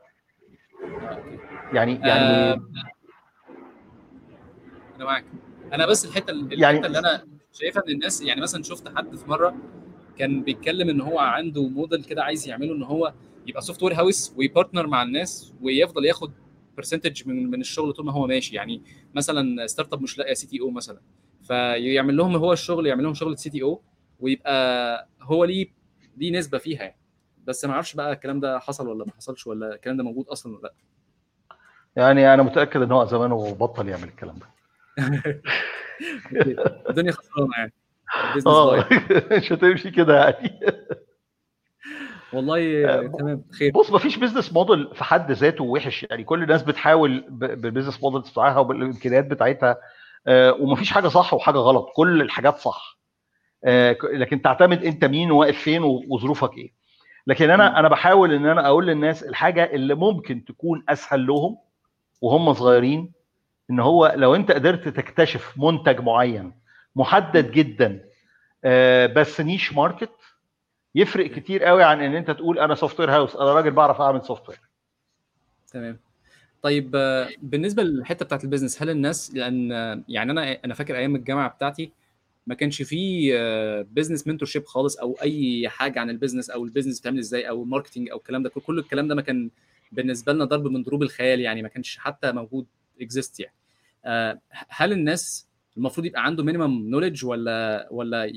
[1.72, 2.60] يعني يعني آه...
[4.96, 5.24] أنا معاك.
[5.72, 9.30] أنا بس الحتة الحتة يعني- اللي أنا شايفها إن الناس يعني مثلا شفت حد في
[9.30, 9.54] مرة
[10.18, 13.12] كان بيتكلم إن هو عنده موديل كده عايز يعمله إن هو
[13.46, 16.32] يبقى software house وي partner مع الناس ويفضل ياخد
[16.76, 18.56] percentage من من الشغل طول ما هو ماشي.
[18.56, 18.82] يعني
[19.14, 21.00] مثلا startup مش لاقي CTO مثلا.
[21.42, 23.82] فيعمل لهم هو الشغل يعمل لهم شغل CTO
[24.20, 25.72] ويبقى هو ليه
[26.16, 26.96] ليه نسبة فيها يعني.
[27.46, 30.52] بس ما أعرفش بقى الكلام ده حصل ولا ما حصلش ولا الكلام ده موجود أصلا
[30.52, 30.74] ولا لأ.
[31.96, 34.46] يعني أنا متأكد إن هو زمانه بطل يعمل الكلام ده.
[36.90, 37.72] الدنيا خسرانة يعني.
[38.46, 38.88] آه.
[39.38, 40.60] مش هتمشي كده يعني.
[42.32, 43.72] والله تمام خير.
[43.72, 46.06] بص مفيش business model في حد ذاته وحش.
[46.10, 49.76] يعني كل الناس بتحاول ب- بال business model بتاعها وبالإمكانيات بتاعتها.
[50.26, 51.86] آه، ومفيش حاجة صح وحاجة غلط.
[51.96, 52.98] كل الحاجات صح.
[53.64, 56.72] آه، لكن تعتمد انت مين وواقف فين وظروفك إيه.
[57.26, 61.58] لكن أنا أنا بحاول إن أنا أقول للناس الحاجة اللي ممكن تكون أسهل لهم
[62.22, 63.12] وهم صغيرين
[63.70, 66.52] إن هو لو أنت قدرت تكتشف منتج معين
[66.96, 68.04] محدد جدا
[68.64, 70.10] آه، بس niche market
[70.94, 74.60] يفرق كتير قوي عن إن أنت تقول أنا software house أنا راجل بعرف أعمل software
[75.72, 75.98] تمام.
[76.62, 76.90] طيب
[77.42, 79.70] بالنسبة للحتة بتاعت ال business هل الناس لأن
[80.08, 81.92] يعني أنا أنا فاكر أيام الجامعة بتاعتي
[82.46, 83.34] ما كانش فيه
[83.82, 87.62] business mentorship خالص أو أي حاجة عن ال business أو ال business بتعمل إزاي أو
[87.62, 89.50] ال marketing أو الكلام ده كل الكلام ده ما كان
[89.92, 92.66] بالنسبة لنا ضرب من ضروب الخيال يعني ما كانش حتى موجود
[93.00, 93.54] exist يعني.
[94.04, 98.32] آه، هل الناس المفروض يبقى عنده minimum knowledge ولا ولا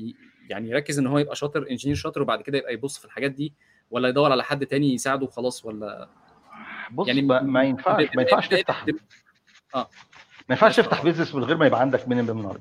[0.50, 3.52] يعني يركز إن هو يبقى شاطر engineer شاطر وبعد كده يبقى يبص في الحاجات دي
[3.90, 6.08] ولا يدور على حد تاني يساعده وخلاص ولا
[6.92, 8.86] بص يعني ما ينفعش ما ينفعش تفتح
[9.74, 9.88] آه.
[10.48, 12.60] ما ينفعش تفتح business من غير ما يبقى عندك minimum knowledge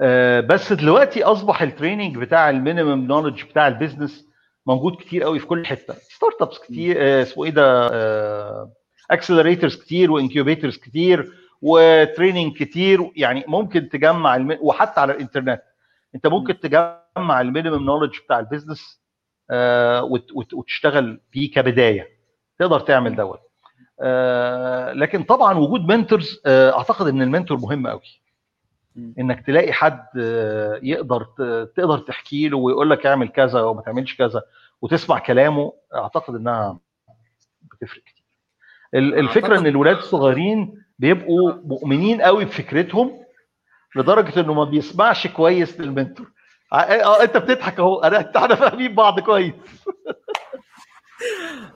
[0.00, 4.26] آه بس دلوقتي أصبح ال training بتاع ال minimum knowledge بتاع ال business
[4.66, 5.94] موجود كتير قوي في كل حتة.
[5.94, 8.72] startups كتير آه اسمه إيه ده
[9.10, 11.32] accelerators آه كتير و incubators كتير
[11.62, 14.58] و training كتير يعني ممكن تجمع الم...
[14.60, 15.62] وحتى على الإنترنت.
[16.14, 19.00] انت ممكن تجمع ال minimum knowledge بتاع ال business
[19.50, 20.32] آه وت...
[20.32, 20.54] وت...
[20.54, 22.08] وتشتغل بيه كبداية.
[22.58, 23.40] تقدر تعمل دوت.
[24.00, 28.22] آه لكن طبعا وجود منتورز آه أعتقد إن المنتور مهم قوي
[29.18, 30.06] إنك تلاقي حد
[30.82, 31.24] يقدر
[31.76, 34.42] تقدر تحكي له ويقول لك اعمل كذا وما تعملش كذا
[34.82, 36.78] وتسمع كلامه أعتقد إنها
[37.62, 38.24] بتفرق كتير.
[38.94, 43.21] الفكرة إن الولاد الصغيرين بيبقوا مؤمنين قوي بفكرتهم
[43.96, 46.30] لدرجة إنه ما بيسمعش كويس للمنتور.
[46.72, 48.00] آه أنت بتضحك أهو.
[48.00, 49.54] أنا إحنا فاهمين بعض كويس.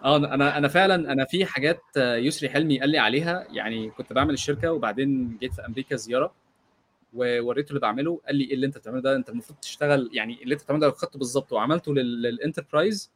[0.05, 3.47] آه أنا أنا فعلا أنا في حاجات يسري حلمي قال لي عليها.
[3.51, 6.35] يعني كنت بعمل الشركة وبعدين جيت في أمريكا زيارة
[7.15, 8.21] ووريته اللي بعمله.
[8.27, 10.95] قال لي إيه اللي أنت بتعمله ده؟ أنت المفروض تشتغل يعني اللي أنت بتعمله ده
[10.95, 11.53] خدته بالظبط.
[11.53, 13.13] وعملته لل enterprise.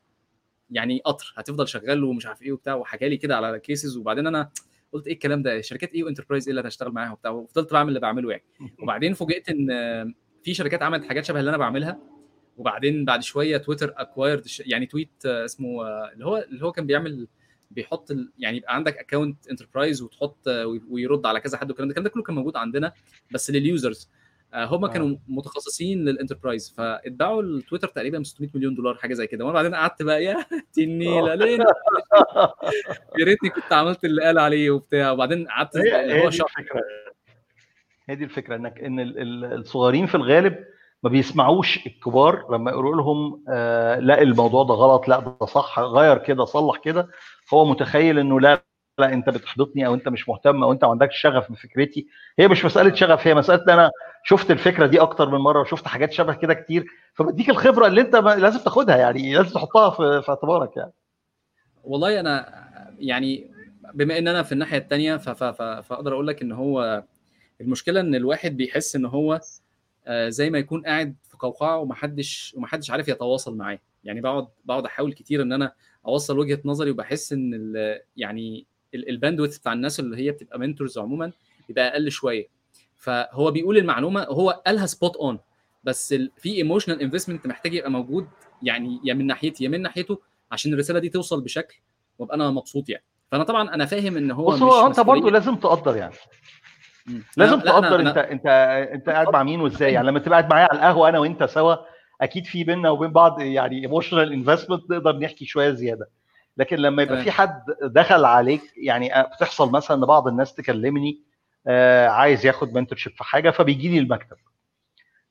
[0.71, 2.75] يعني قطر هتفضل شغال ومش عارف إيه وبتاع.
[2.75, 4.51] وحكى لي كده على cases وبعدين أنا
[4.93, 7.89] قلت إيه الكلام ده؟ شركات إيه و enterprise إيه اللي هشتغل معاها وبتاع؟ وفضلت بعمل
[7.89, 8.43] اللي بعمله يعني.
[8.83, 9.69] وبعدين فوجئت إن
[10.43, 11.99] في شركات عملت حاجات شبه اللي أنا بعملها.
[12.57, 17.29] وبعدين بعد شوية تويتر acquired يعني tweet اسمه اللي هو اللي هو كان بيعمل
[17.71, 20.49] بيحط يعني يبقى عندك account enterprise وتحط
[20.91, 21.93] ويرد على كذا حد والكلام ده.
[21.93, 22.93] الكلام ده كله كان موجود عندنا
[23.35, 24.11] بس لل users
[24.55, 29.45] هم كانوا متخصصين لل enterprise فاتباعوا التويتر تقريبا 600 مليون دولار حاجة زي كده.
[29.45, 30.37] وأنا بعدين قعدت بقى يا
[30.79, 31.59] النيلة ليه
[33.19, 35.11] يا ريتني كنت عملت اللي قال عليه وبتاع.
[35.13, 36.47] وبعدين قعدت اللي هو شهر.
[38.09, 39.01] هي دي الفكرة إنك إن
[39.53, 40.65] الصغيرين في الغالب
[41.03, 46.19] ما بيسمعوش الكبار لما يقولوا لهم آه لا الموضوع ده غلط لا ده صح غير
[46.19, 47.09] كده صلح كده.
[47.55, 48.63] هو متخيل إنه لا
[49.01, 52.07] لا انت بتحبطني أو انت مش مهتم أو انت ما عندكش شغف بفكرتي.
[52.39, 53.91] هي مش مسألة شغف هي مسألة إن أنا
[54.25, 56.87] شفت الفكرة دي أكتر من مرة وشفت حاجات شبه كده كتير.
[57.15, 60.93] فبديك الخبرة اللي أنت لازم تاخدها يعني لازم تحطها في, في اعتبارك يعني.
[61.85, 62.65] والله أنا
[62.99, 63.51] يعني
[63.95, 67.05] بما إن أنا في الناحية الثانية فأقدر أقول لك إن هو
[67.61, 69.41] المشكلة إن الواحد بيحس إن هو
[70.11, 73.79] زي ما يكون قاعد في قوقعة ومحدش ومحدش عارف يتواصل معاه.
[74.05, 75.73] يعني بقعد بقعد أحاول كتير إن أنا
[76.07, 77.75] أوصل وجهة نظري وبحس إن
[78.17, 81.33] يعني ال bandwidth بتاع الناس اللي هي بتبقى mentors عموما
[81.69, 82.47] بيبقى أقل شوية.
[82.97, 85.39] فهو بيقول المعلومة هو قالها spot on
[85.85, 88.27] بس في emotional investment محتاج يبقى موجود
[88.63, 90.21] يعني يا من ناحيتي يا من ناحيته
[90.53, 91.75] عشان الرسالة دي توصل بشكل
[92.19, 93.05] وأبقى أنا مبسوط يعني.
[93.31, 96.15] فأنا طبعا أنا فاهم إن هو بص هو أنت برضه لازم تقدر يعني.
[97.37, 98.47] لازم تقدر أنت أنت
[98.93, 101.77] أنت قاعد مع مين وإزاي؟ يعني لما تبقى قاعد معايا على القهوة أنا وأنت سوا
[102.21, 106.09] أكيد في بينا وبين بعض يعني emotional investment نقدر نحكي شوية زيادة.
[106.57, 111.23] لكن لما يبقى في حد دخل عليك يعني بتحصل مثلا إن بعض الناس تكلمني
[111.67, 114.37] آه عايز ياخد mentorship في حاجة فبيجي لي المكتب.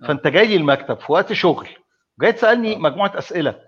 [0.07, 1.67] فأنت جاي لي المكتب في وقت شغل
[2.21, 3.61] جاي تسألني مجموعة أسئلة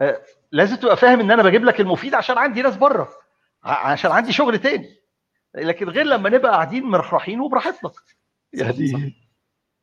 [0.00, 0.22] آه
[0.52, 3.08] لازم تبقى فاهم إن أنا بجيب لك المفيد عشان عندي ناس بره
[3.62, 4.96] عشان عندي شغل تاني.
[5.54, 7.90] لكن غير لما نبقى قاعدين مرحرحين وبراحتنا.
[8.52, 9.14] يعني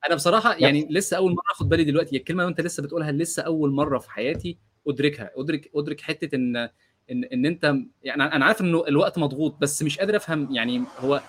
[0.08, 3.72] أنا بصراحة يعني لسه أول مرة أخد بالي دلوقتي الكلمة وانت لسه بتقولها لسه أول
[3.72, 4.58] مرة في حياتي
[4.88, 6.70] ادركها ادرك ادرك حتة إن
[7.12, 11.22] ان إن أنت يعني أنا عارف إنه الوقت مضغوط بس مش قادر أفهم يعني هو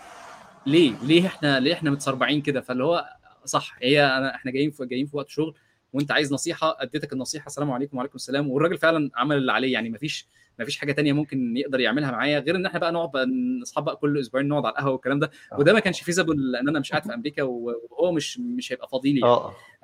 [0.66, 3.08] ليه؟ ليه إحنا ليه إحنا متسربعين كده؟ فاللي هو
[3.44, 5.54] صح هي أنا إحنا جايين في جايين في وقت شغل
[5.92, 9.90] وأنت عايز نصيحة أديتك النصيحة السلام عليكم وعليكم السلام والراجل فعلا عمل اللي عليه يعني
[9.90, 10.26] مفيش
[10.58, 13.26] مفيش حاجة تانية ممكن يقدر يعملها معايا غير إن إحنا بقى نقعد بقى
[13.62, 15.30] أصحاب بقى كل أسبوعين نقعد على القهوة والكلام ده.
[15.58, 19.12] وده ما كانش feasible لأن أنا مش قاعد في أمريكا وهو مش مش هيبقى فاضي
[19.12, 19.32] لي يعني.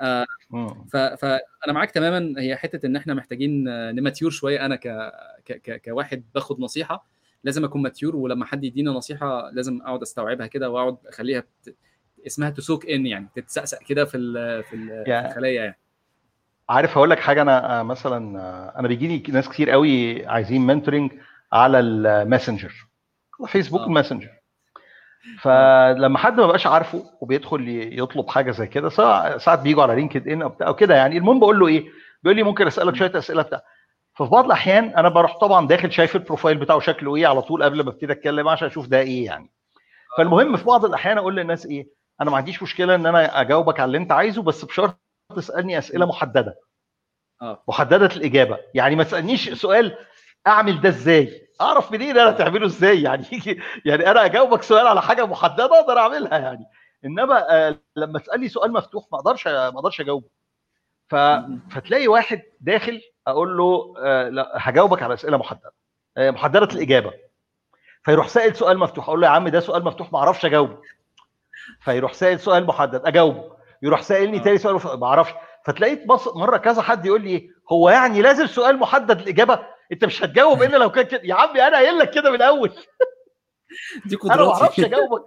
[0.01, 0.27] آه
[1.17, 2.41] فانا معاك تماما.
[2.41, 3.65] هي حتة إن إحنا محتاجين
[3.95, 4.67] ن mature شوية.
[4.67, 4.89] أنا ك
[5.47, 7.07] ك كواحد باخد نصيحة
[7.45, 11.75] لازم أكون mature ولما حد يدينا نصيحة لازم أقعد أستوعبها كده وأقعد أخليها ت...
[12.27, 15.79] اسمها to soak in يعني تتسقسق كده في ال في, ال في الخلايا يعني.
[16.69, 17.43] عارف هقول لك حاجة.
[17.43, 18.19] أنا مثلا
[18.79, 21.13] أنا بيجي لي ناس كتير قوي عايزين mentoring
[21.53, 22.75] على ال Messenger
[23.47, 23.89] Facebook آه.
[23.89, 24.29] Messenger
[25.41, 27.69] فلما حد ما بقاش عارفه وبيدخل
[27.99, 28.89] يطلب حاجة زي كده
[29.39, 31.19] ساعات بيجوا على LinkedIn أو بتاع أو كده يعني.
[31.19, 31.87] المهم بقول له إيه؟
[32.23, 33.63] بيقول لي ممكن أسألك شوية أسئلة بتاع.
[34.15, 37.63] ففي بعض الأحيان أنا بروح طبعا داخل شايف ال profile بتاعه شكله إيه على طول
[37.63, 39.51] قبل ما أبتدي أتكلم عشان أشوف ده إيه يعني.
[40.19, 41.89] فالمهم في بعض الأحيان أقول للناس إيه؟
[42.21, 45.01] أنا ما عنديش مشكلة إن أنا أجاوبك على اللي أنت عايزه بس بشرط
[45.37, 46.59] تسألني أسئلة محددة.
[47.43, 47.63] آه.
[47.69, 48.59] محددة الإجابة.
[48.75, 49.99] يعني ما تسألنيش سؤال
[50.47, 53.25] أعمل ده إزاي؟ أعرف منين أنا تعمله إزاي؟ يعني
[53.87, 56.65] يعني أنا أجاوبك سؤال على حاجة محددة أقدر أعملها يعني.
[57.05, 60.29] إنما آه، لما تسألني سؤال مفتوح ما أقدرش ما أقدرش أجاوبه.
[61.09, 61.15] ف...
[61.71, 65.73] فتلاقي واحد داخل أقول له آه، لا هجاوبك على أسئلة محددة.
[66.17, 67.13] آه، محددة الإجابة.
[68.05, 70.79] فيروح سائل سؤال مفتوح أقول له يا عم ده سؤال مفتوح ما أعرفش أجاوبه.
[71.81, 73.58] فيروح سائل سؤال محدد أجاوبه.
[73.83, 74.43] يروح سائلني آه.
[74.43, 75.33] تاني سؤال ما أعرفش
[75.65, 76.03] فتلاقيت
[76.35, 80.63] مرة كذا حد يقول لي إيه هو يعني لازم سؤال محدد الاجابه أنت مش هتجاوب
[80.63, 82.69] إلا لو كان كده يا عمي أنا قايل لك كده من الأول
[84.07, 85.23] دي أنا ما أعرفش قدراتي أجاوبك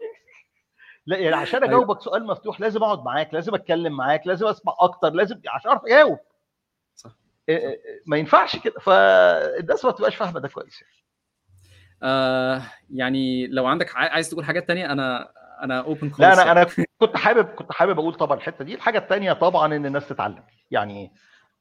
[1.05, 1.75] لا يعني عشان أيوة.
[1.75, 5.85] أجاوبك سؤال مفتوح لازم أقعد معاك لازم أتكلم معاك لازم أسمع أكتر لازم عشان أعرف
[5.85, 6.19] أجاوب
[6.95, 7.11] صح.
[7.49, 10.93] إيه، ما ينفعش كده فالناس ما تبقاش فاهمة ده كويس يعني.
[12.03, 12.61] آه
[12.93, 15.31] يعني لو عندك عاي- عايز تقول حاجات تانية أنا
[15.61, 16.51] أنا open لا أنا.
[16.51, 16.67] أنا
[16.99, 18.75] كنت حابب كنت حابب أقول طبعا الحتة دي.
[18.75, 20.43] الحاجة الثانية طبعا إن الناس تتعلم.
[20.71, 21.11] يعني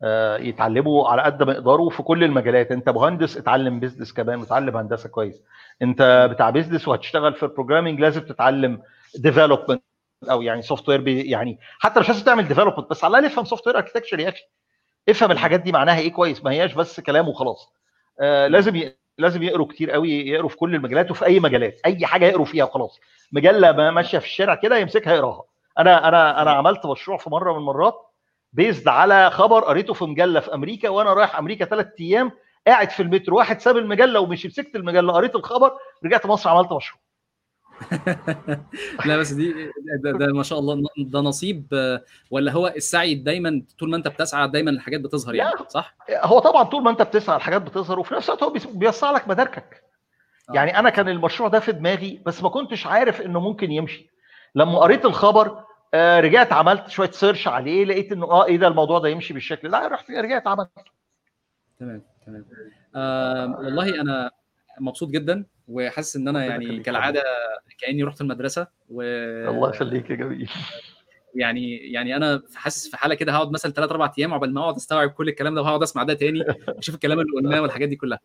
[0.03, 2.73] آه، يتعلموا على قد ما يقدروا في كل المجالات.
[2.73, 5.43] أنت مهندس اتعلم business كمان وتعلم هندسة كويس.
[5.83, 8.83] أنت بتاع business وهتشتغل في ال programming لازم تتعلم
[9.15, 9.83] development
[10.31, 14.21] أو يعني software يعني حتى مش لازم تعمل development بس على الأقل افهم software architecture
[14.21, 14.43] يا أخي.
[15.09, 16.45] افهم الحاجات دي معناها إيه كويس.
[16.45, 17.73] ما هياش بس كلام وخلاص.
[18.21, 18.97] آه لازم ي...
[19.21, 22.65] لازم يقروا كتير قوي يقروا في كل المجالات وفي أي مجالات أي حاجة يقروا فيها
[22.65, 23.01] وخلاص.
[23.33, 25.43] مجله ما ماشية في الشارع كده يمسكها يقراها.
[25.79, 27.95] أنا أنا أنا عملت مشروع في مرة من المرات
[28.53, 32.33] بيزد على خبر قريته في مجلة في أمريكا وأنا رايح أمريكا ثلاث أيام
[32.67, 35.73] قاعد في المترو واحد ساب المجلة ومش مسكت المجلة قريت الخبر
[36.05, 37.01] رجعت مصر عملت مشروع.
[39.07, 39.55] لا بس دي
[40.03, 41.67] ده, ده ما شاء الله ده نصيب
[42.31, 45.51] ولا هو السعي دايما طول ما انت بتسعى دايما الحاجات بتظهر يعني.
[45.69, 49.29] صح؟ هو طبعا طول ما انت بتسعى الحاجات بتظهر وفي نفس الوقت هو بيوسع لك
[49.29, 49.83] مداركك
[50.51, 50.55] آه.
[50.55, 54.11] يعني أنا كان المشروع ده في دماغي بس ما كنتش عارف إنه ممكن يمشي
[54.55, 58.99] لما قريت الخبر آه، رجعت عملت شوية سيرش عليه لقيت إنه آه إيه ده الموضوع
[58.99, 60.71] ده يمشي بالشكل ده رحت رجعت عملت
[61.81, 62.45] تمام تمام
[62.95, 64.31] آه والله أنا
[64.81, 66.81] مبسوط جدا وحاسس إن أنا يعني.
[66.81, 67.23] كالعادة
[67.79, 69.03] كأني رحت المدرسة و
[69.49, 70.51] الله يخليك يا جميل.
[71.35, 74.77] يعني يعني أنا حاسس في حالة كده هقعد مثلا ثلاث أربع أيام عقبال ما أقعد
[74.77, 78.19] أستوعب كل الكلام ده وهقعد أسمع ده تاني وأشوف الكلام اللي قلناه والحاجات دي كلها.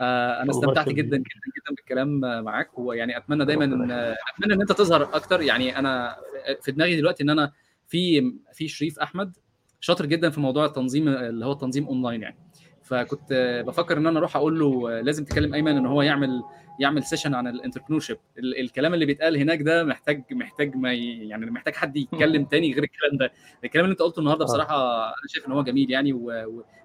[0.00, 0.88] آه أنا استمتعت.
[0.88, 5.42] جدا جدا جدا بالكلام معاك ويعني أتمنى دايما ان أتمنى إن أنت تظهر أكتر.
[5.42, 6.16] يعني أنا
[6.62, 7.52] في دماغي دلوقتي إن أنا
[7.86, 9.36] في في شريف أحمد
[9.80, 12.38] شاطر جدا في موضوع التنظيم اللي هو التنظيم أونلاين يعني.
[12.82, 16.42] فكنت بفكر إن أنا أروح أقول له لازم تكلم أيمن إن هو يعمل
[16.80, 21.74] يعمل session عن ال entrepreneurship الكلام اللي بيتقال هناك ده محتاج محتاج ما يعني محتاج
[21.74, 23.32] حد يتكلم تاني غير الكلام ده
[23.64, 24.46] الكلام اللي انت قلته النهارده آه.
[24.46, 26.12] بصراحة أنا شايف إن هو جميل يعني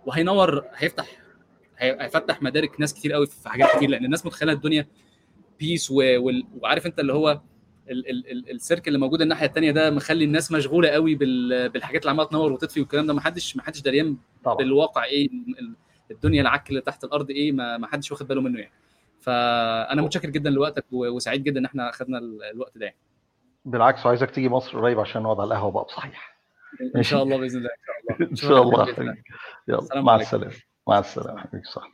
[0.06, 1.06] وهينور هيفتح
[1.78, 4.88] هي- هيفتح مدارك ناس كتير قوي في حاجات كتير لأن الناس متخيلة الدنيا
[5.60, 5.92] peace.
[5.92, 7.42] وعارف أنت اللي هو
[7.90, 8.10] ال...
[8.10, 8.32] ال...
[8.32, 8.52] ال...
[8.52, 11.70] السيرك اللي موجود الناحية الثانية ده مخلي الناس مشغولة قوي بال...
[11.70, 14.18] بالحاجات اللي عمالة تنور وتطفي والكلام ده ما حدش ما حدش دريان
[14.60, 15.76] بالواقع إيه ال-
[16.12, 18.74] الدنيا العك اللي تحت الأرض إيه ما حدش واخد باله منه يعني
[19.26, 22.86] فأنا متشكر جدا لوقتك وسعيد جدا إن إحنا اخذنا ال- الوقت ده.
[22.86, 22.98] يعني.
[23.66, 26.36] بالعكس وعايزك تيجي مصر قريب عشان نقعد على القهوة بقى بصحيح
[26.96, 27.70] إن شاء الله بإذن الله
[28.32, 28.82] إن شاء الله.
[28.86, 28.86] إن شاء الله.
[28.86, 29.24] شكراً جداً.
[29.68, 30.16] يلا السلام مع.
[30.16, 30.54] السلامة.
[30.88, 31.40] مع السلامة.
[31.42, 31.92] حبيبي صح